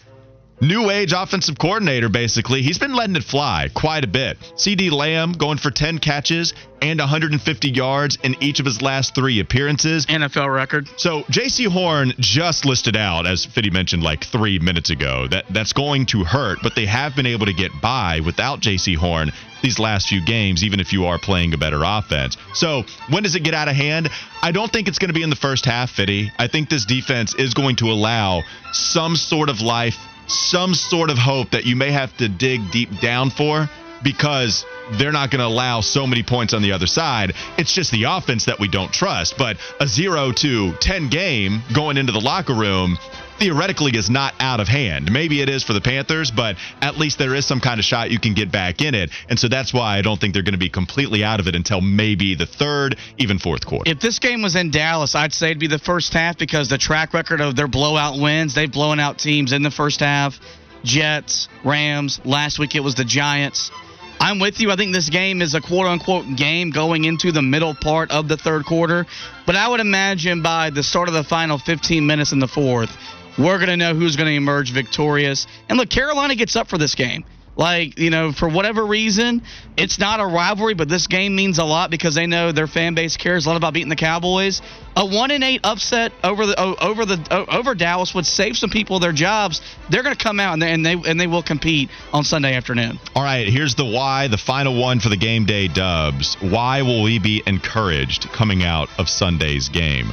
new 0.61 0.89
age 0.89 1.13
offensive 1.15 1.57
coordinator, 1.57 2.09
basically. 2.09 2.61
He's 2.61 2.79
been 2.79 2.93
letting 2.93 3.15
it 3.15 3.23
fly 3.23 3.69
quite 3.73 4.03
a 4.03 4.07
bit. 4.07 4.39
CeeDee 4.55 4.91
Lamb 4.91 5.33
going 5.33 5.57
for 5.57 5.71
10 5.71 5.99
catches 5.99 6.53
and 6.81 6.99
150 6.99 7.69
yards 7.69 8.17
in 8.23 8.35
each 8.41 8.59
of 8.59 8.65
his 8.65 8.81
last 8.81 9.15
three 9.15 9.39
appearances. 9.39 10.05
NFL 10.05 10.53
record. 10.53 10.87
So 10.97 11.23
Jaycee 11.23 11.67
Horn 11.67 12.13
just 12.19 12.65
listed 12.65 12.95
out, 12.95 13.25
as 13.25 13.45
Fitty 13.45 13.69
mentioned 13.69 14.03
like 14.03 14.23
three 14.23 14.59
minutes 14.59 14.89
ago, 14.89 15.27
that 15.27 15.45
that's 15.49 15.73
going 15.73 16.05
to 16.07 16.23
hurt, 16.23 16.59
but 16.61 16.75
they 16.75 16.85
have 16.85 17.15
been 17.15 17.25
able 17.25 17.45
to 17.47 17.53
get 17.53 17.71
by 17.81 18.19
without 18.19 18.59
Jaycee 18.59 18.95
Horn 18.95 19.31
these 19.61 19.79
last 19.79 20.07
few 20.07 20.23
games, 20.23 20.63
even 20.63 20.79
if 20.79 20.93
you 20.93 21.05
are 21.05 21.17
playing 21.17 21.53
a 21.53 21.57
better 21.57 21.81
offense. 21.83 22.37
So 22.53 22.83
when 23.09 23.23
does 23.23 23.35
it 23.35 23.43
get 23.43 23.55
out 23.55 23.67
of 23.67 23.75
hand? 23.75 24.09
I 24.41 24.51
don't 24.51 24.71
think 24.71 24.87
it's 24.87 24.99
going 24.99 25.09
to 25.09 25.15
be 25.15 25.23
in 25.23 25.31
the 25.31 25.35
first 25.35 25.65
half, 25.65 25.91
Fitty. 25.91 26.31
I 26.37 26.47
think 26.47 26.69
this 26.69 26.85
defense 26.85 27.33
is 27.33 27.55
going 27.55 27.77
to 27.77 27.91
allow 27.91 28.43
some 28.71 29.15
sort 29.15 29.49
of 29.49 29.61
life 29.61 29.97
some 30.27 30.73
sort 30.73 31.09
of 31.09 31.17
hope 31.17 31.51
that 31.51 31.65
you 31.65 31.75
may 31.75 31.91
have 31.91 32.15
to 32.17 32.29
dig 32.29 32.71
deep 32.71 32.99
down 32.99 33.29
for 33.29 33.69
because 34.03 34.65
they're 34.93 35.11
not 35.11 35.31
going 35.31 35.39
to 35.39 35.45
allow 35.45 35.81
so 35.81 36.05
many 36.07 36.23
points 36.23 36.53
on 36.53 36.61
the 36.61 36.71
other 36.71 36.87
side. 36.87 37.33
It's 37.57 37.73
just 37.73 37.91
the 37.91 38.03
offense 38.03 38.45
that 38.45 38.59
we 38.59 38.67
don't 38.67 38.91
trust. 38.91 39.37
But 39.37 39.57
a 39.79 39.87
0 39.87 40.33
to 40.33 40.73
10 40.73 41.09
game 41.09 41.61
going 41.73 41.97
into 41.97 42.11
the 42.11 42.21
locker 42.21 42.53
room 42.53 42.97
theoretically 43.39 43.91
is 43.95 44.09
not 44.09 44.33
out 44.39 44.59
of 44.59 44.67
hand. 44.67 45.11
Maybe 45.11 45.41
it 45.41 45.49
is 45.49 45.63
for 45.63 45.73
the 45.73 45.81
Panthers, 45.81 46.31
but 46.31 46.55
at 46.81 46.97
least 46.97 47.17
there 47.17 47.35
is 47.35 47.45
some 47.45 47.59
kind 47.59 47.79
of 47.79 47.85
shot 47.85 48.11
you 48.11 48.19
can 48.19 48.33
get 48.33 48.51
back 48.51 48.81
in 48.81 48.95
it. 48.95 49.11
And 49.29 49.39
so 49.39 49.47
that's 49.47 49.73
why 49.73 49.97
I 49.97 50.01
don't 50.01 50.19
think 50.19 50.33
they're 50.33 50.43
going 50.43 50.53
to 50.53 50.59
be 50.59 50.69
completely 50.69 51.23
out 51.23 51.39
of 51.39 51.47
it 51.47 51.55
until 51.55 51.81
maybe 51.81 52.35
the 52.35 52.45
third, 52.45 52.97
even 53.17 53.39
fourth 53.39 53.65
quarter. 53.65 53.89
If 53.89 53.99
this 53.99 54.19
game 54.19 54.41
was 54.41 54.55
in 54.55 54.71
Dallas, 54.71 55.15
I'd 55.15 55.33
say 55.33 55.47
it'd 55.47 55.59
be 55.59 55.67
the 55.67 55.79
first 55.79 56.13
half 56.13 56.37
because 56.37 56.69
the 56.69 56.77
track 56.77 57.13
record 57.13 57.41
of 57.41 57.55
their 57.55 57.67
blowout 57.67 58.19
wins, 58.19 58.55
they've 58.55 58.71
blown 58.71 58.99
out 58.99 59.19
teams 59.19 59.53
in 59.53 59.63
the 59.63 59.71
first 59.71 59.99
half. 59.99 60.39
Jets, 60.83 61.49
Rams, 61.63 62.21
last 62.23 62.59
week 62.59 62.75
it 62.75 62.79
was 62.81 62.95
the 62.95 63.03
Giants. 63.03 63.71
I'm 64.19 64.39
with 64.39 64.59
you. 64.59 64.71
I 64.71 64.75
think 64.75 64.93
this 64.93 65.09
game 65.09 65.41
is 65.41 65.53
a 65.53 65.61
quote 65.61 65.85
unquote 65.85 66.25
game 66.35 66.71
going 66.71 67.05
into 67.05 67.31
the 67.31 67.41
middle 67.41 67.75
part 67.75 68.11
of 68.11 68.27
the 68.27 68.37
third 68.37 68.65
quarter. 68.65 69.05
But 69.45 69.55
I 69.55 69.67
would 69.67 69.79
imagine 69.79 70.41
by 70.41 70.71
the 70.71 70.83
start 70.83 71.07
of 71.07 71.13
the 71.13 71.23
final 71.23 71.57
15 71.57 72.05
minutes 72.05 72.31
in 72.31 72.39
the 72.39 72.47
fourth, 72.47 72.89
we're 73.37 73.57
going 73.57 73.69
to 73.69 73.77
know 73.77 73.93
who's 73.93 74.15
going 74.15 74.27
to 74.27 74.35
emerge 74.35 74.71
victorious. 74.71 75.47
And 75.69 75.77
look, 75.77 75.89
Carolina 75.89 76.35
gets 76.35 76.55
up 76.55 76.67
for 76.67 76.77
this 76.77 76.95
game. 76.95 77.25
Like, 77.57 77.97
you 77.97 78.11
know, 78.11 78.31
for 78.31 78.47
whatever 78.47 78.85
reason, 78.85 79.41
it's 79.77 79.97
not 79.97 80.19
a 80.19 80.25
rivalry, 80.25 80.75
but 80.75 80.87
this 80.87 81.07
game 81.07 81.35
means 81.35 81.57
a 81.57 81.63
lot 81.63 81.89
because 81.89 82.13
they 82.13 82.27
know 82.27 82.51
their 82.51 82.67
fan 82.67 82.93
base 82.93 83.17
cares 83.17 83.47
a 83.47 83.49
lot 83.49 83.57
about 83.57 83.73
beating 83.73 83.89
the 83.89 83.95
Cowboys. 83.95 84.61
A 84.95 85.03
1 85.03 85.31
and 85.31 85.43
8 85.43 85.61
upset 85.63 86.11
over 86.23 86.45
the 86.45 86.59
over 86.59 87.05
the 87.05 87.45
over 87.51 87.73
Dallas 87.73 88.13
would 88.13 88.27
save 88.27 88.57
some 88.57 88.69
people 88.69 88.99
their 88.99 89.11
jobs. 89.11 89.61
They're 89.89 90.03
going 90.03 90.15
to 90.15 90.23
come 90.23 90.39
out 90.39 90.53
and 90.53 90.61
they, 90.61 90.71
and 90.71 90.85
they 90.85 90.93
and 90.93 91.19
they 91.19 91.25
will 91.25 91.41
compete 91.41 91.89
on 92.13 92.23
Sunday 92.23 92.53
afternoon. 92.53 92.99
All 93.15 93.23
right, 93.23 93.47
here's 93.47 93.73
the 93.73 93.85
why, 93.85 94.27
the 94.27 94.37
final 94.37 94.79
one 94.79 94.99
for 94.99 95.09
the 95.09 95.17
game 95.17 95.45
day 95.45 95.67
dubs. 95.67 96.35
Why 96.39 96.83
will 96.83 97.01
we 97.01 97.17
be 97.17 97.41
encouraged 97.47 98.29
coming 98.29 98.63
out 98.63 98.87
of 98.99 99.09
Sunday's 99.09 99.69
game? 99.69 100.11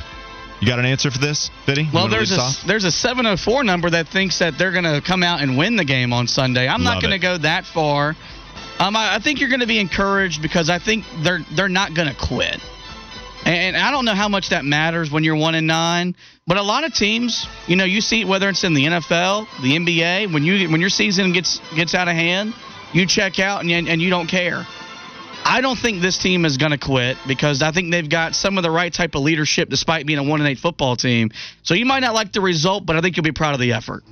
You 0.65 0.71
got 0.71 0.79
an 0.79 0.87
answer 0.87 1.11
for 1.11 1.19
this, 1.19 1.51
Fitty? 1.67 1.91
Well, 1.93 2.09
there's 2.09 2.33
a 2.33 2.67
there's 2.67 2.85
a 2.85 2.91
704 2.91 3.65
number 3.65 3.91
that 3.91 4.09
thinks 4.09 4.39
that 4.39 4.57
they're 4.57 4.73
going 4.73 4.85
to 4.85 5.03
come 5.07 5.23
out 5.23 5.43
and 5.43 5.59
win 5.59 5.77
the 5.77 5.85
game 5.85 6.15
on 6.15 6.27
Sunday. 6.27 6.67
I'm 6.67 6.83
Love 6.83 6.95
not 6.95 7.03
going 7.03 7.13
to 7.13 7.19
go 7.19 7.37
that 7.37 7.67
far. 7.67 8.17
Um, 8.79 8.97
I, 8.97 9.17
I 9.17 9.19
think 9.19 9.41
you're 9.41 9.51
going 9.51 9.61
to 9.61 9.67
be 9.67 9.79
encouraged 9.79 10.41
because 10.41 10.71
I 10.71 10.79
think 10.79 11.05
they're 11.23 11.41
they're 11.55 11.69
not 11.69 11.93
going 11.93 12.09
to 12.09 12.15
quit. 12.15 12.61
And 13.45 13.77
I 13.77 13.91
don't 13.91 14.07
know 14.07 14.15
how 14.15 14.31
much 14.31 14.49
that 14.49 14.65
matters 14.65 15.11
when 15.11 15.23
you're 15.23 15.37
one 15.37 15.55
and 15.55 15.67
nine, 15.67 16.17
but 16.47 16.57
a 16.57 16.63
lot 16.63 16.85
of 16.85 16.95
teams, 16.95 17.47
you 17.67 17.77
know, 17.77 17.85
you 17.85 18.01
see 18.01 18.25
whether 18.25 18.49
it's 18.49 18.65
in 18.65 18.73
the 18.73 18.87
NFL, 18.87 19.47
the 19.61 19.77
NBA, 19.77 20.33
when 20.33 20.45
you 20.45 20.71
when 20.71 20.81
your 20.81 20.89
season 20.89 21.35
gets 21.35 21.61
gets 21.77 21.95
out 21.95 22.09
of 22.09 22.15
hand, 22.15 22.55
you 22.95 23.05
check 23.05 23.39
out 23.39 23.61
and 23.61 23.71
you, 23.71 23.77
and 23.77 24.01
you 24.01 24.09
don't 24.09 24.29
care. 24.29 24.67
I 25.47 25.61
don't 25.61 25.79
think 25.79 26.01
this 26.01 26.17
team 26.17 26.47
is 26.47 26.57
going 26.57 26.73
to 26.73 26.79
quit 26.79 27.19
because 27.27 27.61
I 27.61 27.71
think 27.71 27.91
they've 27.91 28.09
got 28.09 28.35
some 28.35 28.57
of 28.57 28.63
the 28.63 28.71
right 28.71 28.93
type 28.93 29.15
of 29.15 29.23
leadership 29.23 29.69
despite 29.69 30.07
being 30.07 30.19
a 30.19 30.23
1 30.23 30.41
and 30.41 30.49
8 30.49 30.59
football 30.59 30.97
team. 30.97 31.31
So 31.63 31.75
you 31.75 31.85
might 31.85 32.01
not 32.01 32.15
like 32.15 32.33
the 32.33 32.41
result, 32.41 32.87
but 32.87 32.97
I 32.97 33.03
think 33.03 33.17
you'll 33.17 33.25
be 33.25 33.33
proud 33.33 33.53
of 33.53 33.61
the 33.61 33.75
effort. 33.75 34.05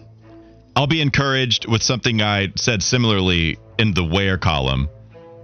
I'll 0.77 0.87
be 0.87 1.01
encouraged 1.01 1.66
with 1.66 1.83
something 1.83 2.21
I 2.21 2.53
said 2.57 2.83
similarly 2.83 3.59
in 3.79 3.95
the 3.95 4.05
where 4.05 4.37
column. 4.37 4.88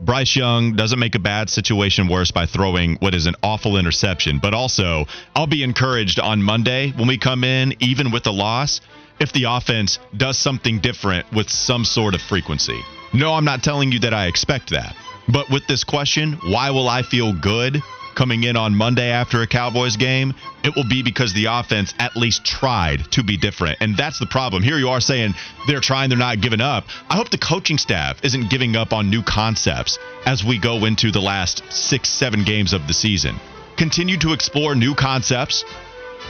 Bryce 0.00 0.36
Young 0.36 0.76
doesn't 0.76 0.98
make 0.98 1.14
a 1.14 1.18
bad 1.18 1.50
situation 1.50 2.06
worse 2.06 2.30
by 2.30 2.46
throwing 2.46 2.96
what 2.96 3.14
is 3.14 3.26
an 3.26 3.34
awful 3.42 3.76
interception, 3.76 4.38
but 4.38 4.54
also 4.54 5.06
I'll 5.34 5.46
be 5.46 5.62
encouraged 5.62 6.20
on 6.20 6.42
Monday 6.42 6.92
when 6.92 7.08
we 7.08 7.18
come 7.18 7.44
in, 7.44 7.74
even 7.80 8.12
with 8.12 8.24
the 8.24 8.32
loss, 8.32 8.80
if 9.18 9.32
the 9.32 9.44
offense 9.44 9.98
does 10.16 10.38
something 10.38 10.80
different 10.80 11.32
with 11.32 11.48
some 11.48 11.84
sort 11.84 12.14
of 12.14 12.20
frequency. 12.20 12.80
No, 13.12 13.32
I'm 13.32 13.44
not 13.44 13.64
telling 13.64 13.90
you 13.90 14.00
that 14.00 14.14
I 14.14 14.26
expect 14.26 14.70
that. 14.70 14.94
But 15.30 15.50
with 15.50 15.66
this 15.66 15.84
question, 15.84 16.34
why 16.44 16.70
will 16.70 16.88
I 16.88 17.02
feel 17.02 17.32
good 17.32 17.82
coming 18.14 18.44
in 18.44 18.56
on 18.56 18.74
Monday 18.74 19.10
after 19.10 19.42
a 19.42 19.46
Cowboys 19.46 19.96
game? 19.96 20.34
It 20.64 20.74
will 20.74 20.88
be 20.88 21.02
because 21.02 21.34
the 21.34 21.46
offense 21.46 21.92
at 21.98 22.16
least 22.16 22.46
tried 22.46 23.12
to 23.12 23.22
be 23.22 23.36
different. 23.36 23.78
And 23.80 23.96
that's 23.96 24.18
the 24.18 24.26
problem. 24.26 24.62
Here 24.62 24.78
you 24.78 24.88
are 24.88 25.00
saying 25.00 25.34
they're 25.66 25.80
trying, 25.80 26.08
they're 26.08 26.18
not 26.18 26.40
giving 26.40 26.62
up. 26.62 26.84
I 27.10 27.16
hope 27.16 27.28
the 27.28 27.38
coaching 27.38 27.78
staff 27.78 28.24
isn't 28.24 28.48
giving 28.48 28.74
up 28.74 28.92
on 28.92 29.10
new 29.10 29.22
concepts 29.22 29.98
as 30.24 30.42
we 30.42 30.58
go 30.58 30.86
into 30.86 31.10
the 31.10 31.20
last 31.20 31.62
six, 31.70 32.08
seven 32.08 32.42
games 32.44 32.72
of 32.72 32.86
the 32.86 32.94
season. 32.94 33.36
Continue 33.76 34.18
to 34.18 34.32
explore 34.32 34.74
new 34.74 34.94
concepts. 34.94 35.64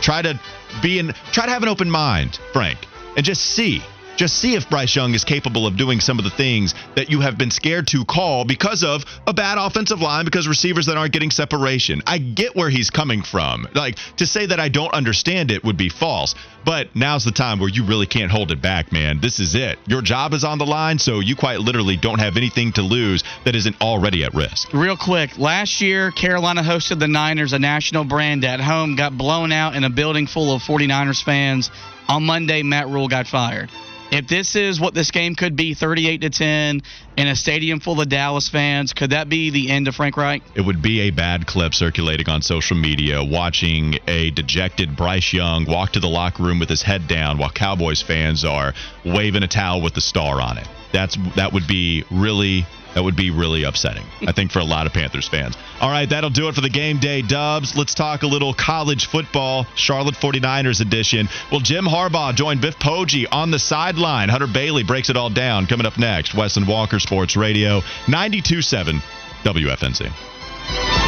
Try 0.03 0.23
to 0.23 0.41
be 0.83 0.99
in, 0.99 1.13
try 1.33 1.47
to 1.47 1.53
have 1.53 1.63
an 1.63 1.69
open 1.69 1.91
mind, 1.91 2.39
Frank, 2.53 2.79
and 3.17 3.25
just 3.25 3.43
see 3.43 3.81
just 4.19 4.37
see 4.37 4.57
if 4.57 4.69
Bryce 4.69 4.95
Young 4.95 5.15
is 5.15 5.25
capable 5.25 5.67
of 5.67 5.77
doing 5.77 6.01
some 6.01 6.19
of 6.19 6.25
the 6.25 6.31
things 6.31 6.75
that 6.97 7.09
you 7.09 7.21
have 7.21 7.39
been 7.39 7.53
scared 7.53 7.87
to 7.87 8.05
call 8.05 8.45
because 8.45 8.83
of 8.83 9.05
a 9.27 9.33
bad 9.33 9.59
offensive 9.59 10.01
line, 10.01 10.25
because 10.25 10.49
receivers 10.49 10.87
that 10.87 10.97
aren't 10.97 11.13
getting 11.13 11.31
separation. 11.31 12.03
I 12.05 12.19
get 12.19 12.57
where 12.57 12.69
he's 12.69 12.91
coming 12.91 13.23
from. 13.23 13.69
Like, 13.75 13.97
to 14.17 14.27
say 14.27 14.47
that 14.47 14.59
I 14.59 14.69
don't 14.69 14.93
understand 14.93 15.53
it 15.53 15.65
would 15.65 15.77
be 15.77 15.89
false. 15.89 16.35
But 16.65 16.95
now's 16.97 17.25
the 17.25 17.31
time 17.31 17.61
where 17.61 17.69
you 17.69 17.85
really 17.85 18.07
can't 18.07 18.31
hold 18.31 18.51
it 18.51 18.61
back, 18.61 18.93
man. 18.93 19.21
This 19.21 19.39
is 19.39 19.55
it. 19.55 19.79
Your 19.87 20.03
job 20.03 20.35
is 20.35 20.43
on 20.43 20.59
the 20.59 20.67
line, 20.67 20.99
so 20.99 21.21
you 21.21 21.37
quite 21.37 21.61
literally 21.61 21.97
don't 21.97 22.19
have 22.19 22.37
anything 22.37 22.73
to 22.73 22.83
lose 22.83 23.23
that 23.45 23.55
isn't 23.55 23.81
already 23.81 24.25
at 24.25 24.35
risk. 24.35 24.73
Real 24.75 24.97
quick, 24.97 25.39
last 25.39 25.81
year, 25.81 26.11
Carolina 26.11 26.63
hosted 26.63 26.99
the 26.99 27.09
Niners, 27.09 27.53
a 27.53 27.59
national 27.59 28.05
brand 28.05 28.45
at 28.45 28.61
home, 28.61 28.97
got 28.97 29.17
blown 29.17 29.53
out 29.53 29.77
in 29.77 29.85
a 29.85 29.91
building 29.91 30.27
full 30.27 30.53
of 30.53 30.61
49ers 30.63 31.23
fans. 31.23 31.71
On 32.09 32.25
Monday, 32.25 32.63
Matt 32.63 32.89
Rhule 32.89 33.09
got 33.09 33.27
fired. 33.29 33.71
If 34.11 34.27
this 34.27 34.57
is 34.57 34.81
what 34.81 34.95
this 34.95 35.11
game 35.11 35.35
could 35.35 35.55
be, 35.55 35.75
38 35.75 36.23
to 36.23 36.31
10, 36.31 36.83
in 37.19 37.27
a 37.27 37.37
stadium 37.37 37.79
full 37.79 38.01
of 38.01 38.09
Dallas 38.09 38.49
fans, 38.49 38.95
could 38.95 39.11
that 39.11 39.29
be 39.29 39.51
the 39.51 39.71
end 39.71 39.87
of 39.87 39.95
Frank 39.95 40.17
Reich? 40.17 40.43
It 40.55 40.63
would 40.63 40.81
be 40.81 41.03
a 41.03 41.11
bad 41.11 41.47
clip 41.47 41.75
circulating 41.75 42.29
on 42.31 42.41
social 42.41 42.77
media 42.77 43.23
watching 43.23 43.99
a 44.07 44.31
dejected 44.31 44.97
Bryce 44.97 45.35
Young 45.35 45.67
walk 45.67 45.93
to 45.93 46.01
the 46.01 46.09
locker 46.09 46.43
room 46.43 46.59
with 46.59 46.71
his 46.71 46.81
head 46.81 47.07
down 47.07 47.37
while 47.37 47.51
Cowboys 47.51 48.01
fans 48.01 48.47
are 48.47 48.73
waving 49.05 49.43
a 49.43 49.49
towel 49.49 49.83
with 49.83 49.93
the 49.93 50.01
star 50.01 50.41
on 50.41 50.57
it. 50.57 50.67
That's 50.91 51.19
that 51.37 51.53
would 51.53 51.67
be 51.67 52.05
really 52.11 52.65
that 52.95 53.03
would 53.03 53.17
be 53.17 53.31
really 53.31 53.65
upsetting. 53.65 54.05
I 54.27 54.33
think 54.33 54.51
for 54.51 54.59
a 54.59 54.65
lot 54.65 54.87
of 54.87 54.93
Panthers 54.93 55.29
fans. 55.29 55.57
All 55.81 55.91
right, 55.91 56.09
that'll 56.09 56.31
do 56.31 56.49
it 56.49 56.55
for 56.55 56.61
the 56.61 56.71
game 56.71 56.99
day 56.99 57.23
dubs. 57.23 57.77
Let's 57.77 57.95
talk 57.95 58.23
a 58.23 58.27
little 58.27 58.55
college 58.55 59.07
football, 59.07 59.67
Charlotte 59.75 60.15
49ers 60.17 60.81
edition. 60.81 61.29
Will 61.51 61.61
Jim 61.61 61.85
Harbaugh 61.85 62.35
join 62.35 62.61
Biff 62.61 62.79
Poggi 62.79 63.27
on 63.31 63.51
the 63.51 63.59
sideline. 63.59 64.29
Hunter 64.29 64.47
Bailey 64.47 64.85
breaks 64.85 65.11
it 65.11 65.17
all 65.17 65.31
down. 65.31 65.67
Coming 65.67 65.87
up 65.87 65.99
next, 65.99 66.35
Wes 66.35 66.57
and 66.57 66.67
Walker 66.67 66.99
Sports 66.99 67.37
Radio 67.37 67.81
92.7 68.07 69.01
WFNZ. 69.45 71.08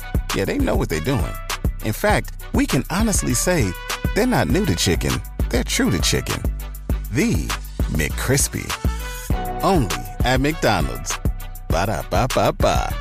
Yeah, 0.33 0.45
they 0.45 0.57
know 0.57 0.77
what 0.77 0.87
they're 0.87 1.01
doing. 1.01 1.33
In 1.83 1.91
fact, 1.91 2.31
we 2.53 2.65
can 2.65 2.85
honestly 2.89 3.33
say 3.33 3.69
they're 4.15 4.25
not 4.25 4.47
new 4.47 4.65
to 4.65 4.75
chicken, 4.75 5.11
they're 5.49 5.65
true 5.65 5.91
to 5.91 5.99
chicken. 5.99 6.41
The 7.11 7.33
McCrispy. 7.91 8.63
Only 9.61 9.95
at 10.23 10.39
McDonald's. 10.39 11.19
Ba 11.67 11.87
da 11.87 12.03
ba 12.09 12.27
ba 12.33 12.53
ba. 12.53 12.95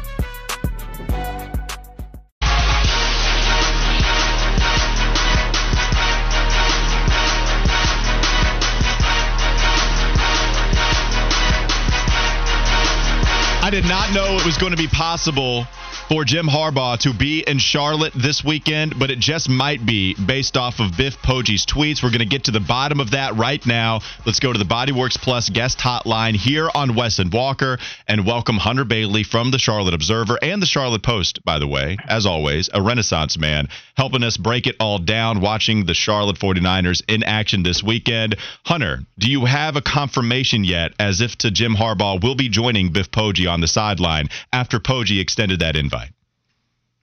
I 13.62 13.68
did 13.70 13.84
not 13.84 14.12
know 14.12 14.36
it 14.36 14.44
was 14.44 14.58
going 14.58 14.72
to 14.72 14.76
be 14.76 14.88
possible 14.88 15.64
for 16.10 16.24
Jim 16.24 16.48
Harbaugh 16.48 16.98
to 16.98 17.14
be 17.14 17.44
in 17.46 17.58
Charlotte 17.58 18.12
this 18.16 18.42
weekend, 18.42 18.98
but 18.98 19.12
it 19.12 19.20
just 19.20 19.48
might 19.48 19.86
be 19.86 20.16
based 20.26 20.56
off 20.56 20.80
of 20.80 20.96
Biff 20.96 21.16
Poggi's 21.22 21.64
tweets. 21.64 22.02
We're 22.02 22.10
going 22.10 22.18
to 22.18 22.24
get 22.24 22.44
to 22.44 22.50
the 22.50 22.58
bottom 22.58 22.98
of 22.98 23.12
that 23.12 23.36
right 23.36 23.64
now. 23.64 24.00
Let's 24.26 24.40
go 24.40 24.52
to 24.52 24.58
the 24.58 24.64
Bodyworks 24.64 25.16
Plus 25.16 25.48
guest 25.50 25.78
hotline 25.78 26.34
here 26.34 26.68
on 26.74 26.96
Wes 26.96 27.20
and 27.20 27.32
Walker 27.32 27.78
and 28.08 28.26
welcome 28.26 28.56
Hunter 28.56 28.84
Bailey 28.84 29.22
from 29.22 29.52
the 29.52 29.58
Charlotte 29.60 29.94
Observer 29.94 30.36
and 30.42 30.60
the 30.60 30.66
Charlotte 30.66 31.04
Post, 31.04 31.44
by 31.44 31.60
the 31.60 31.68
way, 31.68 31.96
as 32.08 32.26
always, 32.26 32.68
a 32.74 32.82
renaissance 32.82 33.38
man, 33.38 33.68
helping 33.96 34.24
us 34.24 34.36
break 34.36 34.66
it 34.66 34.74
all 34.80 34.98
down, 34.98 35.40
watching 35.40 35.86
the 35.86 35.94
Charlotte 35.94 36.40
49ers 36.40 37.02
in 37.06 37.22
action 37.22 37.62
this 37.62 37.84
weekend. 37.84 38.34
Hunter, 38.64 38.98
do 39.16 39.30
you 39.30 39.44
have 39.44 39.76
a 39.76 39.80
confirmation 39.80 40.64
yet 40.64 40.92
as 40.98 41.20
if 41.20 41.36
to 41.36 41.52
Jim 41.52 41.76
Harbaugh 41.76 42.20
will 42.20 42.34
be 42.34 42.48
joining 42.48 42.90
Biff 42.90 43.12
Poggi 43.12 43.48
on 43.48 43.60
the 43.60 43.68
sideline 43.68 44.28
after 44.52 44.80
Poggi 44.80 45.20
extended 45.20 45.60
that 45.60 45.76
invite? 45.76 45.99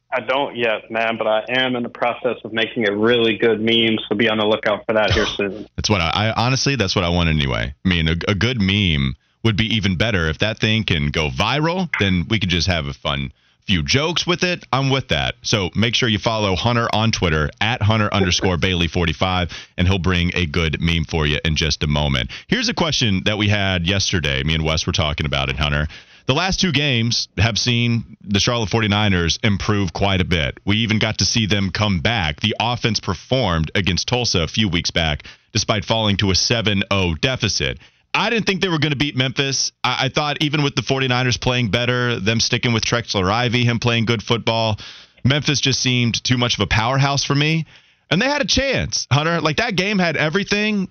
I 0.10 0.22
don't 0.22 0.56
yet, 0.56 0.90
man, 0.90 1.18
but 1.18 1.28
I 1.28 1.44
am 1.50 1.76
in 1.76 1.84
the 1.84 1.90
process 1.90 2.38
of 2.46 2.54
making 2.54 2.88
a 2.88 2.96
really 2.96 3.38
good 3.38 3.60
meme, 3.60 3.98
so 4.08 4.16
be 4.16 4.30
on 4.30 4.38
the 4.38 4.46
lookout 4.46 4.86
for 4.86 4.94
that 4.94 5.12
here 5.12 5.26
soon. 5.26 5.68
That's 5.76 5.90
what 5.90 6.00
I, 6.02 6.10
I 6.14 6.46
honestly, 6.46 6.76
that's 6.76 6.96
what 6.96 7.04
I 7.04 7.10
want 7.10 7.30
anyway. 7.30 7.74
I 7.86 7.88
mean, 7.88 8.08
a, 8.08 8.16
a 8.28 8.36
good 8.36 8.62
meme 8.62 9.16
would 9.44 9.58
be 9.58 9.76
even 9.76 9.98
better 9.98 10.28
if 10.28 10.40
that 10.40 10.60
thing 10.60 10.84
can 10.84 11.10
go 11.10 11.30
viral. 11.30 11.90
Then 12.00 12.26
we 12.30 12.40
could 12.40 12.50
just 12.50 12.68
have 12.68 12.88
a 12.88 12.94
fun 12.94 13.32
few 13.68 13.84
jokes 13.84 14.26
with 14.26 14.44
it. 14.44 14.66
I'm 14.72 14.90
with 14.90 15.10
that. 15.10 15.36
So 15.42 15.70
make 15.76 15.94
sure 15.94 16.08
you 16.08 16.20
follow 16.20 16.56
Hunter 16.56 16.88
on 16.94 17.12
Twitter 17.12 17.50
at 17.60 17.82
Hunter 17.82 18.12
underscore 18.14 18.58
Bailey 18.58 18.88
45, 18.88 19.52
and 19.78 19.88
he'll 19.88 20.00
bring 20.00 20.32
a 20.34 20.46
good 20.46 20.80
meme 20.80 21.04
for 21.04 21.28
you 21.28 21.40
in 21.44 21.58
just 21.58 21.84
a 21.84 21.88
moment. 21.88 22.32
Here's 22.48 22.70
a 22.70 22.74
question 22.74 23.24
that 23.26 23.38
we 23.38 23.50
had 23.50 23.86
yesterday. 23.86 24.42
Me 24.44 24.56
and 24.56 24.64
Wes 24.64 24.88
were 24.88 24.94
talking 24.94 25.26
about 25.26 25.50
it, 25.50 25.58
Hunter. 25.58 25.88
The 26.28 26.34
last 26.34 26.60
two 26.60 26.74
games 26.74 27.30
have 27.38 27.58
seen 27.58 28.18
the 28.22 28.42
Charlotte 28.42 28.70
49ers 28.70 29.40
improve 29.46 29.94
quite 29.94 30.20
a 30.20 30.26
bit. 30.26 30.60
We 30.66 30.78
even 30.80 31.00
got 31.00 31.20
to 31.20 31.26
see 31.26 31.46
them 31.46 31.72
come 31.72 32.02
back. 32.02 32.42
The 32.42 32.54
offense 32.60 33.00
performed 33.00 33.72
against 33.76 34.10
Tulsa 34.10 34.42
a 34.42 34.48
few 34.48 34.68
weeks 34.68 34.92
back, 34.92 35.24
despite 35.54 35.86
falling 35.86 36.18
to 36.18 36.32
a 36.32 36.36
7 36.36 36.84
0 36.92 37.16
deficit. 37.22 37.80
I 38.14 38.30
didn't 38.30 38.46
think 38.46 38.60
they 38.60 38.68
were 38.68 38.80
going 38.80 38.92
to 38.92 38.98
beat 38.98 39.16
Memphis. 39.16 39.72
I-, 39.86 40.06
I, 40.06 40.10
thought 40.10 40.42
even 40.42 40.64
with 40.64 40.76
the 40.76 40.82
49ers 40.82 41.40
playing 41.40 41.72
better, 41.72 42.20
them 42.20 42.42
sticking 42.42 42.74
with 42.74 42.84
Trexler 42.84 43.32
Ivy, 43.32 43.64
him 43.64 43.80
playing 43.80 44.04
good 44.04 44.22
football, 44.22 44.80
Memphis 45.24 45.62
just 45.62 45.80
seemed 45.80 46.22
too 46.26 46.38
much 46.38 46.56
of 46.56 46.60
a 46.60 46.68
powerhouse 46.68 47.24
for 47.24 47.36
me. 47.36 47.66
And 48.12 48.22
they 48.22 48.28
had 48.28 48.42
a 48.42 48.48
chance, 48.48 49.08
Hunter. 49.10 49.40
Like 49.40 49.58
that 49.58 49.78
game 49.78 49.98
had 49.98 50.18
everything. 50.18 50.90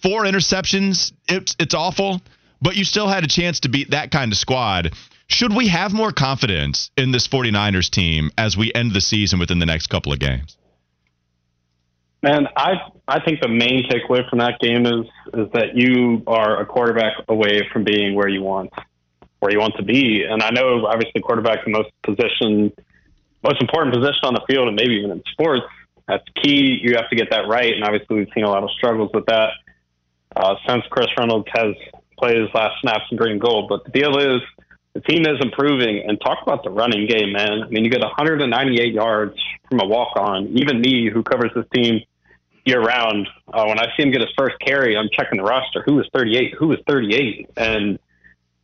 Four 0.00 0.24
interceptions. 0.24 1.12
It's 1.28 1.56
it's 1.58 1.74
awful 1.74 2.20
but 2.62 2.76
you 2.76 2.84
still 2.84 3.08
had 3.08 3.24
a 3.24 3.28
chance 3.28 3.60
to 3.60 3.68
beat 3.68 3.90
that 3.90 4.10
kind 4.10 4.32
of 4.32 4.38
squad. 4.38 4.94
Should 5.26 5.54
we 5.54 5.68
have 5.68 5.92
more 5.92 6.12
confidence 6.12 6.90
in 6.96 7.12
this 7.12 7.28
49ers 7.28 7.88
team 7.88 8.30
as 8.36 8.56
we 8.56 8.72
end 8.74 8.92
the 8.92 9.00
season 9.00 9.38
within 9.38 9.58
the 9.60 9.66
next 9.66 9.86
couple 9.86 10.12
of 10.12 10.18
games? 10.18 10.56
Man, 12.22 12.48
I 12.56 12.72
I 13.08 13.20
think 13.24 13.40
the 13.40 13.48
main 13.48 13.88
takeaway 13.88 14.28
from 14.28 14.40
that 14.40 14.60
game 14.60 14.84
is 14.84 15.06
is 15.32 15.50
that 15.54 15.74
you 15.74 16.22
are 16.26 16.60
a 16.60 16.66
quarterback 16.66 17.14
away 17.28 17.66
from 17.72 17.84
being 17.84 18.14
where 18.14 18.28
you 18.28 18.42
want 18.42 18.70
where 19.38 19.50
you 19.50 19.58
want 19.58 19.74
to 19.76 19.82
be. 19.82 20.24
And 20.28 20.42
I 20.42 20.50
know 20.50 20.84
obviously 20.86 21.22
quarterback 21.22 21.64
the 21.64 21.70
most 21.70 21.90
position 22.02 22.72
most 23.42 23.62
important 23.62 23.94
position 23.94 24.20
on 24.24 24.34
the 24.34 24.42
field 24.46 24.68
and 24.68 24.76
maybe 24.76 24.96
even 24.96 25.12
in 25.12 25.22
sports. 25.32 25.64
That's 26.06 26.24
key. 26.42 26.78
You 26.82 26.96
have 26.96 27.08
to 27.08 27.16
get 27.16 27.30
that 27.30 27.48
right. 27.48 27.72
And 27.72 27.84
obviously 27.84 28.16
we've 28.16 28.28
seen 28.34 28.44
a 28.44 28.50
lot 28.50 28.64
of 28.64 28.70
struggles 28.72 29.10
with 29.14 29.24
that. 29.26 29.50
Uh, 30.36 30.56
since 30.68 30.84
Chris 30.90 31.08
Reynolds 31.16 31.48
has 31.54 31.74
play 32.20 32.40
his 32.40 32.48
last 32.54 32.80
snaps 32.80 33.04
in 33.10 33.16
green 33.16 33.38
gold. 33.38 33.68
But 33.68 33.84
the 33.84 33.90
deal 33.90 34.18
is, 34.18 34.40
the 34.94 35.00
team 35.00 35.22
is 35.26 35.40
improving. 35.40 36.04
And 36.06 36.20
talk 36.20 36.38
about 36.42 36.64
the 36.64 36.70
running 36.70 37.06
game, 37.06 37.32
man. 37.32 37.62
I 37.62 37.68
mean, 37.68 37.84
you 37.84 37.90
get 37.90 38.00
198 38.00 38.92
yards 38.92 39.36
from 39.68 39.80
a 39.80 39.86
walk 39.86 40.16
on. 40.16 40.48
Even 40.56 40.80
me, 40.80 41.10
who 41.12 41.22
covers 41.22 41.50
this 41.54 41.66
team 41.74 42.02
year 42.64 42.82
round, 42.82 43.28
uh, 43.52 43.64
when 43.64 43.78
I 43.78 43.86
see 43.96 44.02
him 44.02 44.10
get 44.10 44.20
his 44.20 44.30
first 44.36 44.56
carry, 44.60 44.96
I'm 44.96 45.08
checking 45.12 45.38
the 45.38 45.44
roster. 45.44 45.82
Who 45.86 45.98
is 46.00 46.06
38? 46.12 46.54
Who 46.58 46.72
is 46.72 46.78
38? 46.86 47.50
And 47.56 47.98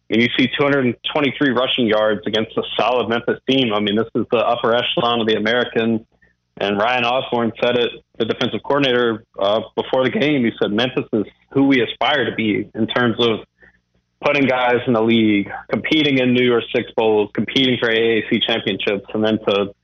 and 0.08 0.22
you 0.22 0.28
see 0.38 0.46
223 0.56 1.50
rushing 1.50 1.88
yards 1.88 2.20
against 2.26 2.56
a 2.56 2.62
solid 2.78 3.08
Memphis 3.08 3.40
team. 3.48 3.72
I 3.74 3.80
mean, 3.80 3.96
this 3.96 4.06
is 4.14 4.24
the 4.30 4.38
upper 4.38 4.72
echelon 4.74 5.20
of 5.20 5.26
the 5.26 5.34
American. 5.34 6.06
And 6.58 6.78
Ryan 6.78 7.04
Osborne 7.04 7.52
said 7.62 7.76
it, 7.76 7.90
the 8.18 8.24
defensive 8.24 8.60
coordinator, 8.62 9.24
uh, 9.38 9.60
before 9.74 10.04
the 10.04 10.10
game. 10.10 10.44
He 10.44 10.52
said 10.60 10.72
Memphis 10.72 11.04
is 11.12 11.26
who 11.52 11.66
we 11.66 11.82
aspire 11.82 12.30
to 12.30 12.34
be 12.34 12.68
in 12.74 12.86
terms 12.86 13.16
of 13.18 13.40
putting 14.24 14.46
guys 14.46 14.80
in 14.86 14.94
the 14.94 15.02
league, 15.02 15.50
competing 15.70 16.18
in 16.18 16.32
New 16.32 16.44
Year's 16.44 16.66
Six 16.74 16.90
Bowls, 16.96 17.30
competing 17.34 17.76
for 17.78 17.90
AAC 17.90 18.40
championships, 18.46 19.06
and 19.12 19.22
then 19.22 19.38
to 19.46 19.74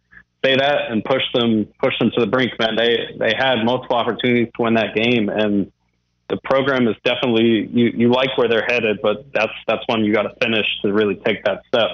say 0.45 0.57
that 0.57 0.91
and 0.91 1.05
push 1.05 1.23
them 1.35 1.69
push 1.83 1.95
them 1.99 2.11
to 2.15 2.21
the 2.21 2.27
brink, 2.27 2.53
man. 2.59 2.77
They 2.77 3.17
they 3.19 3.33
had 3.37 3.65
multiple 3.65 3.97
opportunities 3.97 4.49
to 4.57 4.63
win 4.63 4.75
that 4.75 4.95
game, 4.95 5.29
and 5.29 5.71
the 6.29 6.39
program 6.45 6.89
is 6.89 6.97
definitely 7.05 7.69
you 7.71 7.93
you 7.95 8.11
like 8.11 8.37
where 8.39 8.49
they're 8.49 8.67
headed, 8.67 9.01
but 9.03 9.33
that's 9.33 9.53
that's 9.67 9.83
one 9.87 10.05
you 10.05 10.13
got 10.13 10.23
to 10.23 10.35
finish 10.41 10.67
to 10.83 10.93
really 10.93 11.17
take 11.17 11.45
that 11.45 11.63
step. 11.69 11.91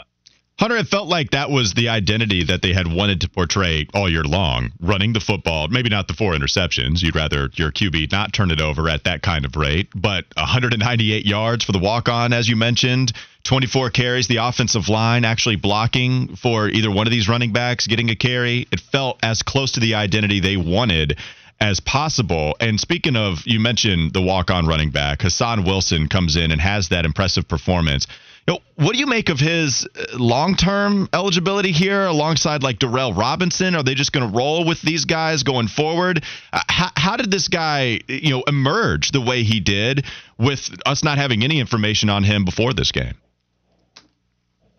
Hunter, 0.58 0.76
it 0.76 0.88
felt 0.88 1.06
like 1.06 1.30
that 1.30 1.50
was 1.50 1.74
the 1.74 1.88
identity 1.88 2.42
that 2.42 2.62
they 2.62 2.72
had 2.72 2.92
wanted 2.92 3.20
to 3.20 3.28
portray 3.28 3.86
all 3.94 4.10
year 4.10 4.24
long, 4.24 4.72
running 4.80 5.12
the 5.12 5.20
football. 5.20 5.68
Maybe 5.68 5.88
not 5.88 6.08
the 6.08 6.14
four 6.14 6.32
interceptions. 6.32 7.00
You'd 7.00 7.14
rather 7.14 7.48
your 7.54 7.70
QB 7.70 8.10
not 8.10 8.32
turn 8.32 8.50
it 8.50 8.60
over 8.60 8.88
at 8.88 9.04
that 9.04 9.22
kind 9.22 9.44
of 9.44 9.54
rate, 9.54 9.88
but 9.94 10.24
198 10.36 11.24
yards 11.24 11.64
for 11.64 11.70
the 11.70 11.78
walk 11.78 12.08
on, 12.08 12.32
as 12.32 12.48
you 12.48 12.56
mentioned, 12.56 13.12
24 13.44 13.90
carries, 13.90 14.26
the 14.26 14.38
offensive 14.38 14.88
line 14.88 15.24
actually 15.24 15.54
blocking 15.54 16.34
for 16.34 16.68
either 16.68 16.90
one 16.90 17.06
of 17.06 17.12
these 17.12 17.28
running 17.28 17.52
backs, 17.52 17.86
getting 17.86 18.10
a 18.10 18.16
carry. 18.16 18.66
It 18.72 18.80
felt 18.80 19.20
as 19.22 19.44
close 19.44 19.72
to 19.72 19.80
the 19.80 19.94
identity 19.94 20.40
they 20.40 20.56
wanted 20.56 21.18
as 21.60 21.78
possible. 21.78 22.56
And 22.58 22.80
speaking 22.80 23.14
of, 23.14 23.46
you 23.46 23.60
mentioned 23.60 24.12
the 24.12 24.22
walk 24.22 24.50
on 24.50 24.66
running 24.66 24.90
back, 24.90 25.20
Hahsaun 25.20 25.64
Wilson 25.64 26.08
comes 26.08 26.34
in 26.34 26.50
and 26.50 26.60
has 26.60 26.88
that 26.88 27.04
impressive 27.04 27.46
performance. 27.46 28.08
What 28.48 28.92
do 28.92 28.98
you 28.98 29.06
make 29.06 29.28
of 29.28 29.40
his 29.40 29.86
uh, 29.86 30.16
long-term 30.16 31.08
eligibility 31.12 31.72
here, 31.72 32.06
alongside 32.06 32.62
like 32.62 32.78
Darrell 32.78 33.12
Robinson? 33.12 33.74
Are 33.74 33.82
they 33.82 33.94
just 33.94 34.12
going 34.12 34.30
to 34.30 34.36
roll 34.36 34.64
with 34.64 34.80
these 34.82 35.04
guys 35.04 35.42
going 35.42 35.68
forward? 35.68 36.24
Uh, 36.52 36.60
how, 36.68 36.90
how 36.96 37.16
did 37.16 37.30
this 37.30 37.48
guy, 37.48 38.00
you 38.06 38.30
know, 38.30 38.42
emerge 38.46 39.10
the 39.10 39.20
way 39.20 39.42
he 39.42 39.60
did 39.60 40.06
with 40.38 40.70
us 40.86 41.02
not 41.02 41.18
having 41.18 41.42
any 41.42 41.60
information 41.60 42.08
on 42.08 42.24
him 42.24 42.44
before 42.44 42.72
this 42.72 42.92
game? 42.92 43.14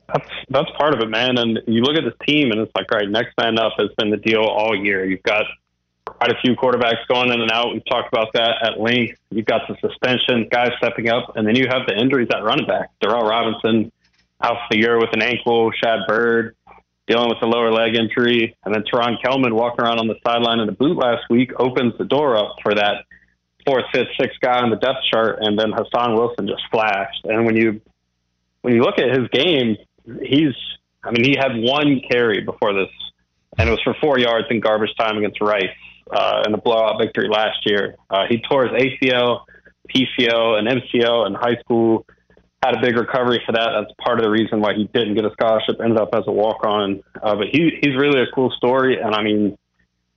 That's 0.08 0.30
that's 0.50 0.70
part 0.78 0.96
of 0.96 1.02
it, 1.02 1.10
man. 1.10 1.38
And 1.38 1.60
you 1.68 1.84
look 1.84 1.96
at 1.96 2.04
this 2.04 2.28
team, 2.28 2.52
and 2.52 2.62
it's 2.62 2.72
like, 2.74 2.90
right, 2.90 3.08
next 3.08 3.36
man 3.40 3.60
up 3.60 3.74
has 3.78 3.90
been 3.98 4.10
the 4.10 4.18
deal 4.18 4.42
all 4.42 4.76
year. 4.76 5.06
You've 5.06 5.22
got 5.24 5.44
quite 6.10 6.32
a 6.32 6.40
few 6.42 6.56
quarterbacks 6.56 7.06
going 7.08 7.32
in 7.32 7.42
and 7.42 7.52
out. 7.52 7.74
We've 7.74 7.86
talked 7.86 8.12
about 8.12 8.34
that 8.34 8.56
at 8.64 8.80
length. 8.80 9.20
You've 9.30 9.46
got 9.46 9.62
the 9.68 9.76
suspension, 9.82 10.48
guys 10.52 10.72
stepping 10.78 11.10
up, 11.10 11.36
and 11.36 11.48
then 11.48 11.56
you 11.56 11.68
have 11.70 11.88
the 11.88 11.98
injuries 11.98 12.28
at 12.34 12.44
running 12.44 12.68
back. 12.68 12.92
Darrell 13.02 13.28
Robinson 13.28 13.92
out 14.42 14.56
for 14.56 14.68
the 14.72 14.78
year 14.80 14.98
with 14.98 15.10
an 15.14 15.22
ankle. 15.22 15.72
Shad 15.72 16.00
Byrd 16.08 16.56
dealing 17.08 17.30
with 17.30 17.42
a 17.42 17.48
lower 17.48 17.72
leg 17.72 17.96
injury, 17.96 18.56
and 18.64 18.74
then 18.74 18.84
Teron 18.84 19.22
Kelman 19.22 19.56
walking 19.56 19.84
around 19.84 20.00
on 20.00 20.08
the 20.08 20.16
sideline 20.24 20.60
in 20.60 20.70
a 20.70 20.72
boot 20.72 20.96
last 20.96 21.24
week 21.30 21.52
opens 21.60 21.98
the 21.98 22.06
door 22.06 22.38
up 22.38 22.56
for 22.62 22.76
that 22.76 23.06
fourth, 23.66 23.86
fifth, 23.92 24.10
sixth 24.20 24.40
guy 24.42 24.62
on 24.62 24.70
the 24.70 24.76
depth 24.76 25.00
chart, 25.12 25.40
and 25.42 25.58
then 25.58 25.72
Hahsaun 25.72 26.16
Wilson 26.16 26.48
just 26.48 26.62
flashed. 26.72 27.26
And 27.26 27.46
when 27.46 27.56
you 27.56 27.82
when 28.62 28.76
you 28.76 28.82
look 28.82 29.00
at 29.00 29.10
his 29.10 29.28
game, 29.30 29.78
he's 30.22 30.54
I 31.04 31.12
mean 31.12 31.24
he 31.24 31.36
had 31.38 31.52
one 31.56 32.02
carry 32.10 32.42
before 32.42 32.74
this, 32.74 32.92
and 33.58 33.68
it 33.68 33.72
was 33.72 33.82
for 33.84 33.96
four 34.00 34.20
yards 34.20 34.48
in 34.52 34.60
garbage 34.60 34.96
time 34.98 35.18
against 35.18 35.42
Rice 35.42 35.70
uh, 36.12 36.44
in 36.46 36.52
the 36.52 36.58
blowout 36.58 37.00
victory 37.00 37.28
last 37.30 37.60
year. 37.66 37.96
Uh, 38.10 38.26
he 38.30 38.42
tore 38.50 38.68
his 38.68 38.74
ACL, 38.74 39.46
PCL, 39.94 40.60
and 40.60 40.68
MCL 40.68 41.28
in 41.28 41.34
high 41.34 41.60
school. 41.62 42.06
Had 42.64 42.76
a 42.76 42.82
big 42.82 42.98
recovery 42.98 43.42
for 43.46 43.54
that. 43.54 43.70
That's 43.74 43.94
part 44.04 44.20
of 44.20 44.24
the 44.24 44.30
reason 44.30 44.60
why 44.60 44.74
he 44.74 44.86
didn't 44.94 45.16
get 45.16 45.26
a 45.26 45.32
scholarship. 45.32 45.80
Ended 45.82 45.98
up 45.98 46.10
as 46.14 46.24
a 46.28 46.32
walk 46.32 46.66
on. 46.66 47.02
Uh, 47.22 47.36
but 47.36 47.48
he 47.52 47.80
he's 47.82 47.96
really 47.96 48.22
a 48.22 48.28
cool 48.36 48.52
story. 48.52 49.00
And 49.00 49.16
I 49.16 49.24
mean, 49.24 49.58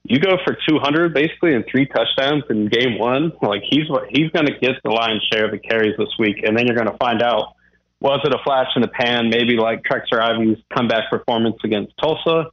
you 0.05 0.18
go 0.18 0.36
for 0.45 0.57
200 0.68 1.14
basically 1.14 1.55
and 1.55 1.64
three 1.70 1.86
touchdowns 1.86 2.43
in 2.51 2.66
game 2.66 2.99
one. 2.99 3.32
Like 3.40 3.62
he's 3.62 3.86
he's 4.11 4.30
going 4.30 4.47
to 4.47 4.59
get 4.61 4.72
the 4.82 4.90
lion's 4.90 5.22
share 5.32 5.45
of 5.45 5.53
the 5.53 5.59
carries 5.59 5.97
this 5.97 6.11
week, 6.18 6.43
and 6.43 6.59
then 6.59 6.66
you're 6.66 6.76
going 6.76 6.90
to 6.90 6.99
find 6.99 7.22
out 7.22 7.55
was 8.01 8.20
it 8.24 8.34
a 8.34 8.43
flash 8.43 8.66
in 8.74 8.82
the 8.82 8.88
pan, 8.88 9.30
maybe 9.30 9.57
like 9.57 9.82
Trexler 9.84 10.20
Ivy's 10.20 10.59
comeback 10.74 11.09
performance 11.09 11.59
against 11.62 11.93
Tulsa. 12.03 12.47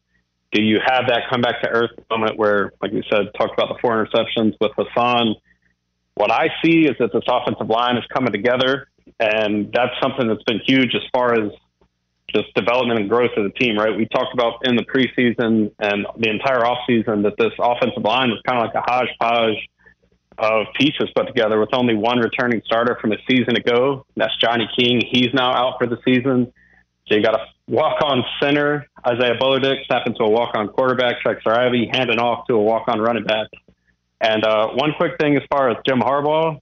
Do 0.52 0.62
you 0.62 0.80
have 0.84 1.06
that 1.08 1.24
come 1.30 1.42
back 1.42 1.62
to 1.62 1.70
earth 1.70 1.92
moment 2.10 2.38
where, 2.38 2.74
like 2.82 2.92
you 2.92 3.04
said, 3.10 3.28
talked 3.38 3.54
about 3.54 3.70
the 3.70 3.80
four 3.82 4.04
interceptions 4.04 4.56
with 4.60 4.72
Hahsaun? 4.72 5.36
What 6.16 6.32
I 6.32 6.50
see 6.64 6.86
is 6.86 6.96
that 7.00 7.14
this 7.14 7.24
offensive 7.28 7.70
line 7.70 7.98
is 7.98 8.04
coming 8.14 8.32
together, 8.32 8.88
and 9.20 9.72
that's 9.72 9.94
something 10.02 10.28
that's 10.28 10.44
been 10.44 10.60
huge 10.66 10.96
as 10.96 11.04
far 11.14 11.34
as 11.34 11.52
just 12.34 12.54
development 12.56 13.00
and 13.00 13.10
growth 13.10 13.32
of 13.38 13.44
the 13.44 13.52
team, 13.52 13.78
right? 13.78 13.96
We 13.96 14.06
talked 14.08 14.34
about 14.34 14.62
in 14.64 14.76
the 14.76 14.84
preseason 14.84 15.72
and 15.80 16.06
the 16.18 16.30
entire 16.30 16.60
offseason 16.62 17.24
that 17.24 17.36
this 17.38 17.54
offensive 17.60 18.04
line 18.04 18.30
was 18.30 18.42
kind 18.48 18.60
of 18.60 18.66
like 18.68 18.76
a 18.76 18.82
hodgepodge 18.82 19.70
of 20.38 20.68
pieces 20.78 21.10
put 21.16 21.28
together 21.28 21.60
with 21.60 21.70
only 21.74 21.96
one 21.96 22.20
returning 22.20 22.62
starter 22.66 22.98
from 23.02 23.12
a 23.12 23.18
season 23.30 23.56
ago. 23.56 24.06
That's 24.16 24.36
Johnny 24.38 24.70
King. 24.78 25.02
He's 25.12 25.34
now 25.34 25.52
out 25.52 25.76
for 25.80 25.88
the 25.88 25.98
season. 26.06 26.54
So 27.10 27.16
you 27.16 27.24
got 27.24 27.36
a 27.36 27.46
walk 27.68 28.02
on 28.04 28.24
center, 28.42 28.88
Isaiah 29.06 29.36
Bolodick, 29.42 29.86
snap 29.88 30.06
into 30.06 30.24
a 30.24 30.30
walk 30.30 30.56
on 30.56 30.68
quarterback, 30.68 31.16
Trexler 31.26 31.58
Ivy, 31.58 31.90
handing 31.92 32.20
off 32.20 32.46
to 32.48 32.54
a 32.54 32.62
walk 32.62 32.88
on 32.88 33.00
running 33.00 33.24
back. 33.24 33.48
And 34.22 34.44
uh, 34.44 34.70
one 34.74 34.92
quick 34.98 35.14
thing 35.20 35.36
as 35.36 35.44
far 35.50 35.70
as 35.72 35.78
Jim 35.88 36.00
Harbaugh, 36.00 36.60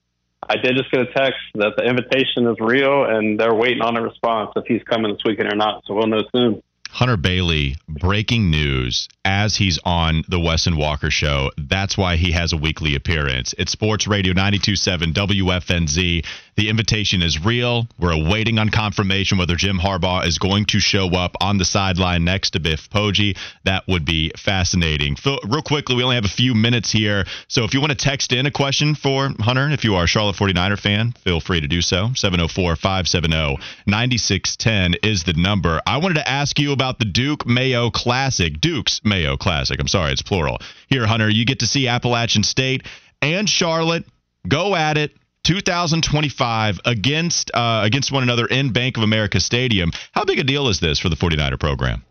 I 0.47 0.55
did 0.55 0.77
just 0.77 0.89
get 0.91 1.01
a 1.01 1.13
text 1.13 1.39
that 1.55 1.73
the 1.75 1.83
invitation 1.83 2.47
is 2.47 2.55
real 2.59 3.05
and 3.05 3.39
they're 3.39 3.53
waiting 3.53 3.81
on 3.81 3.97
a 3.97 4.01
response 4.01 4.51
if 4.55 4.65
he's 4.67 4.83
coming 4.83 5.11
this 5.11 5.21
weekend 5.25 5.51
or 5.51 5.55
not. 5.55 5.83
So 5.85 5.95
we'll 5.95 6.07
know 6.07 6.23
soon. 6.33 6.63
Hunter 6.89 7.17
Bailey, 7.17 7.75
breaking 7.87 8.49
news 8.49 9.09
as 9.25 9.57
he's 9.57 9.77
on 9.83 10.23
the 10.29 10.39
Wes 10.39 10.67
and 10.67 10.77
Walker 10.77 11.11
show. 11.11 11.51
That's 11.57 11.97
why 11.97 12.15
he 12.15 12.31
has 12.31 12.53
a 12.53 12.57
weekly 12.57 12.95
appearance. 12.95 13.53
It's 13.57 13.71
Sports 13.71 14.07
Radio 14.07 14.33
927 14.33 15.13
WFNZ. 15.13 16.25
The 16.57 16.69
invitation 16.69 17.21
is 17.21 17.45
real. 17.45 17.87
We're 17.99 18.13
awaiting 18.13 18.57
on 18.57 18.69
confirmation 18.69 19.37
whether 19.37 19.55
Jim 19.55 19.77
Harbaugh 19.77 20.25
is 20.25 20.39
going 20.39 20.65
to 20.65 20.79
show 20.79 21.07
up 21.09 21.35
on 21.39 21.59
the 21.59 21.65
sideline 21.65 22.25
next 22.25 22.51
to 22.51 22.59
Biff 22.59 22.89
Poggi. 22.89 23.37
That 23.65 23.87
would 23.87 24.05
be 24.05 24.31
fascinating. 24.35 25.17
Real 25.23 25.61
quickly, 25.61 25.95
we 25.95 26.01
only 26.01 26.15
have 26.15 26.25
a 26.25 26.29
few 26.29 26.55
minutes 26.55 26.91
here. 26.91 27.25
So 27.47 27.63
if 27.63 27.75
you 27.75 27.79
want 27.79 27.91
to 27.91 27.95
text 27.95 28.33
in 28.33 28.47
a 28.47 28.51
question 28.51 28.95
for 28.95 29.29
Hunter, 29.39 29.69
if 29.69 29.83
you 29.83 29.93
are 29.93 30.05
a 30.05 30.07
Charlotte 30.07 30.35
49er 30.35 30.79
fan, 30.79 31.11
feel 31.23 31.39
free 31.39 31.61
to 31.61 31.67
do 31.67 31.79
so. 31.79 32.09
704 32.15 32.75
570 32.75 33.63
9610 33.85 34.95
is 35.03 35.25
the 35.25 35.33
number. 35.33 35.79
I 35.85 35.97
wanted 35.97 36.15
to 36.15 36.27
ask 36.27 36.57
you 36.57 36.71
about 36.71 36.97
the 36.97 37.05
Duke 37.05 37.45
Mayo 37.45 37.91
Classic. 37.91 38.59
Duke's 38.59 38.99
Mayo 39.03 39.37
Classic. 39.37 39.79
I'm 39.79 39.87
sorry, 39.87 40.11
it's 40.11 40.23
plural. 40.23 40.57
Here, 40.87 41.05
Hunter, 41.05 41.29
you 41.29 41.45
get 41.45 41.59
to 41.59 41.67
see 41.67 41.87
Appalachian 41.87 42.41
State 42.41 42.87
and 43.21 43.47
Charlotte 43.47 44.05
go 44.47 44.75
at 44.75 44.97
it 44.97 45.11
2025 45.47 46.81
against 46.83 47.51
uh, 47.53 47.79
against 47.85 48.11
one 48.11 48.21
another 48.21 48.45
in 48.45 48.73
Bank 48.73 48.97
of 48.97 49.03
America 49.03 49.39
Stadium. 49.39 49.93
How 50.11 50.25
big 50.25 50.39
a 50.39 50.43
deal 50.43 50.67
is 50.67 50.81
this 50.81 50.99
for 50.99 51.07
the 51.07 51.15
49er 51.15 51.57
program? 51.57 52.03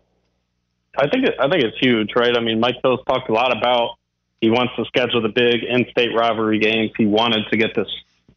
I 0.96 1.06
think 1.08 1.26
it, 1.26 1.34
I 1.38 1.46
think 1.50 1.62
it's 1.62 1.76
huge, 1.78 2.12
right? 2.16 2.34
I 2.34 2.40
mean, 2.40 2.60
Mike 2.60 2.76
Phillips 2.80 3.02
talked 3.06 3.28
a 3.28 3.34
lot 3.34 3.54
about 3.54 3.98
he 4.40 4.48
wants 4.48 4.72
to 4.76 4.86
schedule 4.86 5.20
the 5.20 5.28
big 5.28 5.64
in-state 5.68 6.16
rivalry 6.16 6.58
games. 6.60 6.92
He 6.96 7.04
wanted 7.04 7.42
to 7.50 7.58
get 7.58 7.74
this, 7.74 7.88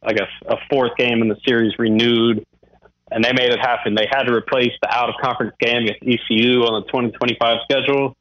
I 0.03 0.11
guess, 0.11 0.27
a 0.45 0.57
fourth 0.69 0.97
game 0.97 1.21
in 1.21 1.29
the 1.29 1.37
series 1.47 1.79
renewed, 1.79 2.45
and 3.09 3.23
they 3.23 3.31
made 3.31 3.53
it 3.53 3.59
happen. 3.59 3.95
They 3.95 4.07
had 4.11 4.23
to 4.23 4.33
replace 4.33 4.73
the 4.81 4.93
out-of-conference 4.93 5.55
game 5.61 5.83
against 5.83 6.01
ECU 6.01 6.63
on 6.63 6.81
the 6.81 6.87
2025 6.87 7.57
schedule. 7.63 8.17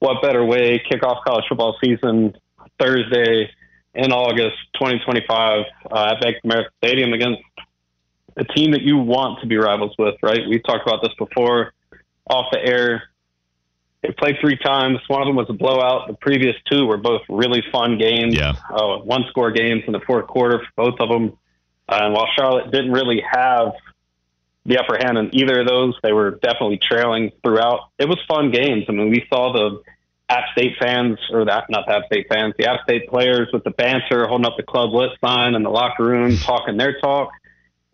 What 0.00 0.22
better 0.22 0.44
way 0.44 0.82
kick 0.90 1.04
off 1.04 1.18
college 1.24 1.44
football 1.48 1.76
season 1.80 2.36
Thursday? 2.80 3.48
In 3.96 4.12
August 4.12 4.56
2025 4.74 5.64
uh, 5.90 6.12
at 6.12 6.20
Bank 6.20 6.36
of 6.36 6.50
America 6.50 6.70
Stadium 6.78 7.12
against 7.12 7.42
a 8.36 8.44
team 8.44 8.72
that 8.72 8.82
you 8.82 8.98
want 8.98 9.40
to 9.40 9.46
be 9.46 9.56
rivals 9.56 9.94
with, 9.98 10.14
right? 10.22 10.40
We've 10.48 10.62
talked 10.62 10.86
about 10.86 11.02
this 11.02 11.12
before 11.18 11.72
off 12.28 12.46
the 12.52 12.58
air. 12.62 13.04
They 14.02 14.10
played 14.12 14.36
three 14.40 14.58
times. 14.58 14.98
One 15.08 15.22
of 15.22 15.26
them 15.26 15.36
was 15.36 15.46
a 15.48 15.54
blowout. 15.54 16.08
The 16.08 16.14
previous 16.14 16.54
two 16.70 16.86
were 16.86 16.98
both 16.98 17.22
really 17.28 17.62
fun 17.72 17.98
games. 17.98 18.36
Yeah. 18.36 18.52
Uh, 18.70 18.98
one 18.98 19.24
score 19.30 19.50
games 19.50 19.84
in 19.86 19.92
the 19.92 20.00
fourth 20.00 20.26
quarter 20.26 20.58
for 20.60 20.90
both 20.90 21.00
of 21.00 21.08
them. 21.08 21.38
Uh, 21.88 22.00
and 22.02 22.12
while 22.14 22.26
Charlotte 22.36 22.70
didn't 22.70 22.92
really 22.92 23.22
have 23.28 23.72
the 24.66 24.78
upper 24.78 24.98
hand 24.98 25.16
in 25.16 25.34
either 25.34 25.60
of 25.60 25.66
those, 25.66 25.94
they 26.02 26.12
were 26.12 26.32
definitely 26.32 26.78
trailing 26.78 27.32
throughout. 27.42 27.88
It 27.98 28.08
was 28.08 28.18
fun 28.28 28.50
games. 28.50 28.84
I 28.88 28.92
mean, 28.92 29.10
we 29.10 29.24
saw 29.30 29.52
the 29.52 29.82
App 30.28 30.44
State 30.52 30.72
fans, 30.80 31.18
or 31.30 31.44
that 31.44 31.70
not 31.70 31.86
the 31.86 31.94
App 31.94 32.06
State 32.06 32.26
fans, 32.28 32.54
the 32.58 32.66
App 32.66 32.80
State 32.82 33.08
players 33.08 33.48
with 33.52 33.62
the 33.64 33.70
banter, 33.70 34.26
holding 34.26 34.46
up 34.46 34.54
the 34.56 34.64
club 34.64 34.92
list 34.92 35.14
sign 35.24 35.54
in 35.54 35.62
the 35.62 35.70
locker 35.70 36.04
room, 36.04 36.36
talking 36.38 36.76
their 36.76 36.98
talk. 37.00 37.30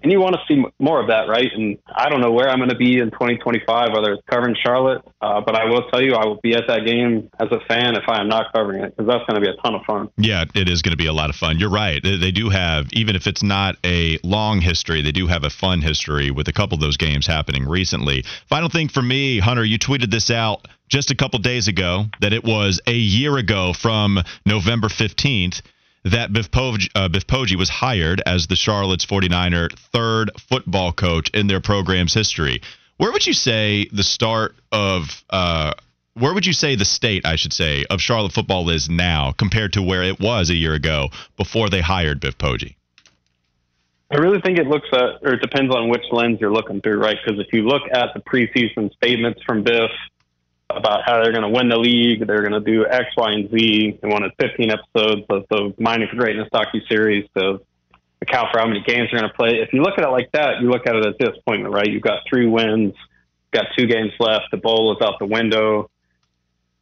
And 0.03 0.11
you 0.11 0.20
want 0.20 0.34
to 0.34 0.40
see 0.48 0.62
more 0.78 1.00
of 1.00 1.09
that, 1.09 1.28
right? 1.28 1.50
And 1.53 1.78
I 1.94 2.09
don't 2.09 2.20
know 2.20 2.32
where 2.32 2.48
I'm 2.48 2.59
going 2.59 2.70
to 2.70 2.76
be 2.76 2.98
in 2.98 3.11
2025, 3.11 3.92
whether 3.92 4.12
it's 4.12 4.22
covering 4.28 4.57
Charlotte, 4.61 5.03
uh, 5.20 5.40
but 5.40 5.55
I 5.55 5.66
will 5.66 5.88
tell 5.90 6.03
you, 6.03 6.14
I 6.14 6.26
will 6.26 6.40
be 6.42 6.55
at 6.55 6.64
that 6.66 6.84
game 6.84 7.30
as 7.38 7.48
a 7.53 7.61
fan 7.66 7.96
if 7.96 8.09
I 8.09 8.20
am 8.20 8.28
not 8.28 8.53
covering 8.53 8.82
it, 8.82 8.96
because 8.96 9.09
that's 9.09 9.24
going 9.26 9.40
to 9.40 9.40
be 9.40 9.48
a 9.48 9.61
ton 9.62 9.74
of 9.74 9.82
fun. 9.86 10.09
Yeah, 10.16 10.44
it 10.55 10.68
is 10.68 10.82
going 10.82 10.90
to 10.90 10.96
be 10.96 11.07
a 11.07 11.12
lot 11.12 11.30
of 11.30 11.36
fun. 11.36 11.59
You're 11.59 11.70
right. 11.70 12.03
They 12.03 12.32
do 12.32 12.48
have, 12.48 12.88
even 12.92 13.14
if 13.14 13.26
it's 13.26 13.42
not 13.42 13.76
a 13.84 14.18
long 14.24 14.61
history, 14.61 15.03
they 15.03 15.12
do 15.12 15.26
have 15.28 15.44
a 15.44 15.50
fun 15.50 15.80
history 15.80 16.30
with 16.30 16.48
a 16.48 16.53
couple 16.53 16.74
of 16.74 16.80
those 16.80 16.96
games 16.96 17.26
happening 17.26 17.68
recently. 17.68 18.24
Final 18.48 18.68
thing 18.68 18.88
for 18.88 19.03
me, 19.03 19.38
Hunter, 19.38 19.64
you 19.64 19.78
tweeted 19.78 20.11
this 20.11 20.30
out 20.30 20.66
just 20.88 21.11
a 21.11 21.14
couple 21.14 21.38
days 21.38 21.68
ago 21.68 22.07
that 22.20 22.32
it 22.32 22.44
was 22.44 22.80
a 22.86 22.94
year 22.94 23.38
ago 23.38 23.72
from 23.72 24.18
November 24.44 24.88
15th 24.88 25.62
that 26.05 26.32
Biff 26.32 26.50
Poggi, 26.50 26.88
uh, 26.94 27.09
Poggi 27.09 27.57
was 27.57 27.68
hired 27.68 28.22
as 28.26 28.46
the 28.46 28.57
Charlotte's 28.57 29.07
49er 29.07 29.72
third 29.92 30.30
football 30.38 30.92
coach 30.92 31.30
in 31.30 31.46
their 31.46 31.61
program's 31.61 32.14
history. 32.14 32.61
Where 32.96 33.12
would 33.12 33.26
you 33.26 33.32
say 33.32 33.88
the 33.92 34.03
start 34.03 34.55
of 34.70 35.24
uh, 35.30 35.72
where 36.14 36.34
would 36.34 36.44
you 36.44 36.53
say 36.53 36.76
the 36.76 36.84
state, 36.84 37.24
I 37.24 37.36
should 37.36 37.53
say, 37.53 37.84
of 37.88 38.00
Charlotte 38.00 38.32
football 38.32 38.68
is 38.68 38.88
now 38.88 39.32
compared 39.32 39.72
to 39.74 39.82
where 39.82 40.03
it 40.03 40.20
was 40.20 40.50
a 40.50 40.55
year 40.55 40.74
ago 40.74 41.09
before 41.36 41.70
they 41.70 41.80
hired 41.80 42.20
Biff 42.20 42.36
Poggi? 42.36 42.76
I 44.11 44.16
really 44.16 44.40
think 44.42 44.59
it 44.59 44.66
looks 44.66 44.88
at, 44.92 45.22
or 45.22 45.34
it 45.34 45.40
depends 45.40 45.74
on 45.74 45.88
which 45.88 46.03
lens 46.11 46.38
you're 46.38 46.53
looking 46.53 46.82
through, 46.82 46.98
right? 46.98 47.16
Because 47.24 47.40
if 47.40 47.50
you 47.53 47.62
look 47.62 47.82
at 47.94 48.12
the 48.12 48.20
preseason 48.20 48.92
statements 48.92 49.40
from 49.46 49.62
Biff 49.62 49.90
about 50.77 51.03
how 51.05 51.23
they're 51.23 51.33
going 51.33 51.43
to 51.43 51.49
win 51.49 51.68
the 51.68 51.79
league. 51.79 52.27
They're 52.27 52.47
going 52.47 52.53
to 52.53 52.61
do 52.61 52.87
X, 52.87 53.07
Y, 53.16 53.31
and 53.33 53.51
Z. 53.51 53.99
They 54.03 54.09
wanted 54.09 54.33
15 54.41 54.70
episodes 54.70 55.23
of 55.31 55.45
the 55.51 55.75
Mining 55.79 56.09
for 56.11 56.16
Greatness 56.16 56.49
docu 56.53 56.87
series 56.89 57.29
to 57.37 57.61
account 58.20 58.49
for 58.53 58.61
how 58.61 58.66
many 58.66 58.83
games 58.87 59.09
they're 59.11 59.20
going 59.20 59.31
to 59.31 59.37
play. 59.37 59.61
If 59.61 59.73
you 59.73 59.83
look 59.83 59.99
at 59.99 60.05
it 60.05 60.11
like 60.11 60.31
that, 60.33 60.61
you 60.61 60.70
look 60.70 60.87
at 60.87 60.95
it 60.95 61.07
as 61.07 61.14
disappointment, 61.18 61.75
right? 61.75 61.87
You've 61.87 62.03
got 62.03 62.20
three 62.29 62.47
wins, 62.47 62.95
got 63.53 63.66
two 63.77 63.87
games 63.87 64.12
left. 64.18 64.47
The 64.51 64.57
bowl 64.57 64.97
is 64.97 65.03
out 65.03 65.18
the 65.18 65.27
window. 65.27 65.91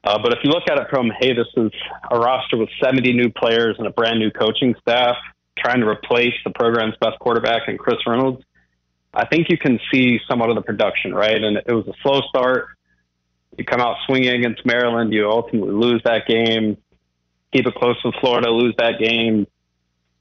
Uh, 0.02 0.18
but 0.22 0.32
if 0.32 0.38
you 0.42 0.50
look 0.50 0.64
at 0.70 0.78
it 0.78 0.86
from, 0.88 1.10
hey, 1.20 1.34
this 1.34 1.48
is 1.56 1.70
a 2.10 2.18
roster 2.18 2.56
with 2.56 2.70
70 2.82 3.12
new 3.12 3.30
players 3.30 3.76
and 3.78 3.86
a 3.86 3.90
brand 3.90 4.18
new 4.18 4.30
coaching 4.30 4.74
staff 4.80 5.16
trying 5.58 5.80
to 5.80 5.88
replace 5.88 6.32
the 6.44 6.50
program's 6.50 6.94
best 7.00 7.18
quarterback 7.18 7.68
and 7.68 7.78
Chris 7.78 7.98
Reynolds, 8.06 8.42
I 9.12 9.26
think 9.26 9.48
you 9.50 9.58
can 9.58 9.78
see 9.92 10.20
somewhat 10.28 10.50
of 10.50 10.56
the 10.56 10.62
production, 10.62 11.12
right? 11.12 11.42
And 11.42 11.56
it 11.56 11.72
was 11.72 11.86
a 11.88 11.92
slow 12.02 12.20
start 12.28 12.68
you 13.56 13.64
come 13.64 13.80
out 13.80 13.96
swinging 14.06 14.34
against 14.34 14.64
Maryland, 14.64 15.12
you 15.12 15.28
ultimately 15.28 15.72
lose 15.72 16.02
that 16.04 16.26
game. 16.26 16.76
Keep 17.52 17.66
it 17.66 17.74
close 17.74 17.96
with 18.04 18.14
Florida, 18.20 18.50
lose 18.50 18.74
that 18.78 18.98
game. 19.00 19.46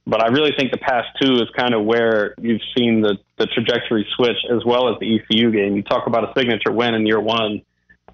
But 0.05 0.23
I 0.23 0.29
really 0.29 0.51
think 0.57 0.71
the 0.71 0.77
past 0.77 1.07
two 1.21 1.33
is 1.35 1.47
kind 1.55 1.75
of 1.75 1.85
where 1.85 2.33
you've 2.39 2.61
seen 2.75 3.01
the, 3.01 3.17
the 3.37 3.45
trajectory 3.45 4.07
switch, 4.15 4.37
as 4.51 4.65
well 4.65 4.91
as 4.91 4.99
the 4.99 5.19
ECU 5.19 5.51
game. 5.51 5.75
You 5.75 5.83
talk 5.83 6.07
about 6.07 6.23
a 6.23 6.33
signature 6.35 6.71
win 6.71 6.95
in 6.95 7.05
year 7.05 7.19
one. 7.19 7.61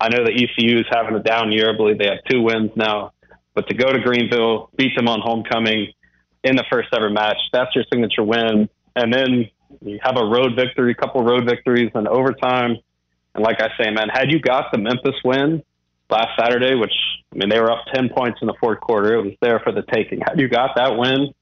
I 0.02 0.10
know 0.10 0.26
the 0.26 0.34
ECU 0.34 0.80
is 0.80 0.86
having 0.92 1.16
a 1.16 1.24
down 1.24 1.54
year. 1.54 1.74
I 1.74 1.78
believe 1.78 1.98
they 1.98 2.08
have 2.08 2.24
two 2.30 2.42
wins 2.42 2.72
now. 2.76 3.14
But 3.54 3.70
to 3.70 3.74
go 3.74 3.94
to 3.94 4.00
Greenville, 4.00 4.70
beat 4.76 4.96
them 4.98 5.08
on 5.08 5.22
homecoming 5.24 5.94
in 6.44 6.58
the 6.58 6.66
first 6.70 6.90
ever 6.94 7.10
match, 7.10 7.38
that's 7.54 7.74
your 7.74 7.86
signature 7.92 8.24
win. 8.24 8.70
And 8.96 9.14
then 9.14 9.50
you 9.82 10.00
have 10.04 10.18
a 10.18 10.26
road 10.26 10.56
victory, 10.56 10.92
a 10.92 10.96
couple 10.96 11.24
road 11.24 11.46
victories 11.46 11.92
in 11.96 12.08
overtime. 12.08 12.78
And 13.36 13.44
like 13.44 13.62
I 13.62 13.68
say, 13.78 13.92
man, 13.92 14.08
had 14.10 14.32
you 14.32 14.40
got 14.40 14.72
the 14.72 14.78
Memphis 14.78 15.16
win 15.24 15.62
last 16.10 16.30
Saturday, 16.40 16.76
which 16.76 16.94
I 17.34 17.38
mean 17.38 17.50
they 17.50 17.60
were 17.60 17.72
up 17.72 17.86
ten 17.94 18.10
points 18.10 18.40
in 18.42 18.48
the 18.48 18.56
fourth 18.60 18.80
quarter, 18.80 19.16
it 19.16 19.24
was 19.24 19.34
there 19.42 19.60
for 19.60 19.72
the 19.72 19.84
taking. 19.84 20.22
Had 20.22 20.40
you 20.40 20.48
got 20.48 20.76
that 20.78 20.98
win, 20.98 21.34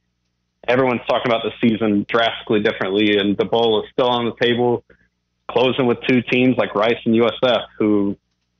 everyone's 0.68 1.02
talking 1.08 1.32
about 1.32 1.44
the 1.44 1.52
season 1.62 2.06
drastically 2.10 2.62
differently, 2.62 3.18
and 3.18 3.38
the 3.38 3.46
bowl 3.46 3.84
is 3.84 3.90
still 3.92 4.10
on 4.10 4.26
the 4.26 4.36
table, 4.44 4.84
closing 5.50 5.86
with 5.86 6.00
two 6.08 6.22
teams 6.24 6.58
like 6.58 6.74
Rice 6.74 6.98
and 7.06 7.16
USF, 7.16 7.66
who, 7.78 8.18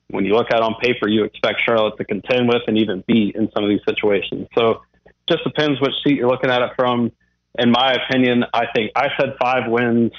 when 0.10 0.26
you 0.26 0.34
look 0.34 0.52
at 0.52 0.62
on 0.62 0.76
paper, 0.80 1.08
you 1.08 1.24
expect 1.24 1.62
Charlotte 1.66 1.98
to 1.98 2.06
contend 2.06 2.48
with 2.48 2.62
and 2.68 2.78
even 2.78 3.04
beat 3.08 3.36
in 3.36 3.50
some 3.54 3.64
of 3.64 3.70
these 3.70 3.82
situations. 3.88 4.48
So, 4.56 4.84
just 5.28 5.44
depends 5.46 5.80
which 5.80 5.94
seat 6.04 6.18
you're 6.18 6.30
looking 6.30 6.50
at 6.50 6.62
it 6.62 6.72
from. 6.76 7.12
In 7.58 7.72
my 7.72 7.94
opinion, 7.94 8.44
I 8.54 8.66
think 8.76 8.92
I 8.96 9.08
said 9.18 9.36
five 9.42 9.72
wins 9.72 10.12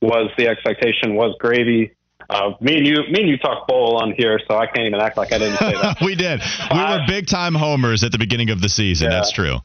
was 0.00 0.30
the 0.38 0.48
expectation 0.48 1.14
was 1.14 1.36
gravy. 1.38 1.92
Uh, 2.32 2.54
me 2.62 2.78
and 2.78 2.86
you, 2.86 2.96
me 3.10 3.20
and 3.20 3.28
you 3.28 3.36
talk 3.36 3.66
bowl 3.68 3.98
on 3.98 4.14
here, 4.16 4.40
so 4.48 4.56
I 4.56 4.66
can't 4.66 4.86
even 4.86 5.00
act 5.00 5.18
like 5.18 5.32
I 5.32 5.38
didn't 5.38 5.58
say 5.58 5.72
that. 5.72 5.98
we 6.02 6.14
did. 6.14 6.40
We 6.72 6.78
were 6.78 7.00
big 7.06 7.26
time 7.26 7.54
homers 7.54 8.02
at 8.04 8.10
the 8.10 8.18
beginning 8.18 8.48
of 8.48 8.62
the 8.62 8.70
season. 8.70 9.10
Yeah. 9.10 9.18
That's 9.18 9.32
true. 9.32 9.58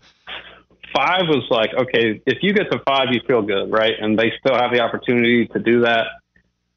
five 0.93 1.27
was 1.27 1.47
like, 1.49 1.69
okay, 1.73 2.21
if 2.25 2.39
you 2.41 2.53
get 2.53 2.69
to 2.71 2.79
five, 2.85 3.07
you 3.11 3.21
feel 3.25 3.41
good, 3.41 3.71
right? 3.71 3.93
And 3.97 4.19
they 4.19 4.33
still 4.39 4.55
have 4.55 4.71
the 4.73 4.81
opportunity 4.81 5.47
to 5.47 5.59
do 5.59 5.81
that. 5.81 6.07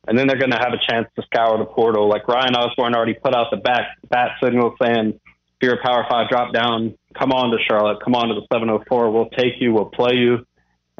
And 0.07 0.16
then 0.16 0.28
they're 0.28 0.38
going 0.38 0.53
to 0.53 0.59
have 0.59 0.72
a 0.72 0.93
chance 0.93 1.09
to 1.16 1.22
scour 1.22 1.59
the 1.59 1.64
portal. 1.64 2.09
Like 2.09 2.28
Ryan 2.28 2.55
Osborne 2.55 2.95
already 2.95 3.14
put 3.14 3.34
out 3.34 3.49
the 3.51 3.57
back 3.57 3.99
bat 4.09 4.32
signal 4.43 4.76
saying, 4.80 5.18
if 5.18 5.66
you're 5.66 5.74
a 5.74 5.82
Power 5.82 6.07
Five 6.09 6.28
drop 6.28 6.55
down, 6.55 6.97
come 7.18 7.32
on 7.32 7.51
to 7.51 7.59
Charlotte, 7.68 7.99
come 8.03 8.14
on 8.14 8.28
to 8.28 8.34
the 8.34 8.47
704. 8.53 9.11
We'll 9.11 9.28
take 9.30 9.55
you, 9.59 9.74
we'll 9.74 9.86
play 9.86 10.14
you. 10.14 10.47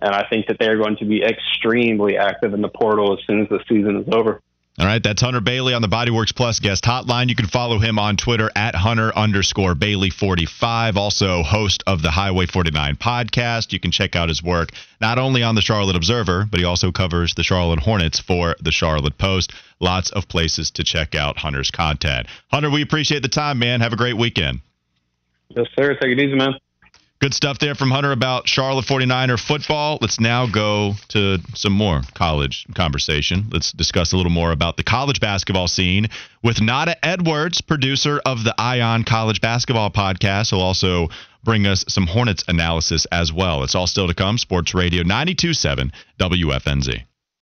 And 0.03 0.15
I 0.15 0.27
think 0.29 0.47
that 0.49 0.57
they're 0.59 0.79
going 0.79 0.97
to 0.97 1.05
be 1.05 1.23
extremely 1.23 2.17
active 2.17 2.55
in 2.55 2.61
the 2.61 2.69
portal 2.69 3.13
as 3.13 3.25
soon 3.27 3.43
as 3.43 3.49
the 3.49 3.61
season 3.69 3.97
is 3.97 4.09
over. 4.13 4.41
All 4.79 4.87
right, 4.87 5.03
that's 5.03 5.21
Hunter 5.21 5.43
Bailey 5.43 5.75
on 5.75 5.83
the 5.83 5.89
Bodyworks 5.89 6.35
Plus 6.35 6.59
guest 6.59 6.85
hotline. 6.85 7.29
You 7.29 7.35
can 7.35 7.49
follow 7.49 7.79
him 7.79 7.99
on 7.99 8.17
Twitter 8.17 8.51
at 8.57 8.75
Hunter 8.75 9.15
underscore 9.15 9.75
Bailey 9.75 10.09
45. 10.09 10.97
Also, 10.97 11.43
host 11.43 11.83
of 11.87 12.01
the 12.01 12.11
Highway 12.11 12.47
49 12.47 12.97
podcast. 12.97 13.73
You 13.75 13.81
can 13.81 13.91
check 13.91 14.17
out 14.17 14.31
his 14.31 14.43
work 14.43 14.71
not 14.99 15.19
only 15.19 15.43
on 15.43 15.55
the 15.55 15.61
Charlotte 15.61 15.97
Observer, 15.97 16.47
but 16.51 16.61
he 16.61 16.65
also 16.65 16.93
covers 16.93 17.35
the 17.35 17.43
Charlotte 17.43 17.81
Hornets 17.81 18.21
for 18.21 18.57
the 18.63 18.73
Charlotte 18.73 19.19
Post. 19.19 19.53
Lots 19.81 20.11
of 20.13 20.29
places 20.29 20.71
to 20.73 20.85
check 20.85 21.15
out 21.15 21.37
Hunter's 21.37 21.71
content. 21.71 22.27
Hunter, 22.51 22.71
we 22.71 22.81
appreciate 22.81 23.23
the 23.23 23.29
time, 23.29 23.59
man. 23.59 23.83
Have 23.83 23.93
a 23.93 23.97
great 23.97 24.17
weekend. 24.17 24.61
Yes, 25.51 25.67
sir. 25.79 25.95
Take 25.95 26.13
it 26.13 26.21
easy, 26.21 26.37
man. 26.37 26.55
Good 27.21 27.35
stuff 27.35 27.59
there 27.59 27.75
from 27.75 27.91
Hunter 27.91 28.13
about 28.13 28.49
Charlotte 28.49 28.87
49er 28.87 29.39
football. 29.39 29.99
Let's 30.01 30.19
now 30.19 30.47
go 30.47 30.95
to 31.09 31.37
some 31.55 31.75
more 31.75 32.01
college 32.15 32.67
conversation. 32.75 33.49
Let's 33.53 33.73
discuss 33.73 34.15
a 34.15 34.17
little 34.17 34.33
more 34.33 34.53
about 34.53 34.79
the 34.79 34.85
college 34.85 35.21
basketball 35.21 35.69
scene 35.69 36.09
with 36.43 36.63
Nada 36.63 36.97
Edwards, 37.05 37.61
producer 37.61 38.23
of 38.25 38.43
the 38.43 38.55
Ion 38.59 39.05
College 39.05 39.43
Basketball 39.43 39.91
Podcast. 39.91 40.49
He'll 40.49 40.63
also 40.63 41.09
bring 41.45 41.67
us 41.67 41.85
some 41.89 42.07
Hornets 42.07 42.45
analysis 42.49 43.05
as 43.13 43.31
well. 43.31 43.65
It's 43.65 43.75
all 43.75 43.87
still 43.87 44.09
to 44.09 44.15
come. 44.15 44.39
Sports 44.39 44.75
Radio 44.75 45.03
927 45.03 45.93
WFNZ. 46.19 47.05